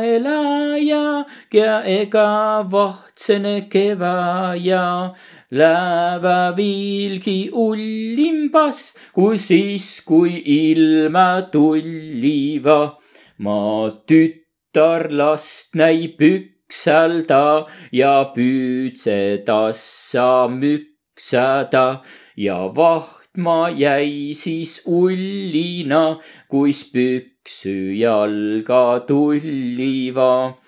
ja 1.55 1.75
ega 1.99 2.65
vahtsene 2.71 3.55
kevaja 3.71 5.13
Läheb 5.51 6.23
viilgi 6.55 7.49
ullimbas, 7.51 8.93
kui 9.11 9.35
siis, 9.35 9.99
kui 10.07 10.39
ilma 10.47 11.43
tulliva. 11.51 12.97
ma 13.43 13.91
tütar 14.07 15.11
last 15.11 15.75
näib 15.75 16.21
ükselda 16.21 17.67
ja 17.91 18.31
püüdse 18.35 19.43
tassa 19.43 20.47
müksada 20.47 22.01
ja 22.37 22.59
vahtma 22.71 23.69
jäi 23.75 24.31
siis 24.33 24.83
ullina, 24.85 26.21
kuis 26.47 26.85
püksü 26.93 27.97
jalga 27.97 29.03
tulliva 29.07 30.60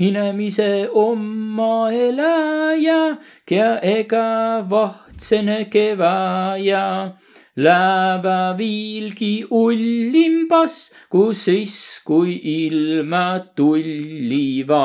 inemise 0.00 0.88
oma 0.92 1.90
eläjä, 1.92 3.16
ja 3.50 3.70
ega 3.80 4.64
vahtsene 4.70 5.64
kevaja. 5.64 7.16
Läheb 7.56 8.24
viilgi 8.56 9.44
ullimbas, 9.50 10.92
kus 11.10 11.44
siis, 11.44 11.76
kui 12.06 12.38
ilma 12.64 13.40
tulliva 13.56 14.84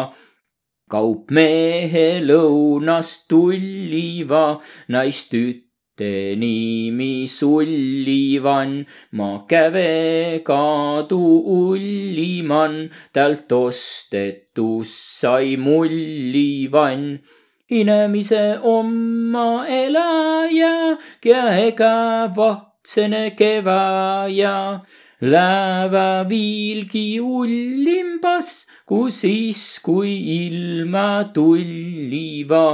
kaupmehe 0.89 2.22
lõunast 2.26 3.26
tulliva 3.30 4.59
naistüt 4.91 5.64
Te 5.96 6.36
nimi 6.36 7.26
Sullivan, 7.26 8.86
ma 9.12 9.46
käve 9.48 10.43
kaadu 10.43 11.20
ulliman, 11.48 12.89
talt 13.14 13.48
ostetus 13.56 14.91
sai 15.22 15.56
mullivan. 15.56 17.24
inemise 17.72 18.60
oma 18.62 19.66
elaja, 19.68 20.98
ja 21.24 21.43
ega 21.64 22.28
vahtsene 22.36 23.32
kevaja. 23.39 24.84
Läheb 25.22 25.96
viilgi 26.28 27.22
ullimbas, 27.22 28.68
kus 28.86 29.22
siis, 29.24 29.80
kui 29.80 30.12
ilma 30.43 31.32
tulliva 31.34 32.66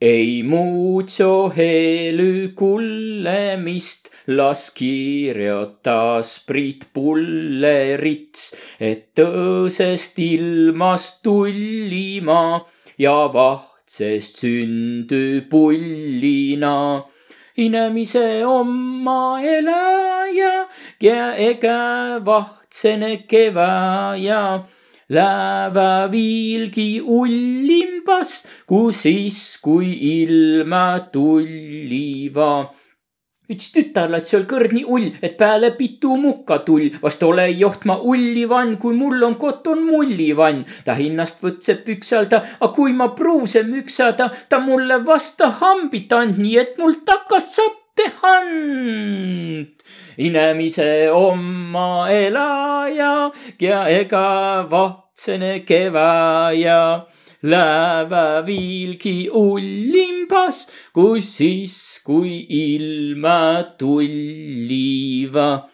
ei 0.00 0.42
muutso 0.42 1.48
heely 1.56 2.52
kullemist, 2.54 4.10
las 4.26 4.70
kirjutas 4.70 6.40
Priit 6.46 6.88
Pullerits, 6.92 8.50
et 8.80 9.14
tõsest 9.16 10.18
ilmast 10.20 11.22
tullima 11.24 12.60
ja 12.98 13.16
vahtsest 13.32 14.42
sündü 14.44 15.48
pullina. 15.48 17.04
inemise 17.56 18.44
oma 18.44 19.40
elaja 19.40 20.68
ja 21.00 21.32
ega 21.40 22.20
vahtsene 22.20 23.24
kevaja 25.06 25.70
läevaviilgi 25.70 27.00
ullimbas, 27.00 28.44
kus 28.66 29.02
siis, 29.02 29.58
kui 29.62 29.92
ilma 30.22 30.98
tulliva 31.12 32.74
üks 33.46 33.68
tütarlaid 33.70 34.26
seal 34.26 34.42
kõrd 34.50 34.72
nii 34.74 34.84
ull, 34.90 35.12
et 35.22 35.36
pääle 35.38 35.70
pitu 35.78 36.16
mukka 36.18 36.58
tull. 36.66 36.90
vast 37.02 37.22
ole 37.22 37.48
joht 37.50 37.84
ma 37.84 37.94
ullivann, 37.96 38.76
kui 38.76 38.94
mul 38.94 39.22
on 39.22 39.36
koton 39.36 39.84
mullivann. 39.86 40.64
ta 40.84 40.94
hinnast 40.94 41.38
võtseb 41.44 41.84
pükselda, 41.84 42.42
a 42.60 42.68
kui 42.68 42.92
ma 42.92 43.08
pruuse 43.14 43.62
müksada, 43.62 44.30
ta 44.48 44.58
mulle 44.58 45.04
vasta 45.06 45.46
hambit 45.60 46.12
and, 46.12 46.38
nii 46.38 46.58
et 46.58 46.78
mul 46.78 46.94
takas 47.06 47.54
satte 47.54 47.85
hand. 48.22 49.68
inemise 50.18 51.10
oma 51.12 52.08
elaja 52.10 53.30
ja 53.60 53.88
ega 53.88 54.66
vahtsene 54.70 55.60
kevaja 55.60 57.06
läevaviilgi 57.42 59.28
ullimbas, 59.30 60.66
kus 60.92 61.36
siis 61.36 62.00
kui 62.04 62.46
ilma 62.48 63.62
tulliva. 63.78 65.68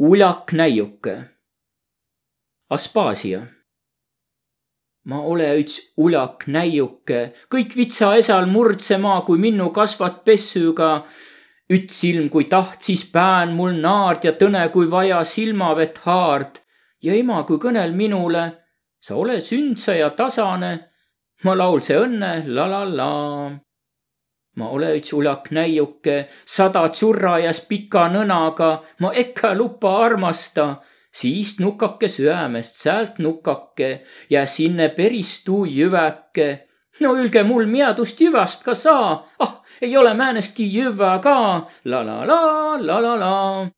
ulak 0.00 0.52
näiuke. 0.52 1.16
Aspaasia. 2.70 3.59
Ma 5.04 5.20
ole 5.22 5.48
üks 5.62 5.78
ulak 5.96 6.46
näiuke, 6.46 7.32
kõik 7.52 7.76
vitsa 7.76 8.14
esal 8.20 8.46
murdsemaa, 8.46 9.22
kui 9.22 9.38
minnu 9.38 9.70
kasvat 9.70 10.24
pessüga. 10.24 11.04
üts 11.70 12.00
silm, 12.00 12.28
kui 12.28 12.44
tahtsis 12.44 13.04
pään 13.12 13.52
mul 13.54 13.76
naard 13.78 14.24
ja 14.24 14.32
tõne, 14.32 14.68
kui 14.72 14.90
vaja 14.90 15.24
silmavett 15.24 15.98
haard. 15.98 16.60
ja 17.02 17.14
ema, 17.14 17.42
kui 17.44 17.58
kõnel 17.58 17.92
minule, 17.92 18.52
sa 19.00 19.14
ole 19.16 19.40
sündsa 19.40 19.94
ja 19.96 20.10
tasane 20.10 20.90
ma 21.44 21.56
laulse 21.56 21.96
õnne 21.96 22.32
la 22.52 22.66
la 22.68 22.84
la. 22.84 23.10
ma 24.56 24.66
ole 24.76 24.90
üks 24.98 25.12
ulak 25.16 25.50
näiuke, 25.56 26.26
sada 26.44 26.82
tsurrajas 26.92 27.62
pika 27.68 28.08
nõnaga, 28.12 28.70
ma 29.00 29.12
ekka 29.22 29.54
lupa 29.54 29.94
armasta. 30.04 30.66
Siist 31.12 31.60
nukake 31.60 32.08
süämest, 32.08 32.76
säält 32.76 33.18
nukake 33.18 34.04
ja 34.30 34.46
sinne 34.46 34.88
peris 34.88 35.44
tuu 35.44 35.64
jüväke. 35.64 36.66
no 37.00 37.16
ülge 37.16 37.42
mul 37.42 37.66
miadust 37.66 38.20
jüvast 38.20 38.64
ka 38.64 38.74
saa, 38.74 39.26
ah, 39.38 39.62
ei 39.80 39.96
ole 39.96 40.14
määnestki 40.14 40.68
jüvä 40.74 41.18
ka, 41.22 41.66
la 41.84 42.06
la 42.06 42.26
la, 42.26 42.40
la 42.80 43.02
la 43.02 43.16
la 43.16 43.70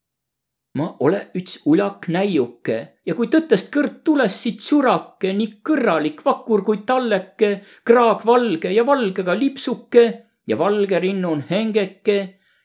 ma 0.74 0.88
ole 1.00 1.26
üts 1.36 1.60
ulak 1.68 2.08
näiuke 2.08 2.76
ja 3.06 3.14
kui 3.14 3.28
tõttest 3.32 3.68
kõrd 3.74 4.00
tules 4.04 4.36
siit 4.42 4.62
surake, 4.64 5.32
nii 5.36 5.58
kõrralik 5.64 6.22
vakur 6.24 6.64
kui 6.64 6.80
talleke, 6.88 7.58
kraag 7.84 8.24
valge 8.26 8.72
ja 8.72 8.86
valgega 8.88 9.36
lipsuke 9.36 10.04
ja 10.48 10.58
valge 10.58 11.00
rinnun 11.02 11.44
hengeke 11.50 12.18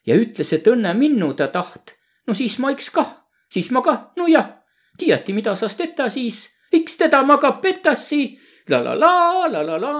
ja 0.08 0.16
ütles, 0.16 0.52
et 0.56 0.66
õnne 0.66 0.94
minnu 0.96 1.34
ta 1.36 1.50
taht. 1.52 1.96
no 2.26 2.34
siis 2.34 2.58
ma 2.58 2.72
iks 2.72 2.90
kah, 2.90 3.12
siis 3.52 3.70
ma 3.70 3.84
kah, 3.84 4.08
no 4.16 4.28
tiiati, 4.98 5.32
mida 5.32 5.54
sast 5.54 5.80
etta 5.80 6.08
siis, 6.08 6.44
iks 6.72 6.98
teda 6.98 7.22
magab 7.22 7.62
petassi, 7.62 8.38
la 8.68 8.82
la 8.84 8.94
la, 8.98 9.46
la 9.48 9.62
la 9.62 9.80
la. 9.80 9.94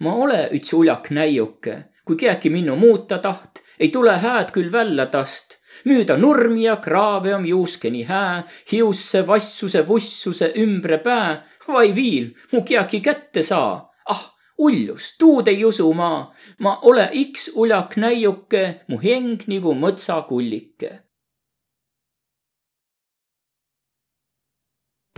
ma 0.00 0.14
ole 0.14 0.48
üts 0.54 0.72
uljak 0.74 1.10
näiuke, 1.10 1.78
kui 2.04 2.16
kiäki 2.16 2.50
minnu 2.50 2.76
muuta 2.76 3.18
taht, 3.18 3.62
ei 3.78 3.88
tule 3.94 4.18
hääd 4.18 4.50
küll 4.54 4.72
välja 4.72 5.06
tast 5.06 5.58
müüda 5.84 6.16
nurmi 6.16 6.64
ja 6.64 6.76
kraave 6.76 7.34
om 7.34 7.46
juuskeni 7.46 8.02
hää, 8.02 8.42
hiusse, 8.72 9.26
vassuse, 9.26 9.88
vussuse 9.88 10.52
ümbre 10.56 10.98
pää. 10.98 11.44
vai 11.68 11.94
viil, 11.94 12.34
mu 12.52 12.62
kiaki 12.62 13.00
kätte 13.00 13.42
saa. 13.42 13.92
ah, 14.08 14.34
uljus, 14.58 15.16
tuud 15.18 15.48
ei 15.48 15.64
usu 15.64 15.92
ma. 15.92 16.32
ma 16.58 16.78
ole 16.82 17.08
iks 17.12 17.50
uljak 17.54 17.96
näiuke, 17.96 18.80
mu 18.88 18.98
hing 18.98 19.42
nagu 19.46 19.74
mõtsakullike. 19.74 21.07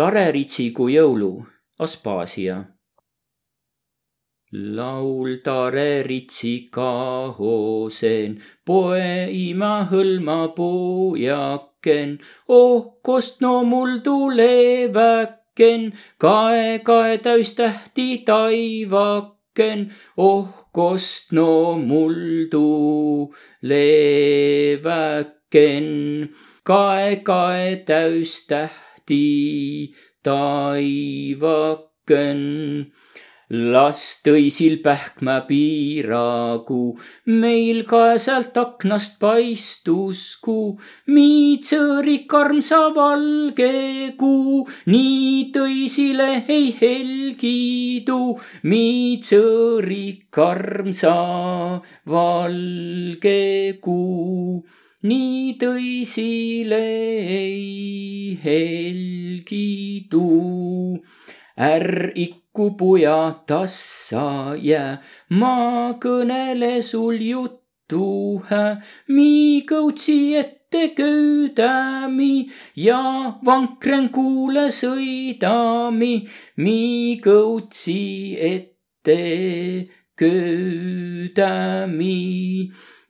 Tareritsigu 0.00 0.86
jõulu, 0.88 1.44
Aspaasia 1.84 2.54
laultare 4.78 5.90
ritsikahosen, 6.06 8.38
poe 8.64 9.10
ima 9.40 9.72
hõlma 9.92 10.38
puujaken, 10.56 12.16
oh 12.48 12.96
kost 13.04 13.44
no 13.44 13.52
mul 13.74 14.00
tuleväken, 14.08 15.86
kae, 16.16 16.80
kae 16.88 17.20
täis 17.28 17.52
tähti 17.60 18.10
taivaken, 18.32 19.80
oh 20.16 20.48
kost 20.72 21.36
no 21.36 21.76
mul 21.76 22.48
tuleväken, 22.56 23.36
kae, 26.64 27.20
kae 27.20 27.84
täis 27.84 28.48
tähti 28.48 28.89
taivaken. 30.22 31.72
Las 33.50 34.20
tõisil 34.22 34.76
pähkmä 34.78 35.40
piiragu, 35.48 36.94
meil 37.26 37.82
ka 37.82 38.14
sealt 38.22 38.54
aknast 38.62 39.16
paistusku, 39.18 40.78
miitsõõrik 41.10 42.30
armsa 42.30 42.94
valge 42.94 44.14
kuu, 44.20 44.68
nii 44.86 45.50
tõisile 45.50 46.44
ei 46.46 46.70
helgidu, 46.78 48.38
miitsõõrik 48.70 50.38
armsa 50.46 51.16
valge 52.06 53.40
kuu 53.82 54.62
nii 55.02 55.56
tõisile 55.60 56.84
ei 57.38 58.38
helgidu. 58.44 60.28
är 61.56 62.12
ikka 62.14 62.40
kupuja 62.52 63.44
tassa 63.46 64.54
jää, 64.58 64.98
ma 65.38 65.94
kõnele 66.02 66.82
sul 66.82 67.20
juttu 67.22 68.42
hää, 68.48 68.80
mi 69.14 69.62
kõutsi 69.70 70.34
ette 70.40 70.82
köüdämi 70.98 72.50
ja 72.76 73.02
vankren 73.46 74.08
kuule 74.10 74.66
sõidami, 74.74 76.14
mi 76.56 76.80
kõutsi 77.22 78.00
ette 78.50 79.20
köüdämi 80.18 81.40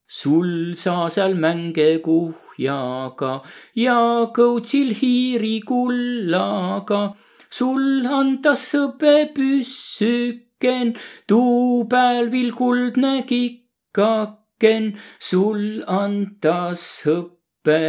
sul 0.05 0.75
sa 0.77 1.09
seal 1.09 1.33
mänge 1.33 1.97
kuhjaga 2.05 3.41
ja 3.75 4.29
kõutsil 4.35 4.93
hiiri 4.99 5.61
kullaga. 5.65 7.15
sul 7.49 8.05
antas 8.05 8.61
sõbe 8.71 9.29
püssüken, 9.35 10.95
tuu 11.29 11.85
pälvil 11.89 12.51
kuldne 12.53 13.23
kikaken, 13.29 14.97
sul 15.19 15.83
antas 15.85 16.81
hõppe 17.05 17.83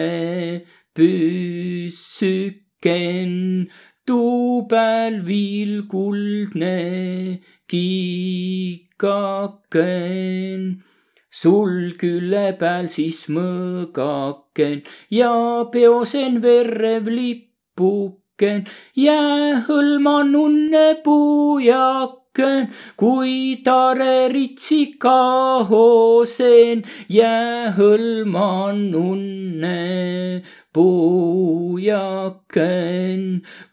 püssüken, 0.97 1.92
tuu 4.07 4.66
pälvil 4.68 5.82
kuldne 5.88 6.78
kikaken 7.70 9.05
sul 11.40 11.94
külle 11.98 12.44
peal 12.59 12.86
siis 12.94 13.24
mõõgaken 13.36 14.84
ja 15.11 15.32
peosen 15.72 16.38
verev 16.44 17.09
lipuken, 17.11 18.66
jäähõlman 19.07 20.30
unne 20.38 20.84
puujaken, 21.07 22.68
kui 23.00 23.34
tare 23.66 24.28
ritsika 24.34 25.18
hoosen, 25.70 26.84
jäähõlman 27.18 28.84
unne 29.00 29.80
puujaken, 30.75 31.93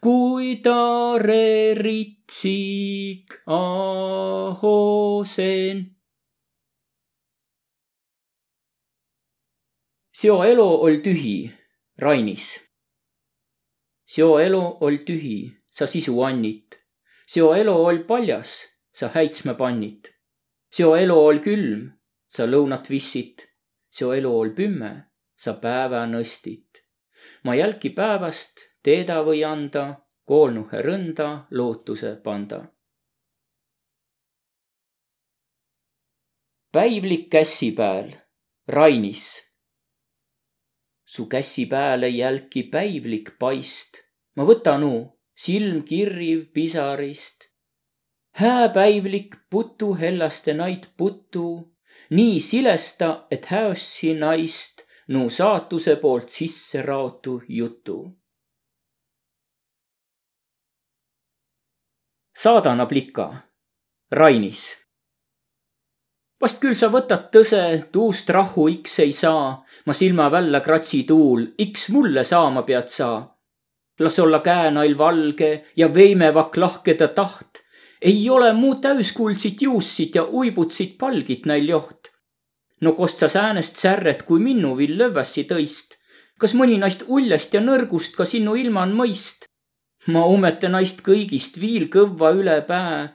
kui 0.04 0.48
tare 0.64 1.74
ritsik 1.84 3.26
ahosen 3.46 4.72
seo 10.22 10.44
elo 10.46 10.68
oll 10.86 11.00
tühi, 11.02 11.50
Rainis. 11.98 12.46
seo 14.06 14.38
elo 14.38 14.60
oll 14.86 14.98
tühi, 15.06 15.50
sa 15.66 15.86
sisu 15.86 16.14
annit. 16.22 16.78
seo 17.26 17.48
elo 17.58 17.74
oll 17.82 18.04
paljas, 18.06 18.50
sa 18.92 19.08
häitsme 19.08 19.56
pannit. 19.58 20.12
seo 20.70 20.94
elu 20.94 21.16
ol 21.28 21.40
külm, 21.42 21.90
sa 22.28 22.46
lõunat 22.46 22.86
vissit, 22.86 23.48
seo 23.90 24.12
elu 24.14 24.30
ol 24.30 24.54
pümme, 24.54 24.92
sa 25.34 25.58
päeva 25.58 26.06
nõstit. 26.06 26.81
Ma 27.44 27.54
jälki 27.54 27.90
päevast 27.90 28.64
teeda 28.82 29.22
või 29.26 29.44
anda, 29.44 29.84
koolnuhe 30.24 30.82
rõnda 30.82 31.28
lootuse 31.50 32.16
panda. 32.24 32.64
päivlik 36.72 37.28
käsipääl, 37.30 38.12
Rainis. 38.68 39.24
su 41.04 41.26
käsipääle 41.26 42.08
jälki 42.08 42.62
päivlik 42.62 43.34
paist, 43.38 44.00
ma 44.36 44.44
võtanu 44.48 44.92
silm 45.36 45.82
kirriv 45.82 46.46
pisarist 46.54 47.52
hääpäivlik 48.32 49.36
putu 49.50 49.94
hellaste 49.94 50.54
naid 50.54 50.84
putu, 50.96 51.74
nii 52.10 52.40
silesta, 52.40 53.26
et 53.30 53.46
häossi 53.46 54.14
naist 54.14 54.81
nu 55.08 55.28
saatuse 55.30 55.96
poolt 55.96 56.28
sisse 56.28 56.82
raotu 56.82 57.42
jutu. 57.48 58.22
saadana 62.42 62.86
plika, 62.86 63.26
Rainis. 64.10 64.62
vast 66.42 66.58
küll 66.62 66.74
sa 66.74 66.88
võtad 66.90 67.28
tõse, 67.30 67.60
tuust 67.94 68.30
rahu 68.34 68.64
iks 68.72 68.98
ei 69.04 69.12
saa, 69.14 69.60
ma 69.86 69.94
silma 69.94 70.26
välja 70.32 70.60
kratsi 70.60 71.04
tuul, 71.06 71.44
iks 71.58 71.88
mulle 71.94 72.24
saama 72.24 72.64
pead 72.66 72.88
sa. 72.90 73.10
las 74.00 74.18
olla 74.18 74.40
käenail 74.40 74.98
valge 74.98 75.50
ja 75.76 75.86
veimevak 75.94 76.56
lahkeda 76.56 77.08
taht, 77.08 77.62
ei 78.00 78.30
ole 78.30 78.52
muud 78.52 78.80
täiskuldsit 78.82 79.62
juussit 79.62 80.14
ja 80.14 80.24
uibutsit 80.24 80.98
palgit 80.98 81.46
näil 81.46 81.68
joht. 81.68 82.01
No 82.82 82.92
kost 82.92 83.18
sa 83.18 83.28
säänest 83.28 83.76
särret, 83.78 84.22
kui 84.26 84.40
minnu 84.40 84.76
vill 84.76 84.98
lövvässi 84.98 85.46
tõist? 85.50 85.98
kas 86.42 86.56
mõni 86.58 86.74
naist 86.82 87.04
uljast 87.06 87.52
ja 87.54 87.60
nõrgust 87.62 88.16
ka 88.18 88.26
sinu 88.26 88.56
ilman 88.58 88.94
mõist? 88.98 89.46
ma 90.12 90.24
umete 90.26 90.68
naist 90.68 91.04
kõigist 91.06 91.60
viil 91.62 91.86
kõvva 91.94 92.32
üle 92.38 92.58
pää. 92.66 93.14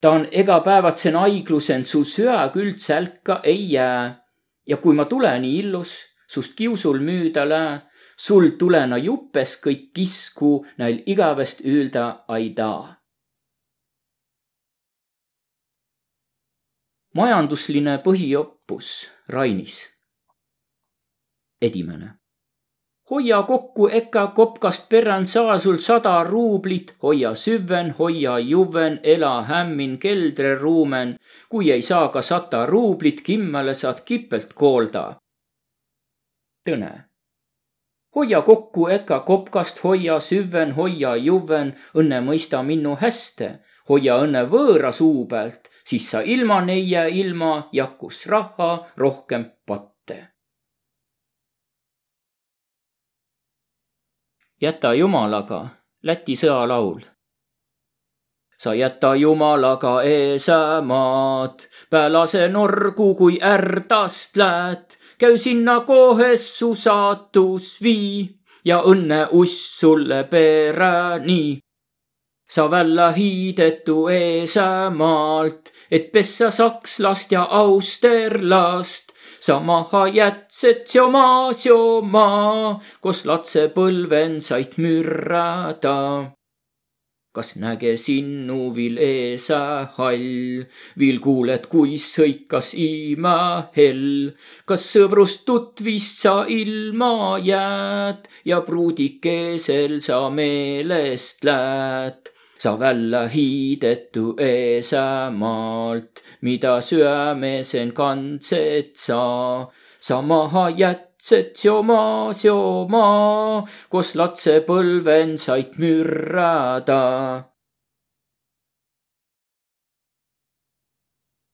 ta 0.00 0.10
on 0.10 0.26
egapäevatsen 0.42 1.16
aiglusen, 1.16 1.84
su 1.84 2.04
süä 2.04 2.40
küll 2.54 2.74
sälka 2.78 3.40
ei 3.44 3.70
jää. 3.72 4.18
ja 4.66 4.76
kui 4.76 4.94
ma 4.94 5.04
tule 5.04 5.38
nii 5.38 5.58
illus, 5.62 5.94
sust 6.28 6.56
kiusul 6.58 6.98
müüda 6.98 7.46
lää, 7.48 7.86
sul 8.16 8.50
tulena 8.58 8.98
jupes 8.98 9.60
kõik 9.62 9.92
kisku 9.94 10.66
näil 10.78 11.02
igavest 11.06 11.62
üülda 11.62 12.24
aidaa 12.28 13.04
majandusline 17.14 17.98
põhioppus 18.66 19.08
Rainis. 19.28 19.90
esimene. 21.62 22.10
hoia 23.10 23.42
kokku 23.42 23.88
eka 23.88 24.26
kopkast 24.26 24.88
perran 24.88 25.26
saa 25.26 25.58
sul 25.58 25.76
sada 25.76 26.24
ruublit, 26.24 26.96
hoia 27.02 27.34
süven, 27.34 27.94
hoia 27.98 28.38
juven, 28.38 29.00
ela 29.02 29.42
hämmin 29.42 29.98
keldre 29.98 30.54
ruumen. 30.54 31.18
kui 31.48 31.70
ei 31.70 31.82
saa 31.82 32.08
ka 32.08 32.22
sata 32.22 32.66
ruublit, 32.66 33.20
kimmale 33.20 33.74
saad 33.74 34.00
kipelt 34.04 34.54
koolda. 34.54 35.16
tõne 36.70 37.04
hoia 38.14 38.42
kokku 38.42 38.88
eka 38.88 39.20
kopkast, 39.20 39.84
hoia 39.84 40.20
süven, 40.20 40.72
hoia 40.72 41.16
juven, 41.16 41.74
õnne 41.94 42.20
mõista 42.20 42.62
minnu 42.62 42.96
häste, 42.96 43.60
hoia 43.88 44.16
õnne 44.16 44.48
võõra 44.48 44.92
suu 44.92 45.26
pealt, 45.26 45.73
siis 45.86 46.10
sa 46.10 46.20
ilma 46.20 46.60
neie 46.60 47.08
ilma 47.08 47.68
jakus 47.72 48.26
raha 48.26 48.86
rohkem 48.96 49.50
patte. 49.66 50.28
jäta 54.64 54.94
Jumalaga, 54.94 55.66
Läti 56.02 56.36
sõjalaul 56.36 57.02
sa 58.64 58.74
jäta 58.74 59.14
Jumalaga 59.14 60.02
eesamaad, 60.02 61.66
päälase 61.90 62.48
norgu, 62.48 63.14
kui 63.14 63.38
ärdast 63.42 64.36
läät, 64.36 64.96
käi 65.18 65.38
sinna 65.38 65.80
kohes 65.80 66.46
su 66.58 66.74
saatus 66.74 67.74
vii 67.82 68.30
ja 68.64 68.80
õnne 68.88 69.26
uss 69.32 69.80
sulle 69.80 70.22
peräni. 70.24 71.58
Sa 72.48 72.70
välja 72.70 73.10
hiidetu 73.10 74.08
eesamaalt, 74.08 75.72
et 75.90 76.12
pessa 76.12 76.50
sakslast 76.50 77.32
ja 77.32 77.46
austerlast. 77.50 79.12
sa 79.40 79.58
maha 79.60 80.06
jätset 80.08 80.88
seoma, 80.88 81.52
seoma, 81.52 82.80
koos 83.00 83.24
latsepõlven 83.28 84.40
said 84.40 84.78
mürrada. 84.80 86.32
kas 87.34 87.56
näge 87.58 87.96
sinnu 87.98 88.70
viil 88.76 88.96
eesa 89.02 89.60
hall, 89.96 90.62
viil 90.96 91.18
kuuled, 91.20 91.66
kuis 91.66 92.06
hõikas 92.18 92.72
ima 92.78 93.70
hell. 93.76 94.30
kas 94.64 94.86
sõbrust 94.92 95.44
tutvist 95.44 96.22
sa 96.22 96.36
ilma 96.48 97.38
jääd 97.42 98.30
ja 98.44 98.60
pruudikesel 98.60 100.00
sa 100.00 100.30
meelest 100.30 101.44
lähed? 101.44 102.33
Sa 102.64 102.78
välja 102.80 103.26
hiidetu 103.28 104.24
eesamaalt, 104.40 106.22
mida 106.40 106.80
süämesen 106.80 107.92
kandsed 107.92 108.96
sa. 108.96 109.68
sa 110.00 110.20
maha 110.22 110.70
jätsed 110.70 111.52
seoma, 111.60 112.32
seoma, 112.32 113.04
koos 113.92 114.14
latsepõlven 114.16 115.36
said 115.38 115.76
mürrada. 115.80 117.04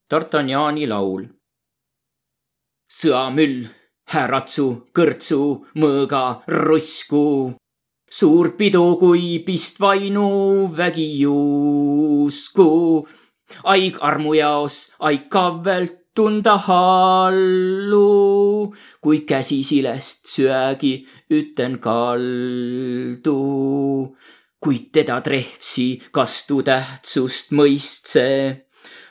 Tartanjani 0.07 0.87
laul. 0.87 1.27
sõamüll, 2.91 3.67
häratsu, 4.11 4.67
kõrtsu, 4.95 5.41
mõõga, 5.79 6.23
rusku 6.47 7.25
suur 8.11 8.51
pidu, 8.59 8.97
kui 8.99 9.39
pistvainu 9.45 10.67
vägi 10.77 11.07
juusku. 11.23 12.69
aig 13.63 13.97
armu 13.99 14.33
jaos, 14.33 14.75
aig 14.99 15.27
kavvelt 15.29 16.01
tunda 16.15 16.57
hallu, 16.67 18.03
kui 19.03 19.21
käsi 19.27 19.63
silest 19.63 20.27
söögi 20.27 20.93
üten 21.31 21.79
kaldu. 21.79 23.37
kuid 24.61 24.91
teda 24.93 25.21
trehvsi 25.25 26.01
kastu 26.11 26.61
tähtsust 26.63 27.51
mõistse. 27.55 28.27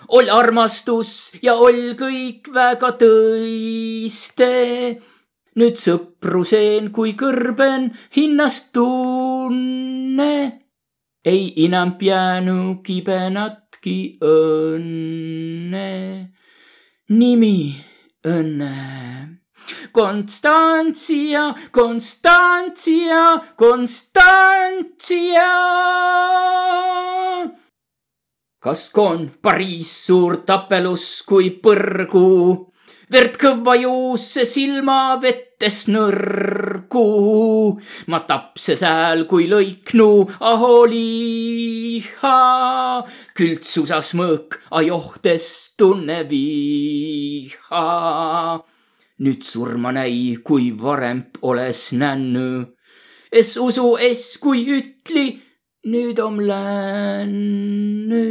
ol 0.09 0.29
armastus 0.29 1.33
ja 1.43 1.55
ol 1.55 1.95
kõik 1.97 2.53
väga 2.53 2.93
tõiste 3.01 4.53
nüüd 5.59 5.77
sõpruseen 5.81 6.91
kui 6.95 7.15
kõrben 7.19 7.91
hinnast 8.17 8.73
tunne. 8.73 10.57
ei 11.25 11.53
enam 11.65 11.97
jäänu 12.01 12.83
kibenatki 12.83 14.19
õnne. 14.23 15.89
nimi 17.09 17.77
õnne. 18.25 19.41
Konstantsia, 19.93 21.55
Konstantsia, 21.71 23.41
Konstantsia. 23.57 25.51
kas 28.61 28.91
on 28.97 29.31
Pariis 29.43 30.07
suur 30.07 30.37
tapelus 30.47 31.23
kui 31.27 31.51
põrgu? 31.51 32.70
Verd 33.11 33.35
kõva 33.41 33.75
juusse 33.81 34.45
silma 34.47 35.19
vettes 35.23 35.89
nõrgu. 35.91 37.03
ma 38.07 38.21
tapses 38.29 38.83
hääl 38.87 39.27
kui 39.31 39.49
lõiknu 39.51 40.31
aholiha. 40.53 42.39
kültsusas 43.35 44.15
mõõk 44.15 44.61
ajohtes 44.71 45.75
tunne 45.77 46.23
viha. 46.31 47.85
nüüd 49.19 49.43
surma 49.43 49.93
näi, 49.93 50.37
kui 50.45 50.71
varem 50.71 51.25
oles 51.43 51.93
nännu. 51.93 52.67
es 53.33 53.57
usu 53.57 53.97
es, 53.99 54.39
kui 54.39 54.67
ütli 54.79 55.50
nüüd 55.85 56.19
om 56.21 56.41
lännu. 56.41 58.25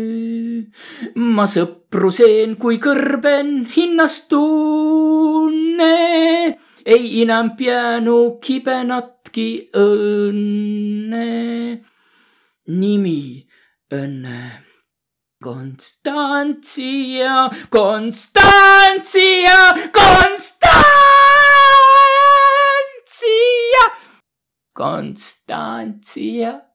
ma 1.16 1.46
sõpruseen, 1.50 2.56
kui 2.62 2.78
kõrben 2.78 3.66
hinnast 3.74 4.30
tunne, 4.30 5.96
ei 6.86 7.22
enam 7.22 7.56
jäänu 7.58 8.40
kibenatki 8.44 9.70
õnne. 9.74 11.26
nimi 12.70 13.48
õnne 13.90 14.70
Konstantsia, 15.42 17.50
Konstantsia, 17.70 19.74
Konstantsia, 19.96 20.64
Konstantsia. 24.74 26.69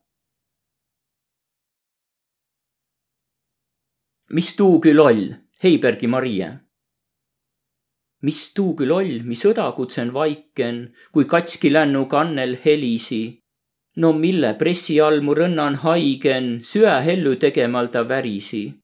Mis 4.35 4.57
tuu 4.59 4.81
küll 4.83 4.99
oll, 4.99 5.31
Heibergi 5.63 6.11
Marie? 6.11 6.51
mis 8.25 8.41
tuu 8.57 8.73
küll 8.79 8.91
oll, 8.91 9.23
mis 9.23 9.45
õdakutsen 9.45 10.11
vaiken, 10.13 10.95
kui 11.13 11.25
katski 11.29 11.71
lännu 11.73 12.07
kannel 12.09 12.57
helisi 12.65 13.25
no 13.97 14.13
mille 14.13 14.55
pressi 14.59 14.97
all 15.01 15.21
mu 15.23 15.35
rõnnan 15.39 15.79
haigen, 15.85 16.61
süä 16.63 16.97
hellu 17.07 17.37
tegemalda 17.37 18.03
värisi. 18.09 18.75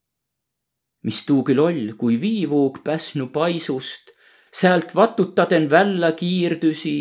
mis 1.03 1.25
tuu 1.27 1.43
küll 1.43 1.59
oll, 1.59 1.95
kui 1.97 2.21
viivuug 2.21 2.83
päsnu 2.85 3.31
paisust, 3.33 4.13
säält 4.53 4.95
vatutaden 4.95 5.71
välla 5.71 6.13
kiirdüsi, 6.13 6.99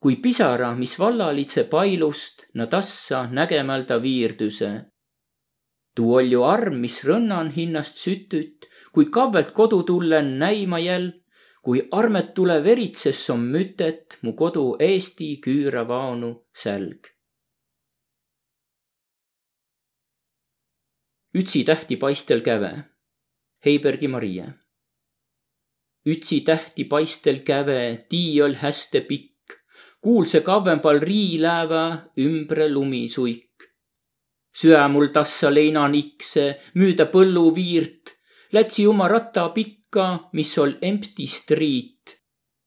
kui 0.00 0.16
pisara, 0.16 0.74
mis 0.74 0.98
vallalitse 0.98 1.64
pailust, 1.64 2.46
na 2.54 2.66
tassa 2.66 3.26
nägemalda 3.30 4.00
viirdüse. 4.02 4.89
Tuu 6.00 6.14
oll 6.16 6.32
ju 6.32 6.44
arm, 6.48 6.78
mis 6.80 7.02
rõnnan 7.04 7.50
hinnast 7.52 7.98
sütüt, 8.00 8.64
kui 8.94 9.10
kavvelt 9.12 9.50
kodu 9.52 9.82
tullen 9.84 10.38
näima 10.40 10.78
jäl, 10.80 11.10
kui 11.60 11.82
armet 11.92 12.30
tule 12.34 12.56
veritses 12.64 13.20
on 13.34 13.42
mütet 13.52 14.16
mu 14.24 14.32
kodu 14.32 14.62
Eesti 14.80 15.34
küüra 15.44 15.82
vaonu 15.88 16.30
sälg 16.56 17.10
Ütsi 21.36 21.60
tähti 21.64 21.96
paistel 21.96 22.40
käve. 22.40 22.72
Heibergi 23.64 24.08
Marie. 24.08 24.48
Ütsi 26.08 26.40
tähti 26.40 26.88
paistel 26.90 27.44
käve, 27.46 28.06
tii 28.08 28.40
oll 28.42 28.56
häste 28.64 29.04
pikk. 29.04 29.54
kuulse 30.00 30.40
kavvempal 30.40 30.98
riiläävä 31.00 31.84
ümbre 32.18 32.72
lumisuik. 32.72 33.49
Süä 34.56 34.88
mul 34.88 35.06
tassa 35.14 35.54
leinan 35.54 35.94
ikse, 35.94 36.60
müüda 36.74 37.06
põlluviirt. 37.12 38.16
Lätsi 38.52 38.86
oma 38.86 39.08
ratta 39.08 39.48
pikka, 39.48 40.30
mis 40.32 40.58
oll 40.58 40.78
empty 40.82 41.26
street. 41.26 42.20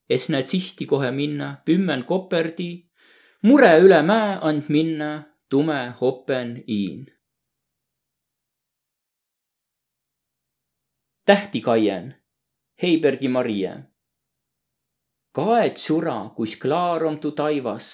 es 0.10 0.30
näed 0.30 0.48
sihti 0.48 0.86
kohe 0.86 1.12
minna, 1.12 1.58
pümmen 1.66 2.04
koperdi. 2.04 2.90
mure 3.44 3.80
üle 3.80 4.02
mäe 4.02 4.38
and 4.42 4.64
minna, 4.70 5.24
tume 5.50 5.94
hopen 6.00 6.64
iin 6.68 7.14
tähtikaien, 11.26 12.16
Heibergi 12.82 13.28
Marie. 13.28 13.74
kaet 15.32 15.78
sura, 15.78 16.30
kuis 16.36 16.58
klaar 16.62 17.04
om 17.04 17.18
tu 17.20 17.32
taivas, 17.32 17.88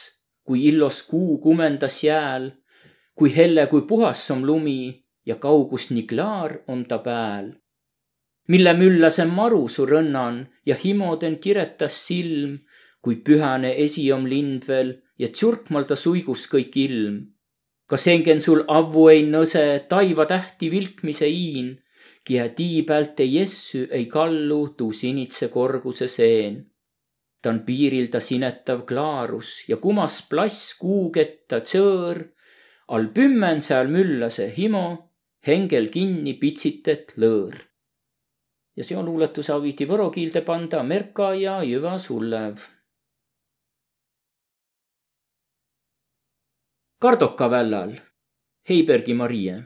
kui 0.44 0.66
illos 0.68 1.04
kuu 1.04 1.38
kumendas 1.38 2.04
jääl, 2.04 2.52
kui 3.20 3.36
helle, 3.36 3.67
kui 3.67 3.84
puhas 3.89 4.22
om 4.32 4.45
lumi 4.47 4.82
ja 5.28 5.36
kaugus 5.45 5.89
nii 5.91 6.05
klaar 6.11 6.51
on 6.72 6.86
ta 6.89 6.97
pääl. 7.07 7.47
mille 8.51 8.74
müllasem 8.74 9.32
maru 9.39 9.67
su 9.70 9.84
rõnnan 9.86 10.38
ja 10.65 10.76
himoden 10.84 11.36
kiretas 11.43 11.95
silm, 12.07 12.53
kui 13.03 13.15
pühane 13.26 13.72
esi 13.86 14.05
om 14.15 14.24
lind 14.34 14.63
veel 14.70 14.89
ja 15.22 15.28
tsurkmal 15.28 15.86
ta 15.89 15.95
suigus 15.95 16.47
kõik 16.53 16.74
ilm. 16.86 17.15
kas 17.89 18.07
engen 18.13 18.41
sul 18.45 18.63
avvu 18.80 19.03
ei 19.13 19.22
nõse 19.36 19.63
taiva 19.91 20.26
tähti 20.32 20.72
vilkmise 20.74 21.28
iin 21.28 21.70
ja 22.30 22.49
tii 22.49 22.84
päält 22.89 23.20
ei 23.20 23.32
jessü 23.36 23.88
ei 23.91 24.05
kallu 24.05 24.61
tuu 24.78 24.91
sinitse 24.93 25.47
korguse 25.47 26.07
seen. 26.07 26.65
ta 27.41 27.49
on 27.49 27.59
piirilda 27.67 28.20
sinetav 28.20 28.86
klaarus 28.89 29.49
ja 29.70 29.78
kumas 29.78 30.15
plass 30.30 30.76
kuugetta 30.80 31.59
tsõõr. 31.59 32.17
All 32.96 33.08
pümmen 33.14 33.62
seal 33.62 33.88
müllase 33.94 34.50
himo, 34.58 34.86
hengel 35.48 35.90
kinni 35.94 36.34
pitsitet 36.42 37.16
lõõr. 37.22 37.56
ja 38.76 38.84
see 38.88 38.98
on 38.98 39.06
luuletuse 39.06 39.52
aviti 39.54 39.86
võro 39.86 40.10
kiilde 40.12 40.42
panda 40.42 40.84
Merka 40.84 41.34
ja 41.36 41.60
Jüva 41.64 41.98
Sullev. 42.00 42.68
Kardoka 47.00 47.48
vällal 47.52 47.94
Heibergi 48.70 49.14
Marie 49.14 49.60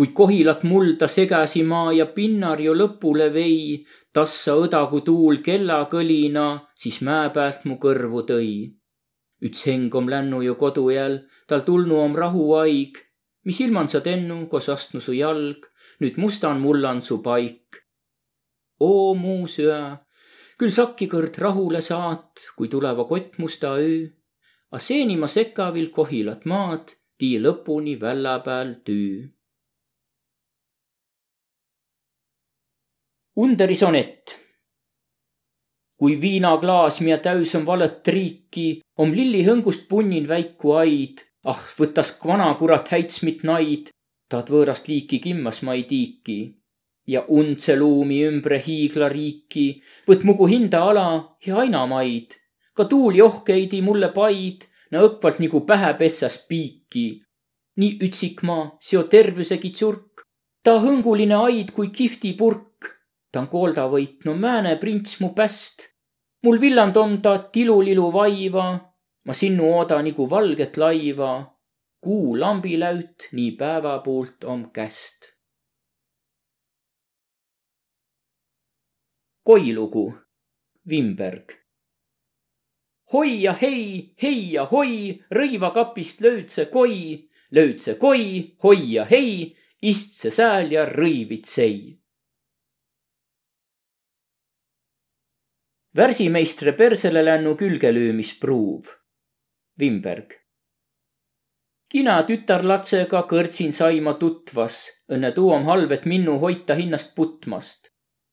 kuid 0.00 0.14
kohilat 0.16 0.62
mulda 0.64 1.06
segasi 1.12 1.60
maa 1.62 1.92
ja 1.92 2.06
pinnar 2.16 2.60
ju 2.64 2.72
lõpule 2.72 3.26
vei, 3.34 3.84
tassa 4.16 4.54
õdagu 4.56 5.02
tuul 5.04 5.42
kellakõlina, 5.44 6.46
siis 6.72 7.02
mäe 7.04 7.28
pealt 7.34 7.66
mu 7.68 7.76
kõrvu 7.82 8.22
tõi. 8.30 8.54
Üts 9.46 9.64
heng 9.66 9.94
om 9.94 10.08
lännu 10.12 10.42
ju 10.44 10.54
kodu 10.62 10.90
jäl, 10.90 11.16
tal 11.48 11.62
tulnu 11.66 11.96
om 12.04 12.16
rahuaig, 12.16 12.98
mis 13.44 13.60
ilman 13.64 13.88
sa 13.88 14.00
tennu, 14.00 14.46
kos 14.52 14.68
astnu 14.74 15.00
su 15.00 15.16
jalg, 15.16 15.66
nüüd 16.00 16.20
mustan 16.22 16.60
mullan 16.60 17.00
su 17.02 17.22
paik. 17.22 17.66
oo 18.80 19.14
muu 19.14 19.44
süä, 19.54 19.80
küll 20.58 20.72
sakki 20.72 21.06
kõrd 21.12 21.36
rahule 21.44 21.80
saat, 21.84 22.32
kui 22.56 22.68
tuleva 22.72 23.04
kott 23.04 23.36
musta 23.38 23.74
öö, 23.76 24.08
a 24.72 24.78
seenima 24.78 25.28
sekavil 25.28 25.90
kohilat 25.96 26.46
maad, 26.48 26.96
tii 27.18 27.36
lõpuni 27.44 28.00
välla 28.00 28.38
peal 28.46 28.70
tüü 28.86 29.28
Underi 33.36 33.74
sonett. 33.74 34.39
Kui 36.00 36.16
viinaklaas, 36.20 37.00
mida 37.04 37.18
täis 37.20 37.52
on 37.58 37.66
valet 37.68 37.98
triiki, 38.06 38.68
om 38.98 39.12
lillihõngust 39.12 39.84
punnin 39.88 40.28
väiku 40.28 40.72
aid. 40.80 41.26
ah, 41.44 41.60
võtas 41.78 42.10
vana 42.24 42.54
kurat 42.60 42.88
häitsmit 42.92 43.44
naid, 43.48 43.90
taad 44.28 44.50
võõrast 44.52 44.88
liiki 44.88 45.18
kimmas 45.20 45.62
ma 45.62 45.74
ei 45.74 45.84
tiiki. 45.84 46.38
ja 47.06 47.24
undse 47.28 47.76
luumi 47.76 48.22
ümbre 48.24 48.58
hiiglariiki, 48.66 49.82
võt 50.08 50.24
mugu 50.24 50.46
hinda 50.46 50.82
ala 50.90 51.36
ja 51.46 51.58
aina 51.58 51.86
maid. 51.86 52.36
ka 52.74 52.84
tuul 52.84 53.14
johkeidi 53.16 53.82
mulle 53.82 54.08
paid, 54.08 54.64
no 54.90 55.04
õkvalt 55.08 55.38
nagu 55.44 55.60
pähe 55.60 55.94
pessast 55.94 56.48
piiki. 56.48 57.22
nii 57.76 57.98
ütsik 58.06 58.42
ma, 58.42 58.58
seo 58.80 59.02
tervisegi 59.02 59.70
tsurk, 59.70 60.24
ta 60.64 60.78
hõnguline 60.80 61.36
aid 61.44 61.72
kui 61.76 61.88
kihvti 61.88 62.32
purk 62.40 63.00
ta 63.32 63.44
on 63.44 63.48
koolda 63.50 63.86
võitnu 63.90 64.34
määne 64.38 64.76
prints 64.80 65.18
mu 65.22 65.32
päst. 65.34 65.89
Mul 66.42 66.60
villand 66.60 66.96
on 66.96 67.22
ta 67.22 67.38
tilulilu 67.38 68.12
vaiva, 68.12 68.66
ma 69.26 69.32
sinnu 69.32 69.64
ooda 69.76 70.02
nagu 70.02 70.30
valget 70.30 70.76
laiva. 70.76 71.32
kuu 72.00 72.38
lambiläüt 72.40 73.28
nii 73.32 73.50
päeva 73.60 73.98
poolt 74.04 74.44
om 74.44 74.70
käst. 74.72 75.20
koilugu, 79.42 80.14
Vimberg. 80.88 81.52
hoi 83.12 83.42
ja 83.42 83.52
hei, 83.52 84.14
hei 84.22 84.52
ja 84.52 84.64
hoi, 84.64 85.24
rõivakapist 85.30 86.20
löödse 86.20 86.64
koi, 86.64 87.28
löödse 87.50 87.94
koi, 87.94 88.54
hoi 88.62 88.92
ja 88.92 89.04
hei, 89.04 89.56
istse 89.82 90.30
sääl 90.30 90.72
ja 90.72 90.86
rõivitsei 90.86 91.99
värsimeistre 95.96 96.72
persele 96.72 97.24
lännu 97.24 97.56
külgelöömispruuv. 97.56 98.84
Vimberg. 99.78 100.32
kina 101.90 102.22
tütarlatsega 102.22 103.24
kõrtsin 103.26 103.72
saima 103.74 104.12
tutvas, 104.14 104.76
õnne 105.10 105.32
tuu 105.34 105.50
om 105.50 105.64
halb, 105.66 105.90
et 105.92 106.04
minnu 106.06 106.38
hoita 106.38 106.74
hinnast 106.74 107.14
putmast. 107.16 107.90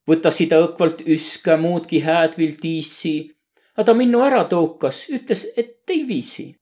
võtasi 0.09 0.47
ta 0.49 0.59
õkvalt 0.61 1.01
üska 1.05 1.57
muudki 1.57 1.99
hääd 1.99 2.37
vill 2.37 2.59
tiissi, 2.61 3.33
a 3.77 3.83
ta 3.83 3.93
minnu 3.93 4.21
ära 4.21 4.43
toukas, 4.43 5.07
ütles, 5.09 5.47
et 5.57 5.89
ei 5.89 6.07
viisi. 6.07 6.55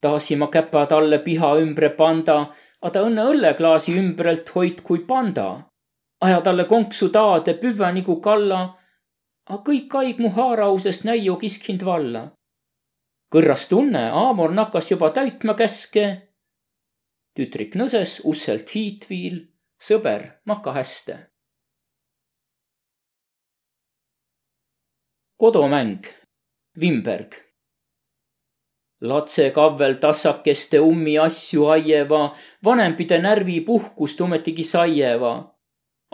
tahasi 0.00 0.36
ma 0.36 0.46
käpa 0.46 0.86
talle 0.86 1.18
piha 1.18 1.56
ümbre 1.58 1.90
panda, 1.90 2.54
a 2.80 2.90
ta 2.90 3.02
õnne 3.02 3.26
õlleklaasi 3.32 3.98
ümbrelt 3.98 4.48
hoid 4.54 4.80
kui 4.82 4.98
panda. 4.98 5.70
aja 6.20 6.40
talle 6.40 6.64
konksu 6.64 7.08
taade 7.08 7.54
püvä 7.54 7.92
nagu 7.92 8.20
kalla 8.20 8.83
a 9.46 9.58
kõik 9.66 9.94
aig 10.00 10.18
mu 10.18 10.30
haarausest 10.30 11.04
näiu 11.04 11.36
kiskind 11.36 11.84
valla. 11.84 12.32
kõrras 13.34 13.68
tunne, 13.68 14.10
Aamor 14.10 14.52
nakkas 14.54 14.90
juba 14.90 15.10
täitma 15.10 15.54
käske. 15.54 16.32
tütrik 17.36 17.74
nõses 17.74 18.20
usselt 18.24 18.70
hiitviil, 18.70 19.48
sõber, 19.78 20.40
maka 20.46 20.72
häste. 20.72 21.34
kodumäng, 25.36 26.06
Vimberg. 26.80 27.34
latse 29.00 29.50
kavvel 29.50 29.94
tassakeste 30.00 30.80
ummi 30.80 31.18
asju 31.18 31.66
aieva, 31.66 32.36
vanempide 32.64 33.18
närvi 33.18 33.60
puhkust 33.60 34.20
ometigi 34.20 34.64
saieva. 34.64 35.53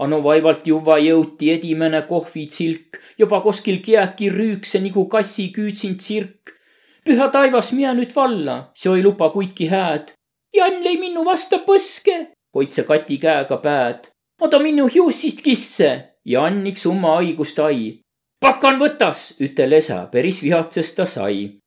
Ano 0.01 0.23
vaevalt 0.25 0.67
juba 0.67 0.97
jõuti 0.99 1.51
edimene 1.53 2.01
kohvitsilk, 2.09 2.97
juba 3.21 3.41
kuskil 3.45 3.83
kiäki 3.85 4.31
rüükse 4.33 4.81
nagu 4.81 5.05
kassi 5.13 5.51
küütsinud 5.53 5.99
tsirk. 6.01 6.57
püha 7.05 7.29
taivas, 7.33 7.73
mine 7.73 7.93
nüüd 7.99 8.17
valla, 8.17 8.73
see 8.75 8.93
ei 8.97 9.03
luba 9.03 9.31
kuiki 9.35 9.69
hääd. 9.69 10.13
Jan 10.57 10.81
lõi 10.85 10.97
minu 11.01 11.25
vasta 11.25 11.59
põske, 11.67 12.17
hoidse 12.55 12.83
kati 12.89 13.19
käega 13.19 13.57
pääd. 13.57 14.11
oda 14.41 14.59
minu 14.59 14.87
hiussist 14.87 15.41
kisse 15.43 15.91
ja 16.25 16.45
anniks 16.45 16.87
umma 16.87 17.17
haigust 17.17 17.59
ai. 17.59 18.01
pakan 18.41 18.79
võtas, 18.81 19.35
ütel 19.41 19.73
esa, 19.73 20.07
päris 20.13 20.43
vihatsest 20.43 20.97
ta 20.97 21.07
sai 21.07 21.61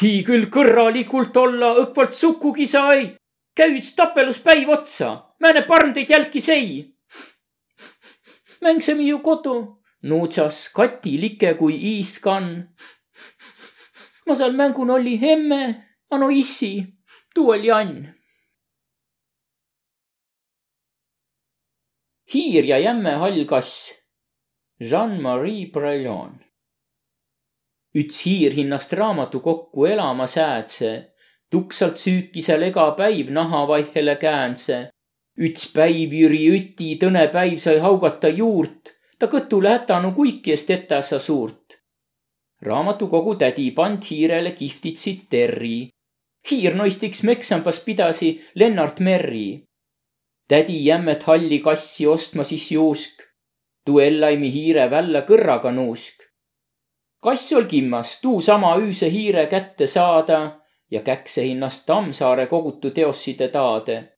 tii 0.00 0.22
küll 0.26 0.48
kõrralikult 0.50 1.36
olla, 1.38 1.74
õkvalt 1.84 2.16
sukugi 2.18 2.66
sai. 2.66 3.14
käid 3.54 3.86
tapelus 3.96 4.40
päiv 4.42 4.68
otsa, 4.74 5.34
määne 5.40 5.62
parm 5.62 5.92
teid 5.94 6.10
jälki 6.10 6.40
sei. 6.40 6.93
Mängsime 8.64 9.04
ju 9.04 9.18
kodu, 9.18 9.56
nuutsas 10.02 10.68
Kati 10.76 11.16
like 11.20 11.54
kui 11.60 11.76
iiskan. 11.92 12.46
ma 14.26 14.34
seal 14.34 14.52
mängun 14.56 14.90
oli 14.90 15.18
emme, 15.32 15.62
ano 16.10 16.30
issi, 16.30 16.72
tuu 17.34 17.50
oli 17.50 17.70
Ann. 17.70 18.14
hiir 22.34 22.64
ja 22.64 22.78
jämme 22.78 23.12
hall 23.20 23.44
kass. 23.44 23.92
Jean-Marie 24.80 25.70
Brelon 25.72 26.44
üts 27.94 28.24
hiir 28.26 28.54
hinnast 28.58 28.92
raamatu 28.92 29.40
kokku 29.40 29.86
elama 29.86 30.26
säädse. 30.26 31.10
tuksalt 31.50 31.98
süükisel 31.98 32.62
ega 32.62 32.90
päiv 32.98 33.30
nahavaihele 33.30 34.16
käänse. 34.16 34.90
Üts 35.38 35.66
päiv 35.74 36.12
Jüri 36.12 36.44
Üti 36.56 36.94
tõne 37.00 37.26
päiv 37.32 37.58
sai 37.58 37.78
haugata 37.82 38.28
juurt, 38.28 38.94
ta 39.18 39.26
kõtule 39.26 39.72
hätanu 39.74 40.12
kuikiest 40.12 40.70
etäsa 40.70 41.18
suurt. 41.18 41.80
raamatukogu 42.62 43.34
tädi 43.34 43.70
pand 43.70 44.02
hiirele 44.10 44.50
kihvtitsid 44.50 45.26
terri. 45.30 45.90
hiir 46.50 46.74
noistiks 46.74 47.22
Meksambas 47.22 47.80
pidasi 47.80 48.40
Lennart 48.54 49.00
Merri. 49.00 49.64
tädi 50.48 50.84
jämmet 50.84 51.22
halli 51.22 51.58
kassi 51.58 52.06
ostma 52.06 52.44
siis 52.44 52.72
juusk. 52.72 53.22
duellaimi 53.86 54.52
hiire 54.52 54.90
välja 54.90 55.22
kõrraga 55.22 55.72
nuusk 55.72 56.24
kass 57.24 57.52
ol 57.56 57.64
kimmas 57.64 58.20
tuusama 58.20 58.74
üüse 58.76 59.08
hiire 59.08 59.46
kätte 59.46 59.86
saada 59.86 60.60
ja 60.90 61.00
käkse 61.00 61.42
hinnast 61.42 61.86
Tammsaare 61.86 62.46
kogutu 62.46 62.90
teosside 62.90 63.48
taade. 63.48 64.13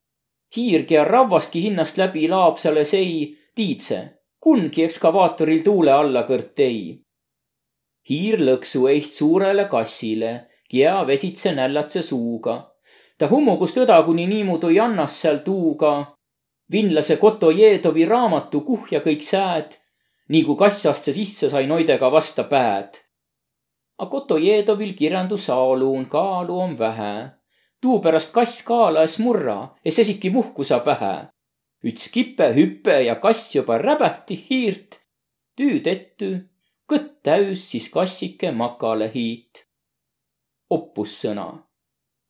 Hiirgi 0.57 0.95
ja 0.95 1.05
ravvastki 1.05 1.63
hinnast 1.63 1.99
läbi 1.99 2.29
Laapsale 2.29 2.85
sei, 2.85 3.37
tiidse, 3.55 3.99
kungi 4.41 4.85
ekskavaatoril 4.85 5.63
tuule 5.65 5.93
alla 5.93 6.23
kõrt 6.29 6.63
ei. 6.63 7.03
hiir 8.09 8.39
lõksu 8.39 8.87
eist 8.87 9.19
suurele 9.19 9.65
kassile, 9.65 10.33
kia 10.71 11.07
vesitse 11.07 11.55
nällatse 11.55 12.03
suuga. 12.03 12.75
ta 13.19 13.27
hummugust 13.29 13.77
õda 13.77 14.03
kuni 14.05 14.27
niimoodi 14.27 14.75
jannas 14.77 15.21
seal 15.21 15.39
tuuga. 15.39 16.15
vinlase 16.73 17.17
Kotojeedovi 17.17 18.05
raamatu 18.05 18.61
Kuhja 18.61 19.01
kõik 19.01 19.23
sääd 19.23 19.77
nii 20.29 20.43
kui 20.47 20.59
kass 20.59 20.87
aste 20.91 21.13
sisse 21.15 21.51
sai 21.51 21.67
noidega 21.71 22.11
vasta 22.13 22.45
pääd. 22.51 22.99
A 23.99 24.07
Kotojedovil 24.07 24.93
kirjandus 24.99 25.49
aaluun 25.51 26.07
kaalu 26.07 26.59
on 26.61 26.79
vähe. 26.79 27.13
Tuupärast 27.87 28.33
kass 28.35 28.63
kaalaes 28.67 29.19
murra, 29.23 29.57
es 29.85 29.99
esiki 30.03 30.31
muhkusa 30.35 30.81
pähe. 30.87 31.15
üts 31.89 32.09
kipe 32.15 32.47
hüpe 32.57 32.97
ja 33.09 33.15
kass 33.25 33.55
juba 33.55 33.79
räbähti 33.79 34.37
hiirt. 34.49 34.99
tüüd 35.57 35.87
ettu, 35.87 36.31
kõtt 36.91 37.13
täüs, 37.23 37.63
siis 37.71 37.87
kassike 37.97 38.51
makale 38.53 39.11
hiit. 39.15 39.63
oppussõna. 40.71 41.47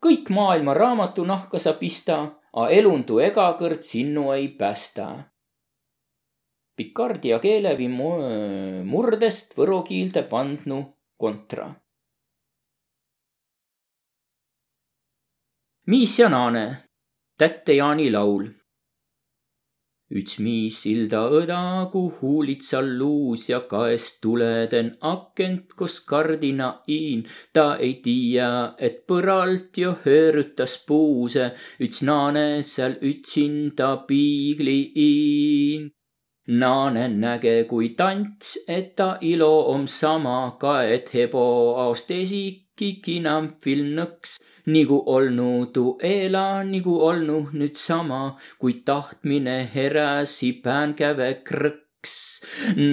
kõik 0.05 0.29
maailma 0.31 0.75
raamatu 0.75 1.25
nahka 1.25 1.59
sa 1.59 1.73
pista, 1.73 2.19
a 2.53 2.69
elundu 2.69 3.19
ega 3.29 3.49
kõrd 3.61 3.81
sinnu 3.93 4.33
ei 4.33 4.49
päästa 4.49 5.09
Picardia 6.77 7.39
keelevi 7.41 7.89
murdest 7.89 9.57
võro 9.57 9.79
kiilde 9.89 10.23
pandnu 10.29 10.83
kontra. 11.17 11.71
Miis 15.87 16.19
ja 16.19 16.29
naane, 16.29 16.65
tätte 17.39 17.75
Jaani 17.79 18.11
laul. 18.11 18.47
üts 20.19 20.37
miis 20.39 20.77
silda 20.83 21.21
õda, 21.39 21.61
kuhu 21.93 22.11
huulitsal 22.21 22.93
luus 22.99 23.49
ja 23.51 23.61
kaest 23.71 24.21
tuleden 24.23 24.93
akent, 25.13 25.75
kus 25.79 25.99
kardina 26.11 26.69
iin. 26.99 27.27
ta 27.53 27.67
ei 27.87 27.95
tiia, 28.05 28.75
et 28.79 29.07
põralt 29.07 29.79
jo 29.83 29.97
höörutas 30.05 30.79
puuse, 30.87 31.51
üts 31.81 32.03
naane 32.03 32.47
seal 32.63 32.99
ütsinda 33.13 33.91
piigli 34.07 34.81
iin 35.11 35.93
Naane 36.49 37.09
näge, 37.11 37.65
kui 37.67 37.89
tants, 37.99 38.53
et 38.69 38.93
ta 38.95 39.17
ilo 39.21 39.67
om 39.73 39.89
sama, 39.91 40.55
ka 40.61 40.85
et 40.87 41.09
hebo 41.11 41.43
aost 41.83 42.13
esiki 42.15 42.91
kinampil 43.03 43.83
nõks. 43.97 44.37
Nigu 44.67 44.99
olnu 45.17 45.51
tu 45.75 45.85
eela, 46.03 46.63
nigu 46.65 46.95
olnu 47.09 47.39
nüüd 47.53 47.77
sama, 47.77 48.37
kui 48.61 48.83
tahtmine 48.89 49.59
heräsi 49.75 50.53
päänkäve 50.65 51.31
krõks. 51.49 52.15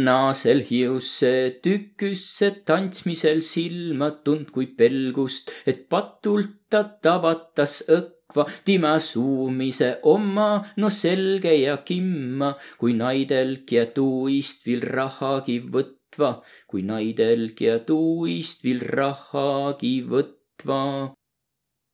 naasel 0.05 0.63
hiusse 0.69 1.59
tüküsse 1.63 2.47
tantsmisel 2.65 3.41
silma 3.41 4.09
tund 4.25 4.49
kui 4.55 4.67
pelgust, 4.79 5.51
et 5.69 5.85
patult 5.89 6.55
ta 6.69 6.81
tabatas 7.03 7.75
õkk 7.97 8.23
rahva 8.33 8.49
tima 8.65 8.99
suumise 8.99 9.99
oma, 10.03 10.63
no 10.77 10.89
selge 10.89 11.53
ja 11.61 11.77
kimma, 11.85 12.55
kui 12.77 12.93
naidelgi 12.93 13.75
ja 13.75 13.85
tuist 13.85 14.65
vil 14.65 14.81
rahagi 14.81 15.59
võtva, 15.69 16.41
kui 16.67 16.81
naidelgi 16.81 17.65
ja 17.69 17.79
tuist 17.79 18.63
vil 18.63 18.81
rahagi 18.81 20.01
võtva 20.09 21.13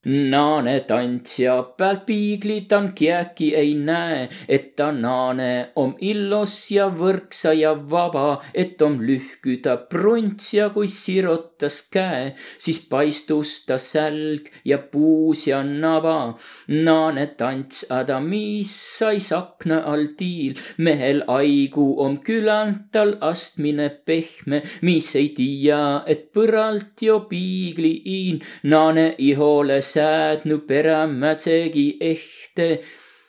naane 0.06 0.80
tantsija 0.88 1.54
pealt 1.78 2.06
piiglit 2.06 2.72
on 2.72 2.94
kiäki 2.96 3.50
ei 3.56 3.74
näe, 3.76 4.30
et 4.48 4.76
ta 4.76 4.92
naane 4.96 5.72
om 5.76 5.92
illos 6.00 6.54
ja 6.72 6.86
võrksa 6.88 7.52
ja 7.52 7.74
vaba, 7.92 8.40
et 8.54 8.82
om 8.82 8.96
lühküda 9.04 9.76
prunts 9.92 10.54
ja 10.54 10.70
kui 10.70 10.88
sirotas 10.88 11.82
käe, 11.92 12.32
siis 12.58 12.80
paistus 12.90 13.66
ta 13.68 13.76
sälg 13.78 14.48
ja 14.64 14.78
puus 14.78 15.48
ja 15.48 15.64
naba. 15.64 16.38
naane 16.68 17.28
tants 17.36 17.86
Adamis 17.90 18.72
sai 18.98 19.20
sakna 19.20 19.82
all 19.84 20.16
tiil, 20.18 20.56
mehel 20.78 21.26
aigu 21.28 22.00
om 22.00 22.18
külant 22.24 22.88
tal 22.92 23.18
astmine 23.20 23.90
pehme, 24.06 24.64
mis 24.82 25.12
ei 25.16 25.30
tiia, 25.36 26.04
et 26.08 26.32
põralt 26.32 27.02
jo 27.02 27.20
piigli 27.28 27.94
iin, 28.06 28.42
naane 28.64 29.16
ihole 29.18 29.82
säädnu 29.90 30.60
perämätsegi 30.70 31.88
ehte, 32.02 32.68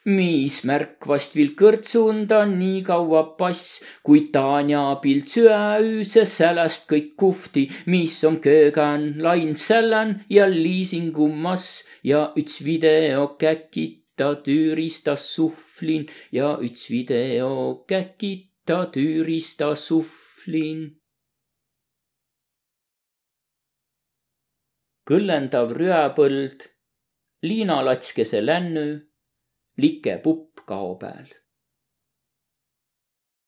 mis 0.09 0.63
märkvast 0.65 1.37
vil 1.37 1.53
kõrtsunda 1.59 2.43
nii 2.49 2.81
kaua 2.87 3.23
pass, 3.39 3.81
kui 4.05 4.29
Tanja 4.33 4.83
pilt 5.03 5.29
süäüüse 5.33 6.25
säläst 6.25 6.89
kõik 6.91 7.15
kuhti, 7.21 7.67
mis 7.87 8.17
on 8.25 8.41
köögan 8.45 9.21
lain 9.23 9.55
sälän 9.55 10.17
ja 10.31 10.49
liisingumas 10.51 11.85
ja 12.05 12.31
üts 12.37 12.63
video 12.65 13.35
käkita 13.41 14.35
tüürista 14.45 15.17
suhvlin. 15.17 16.09
Ja 16.33 16.57
üts 16.63 16.89
video 16.91 17.85
käkita 17.89 18.87
tüürista 18.95 19.75
suhvlin 19.77 21.00
kõllendav 25.11 25.73
rüäpõld, 25.75 26.69
liinalatskese 27.43 28.45
lännu, 28.45 28.87
like 29.83 30.21
pupp 30.23 30.63
kao 30.71 30.93
peal 31.01 31.40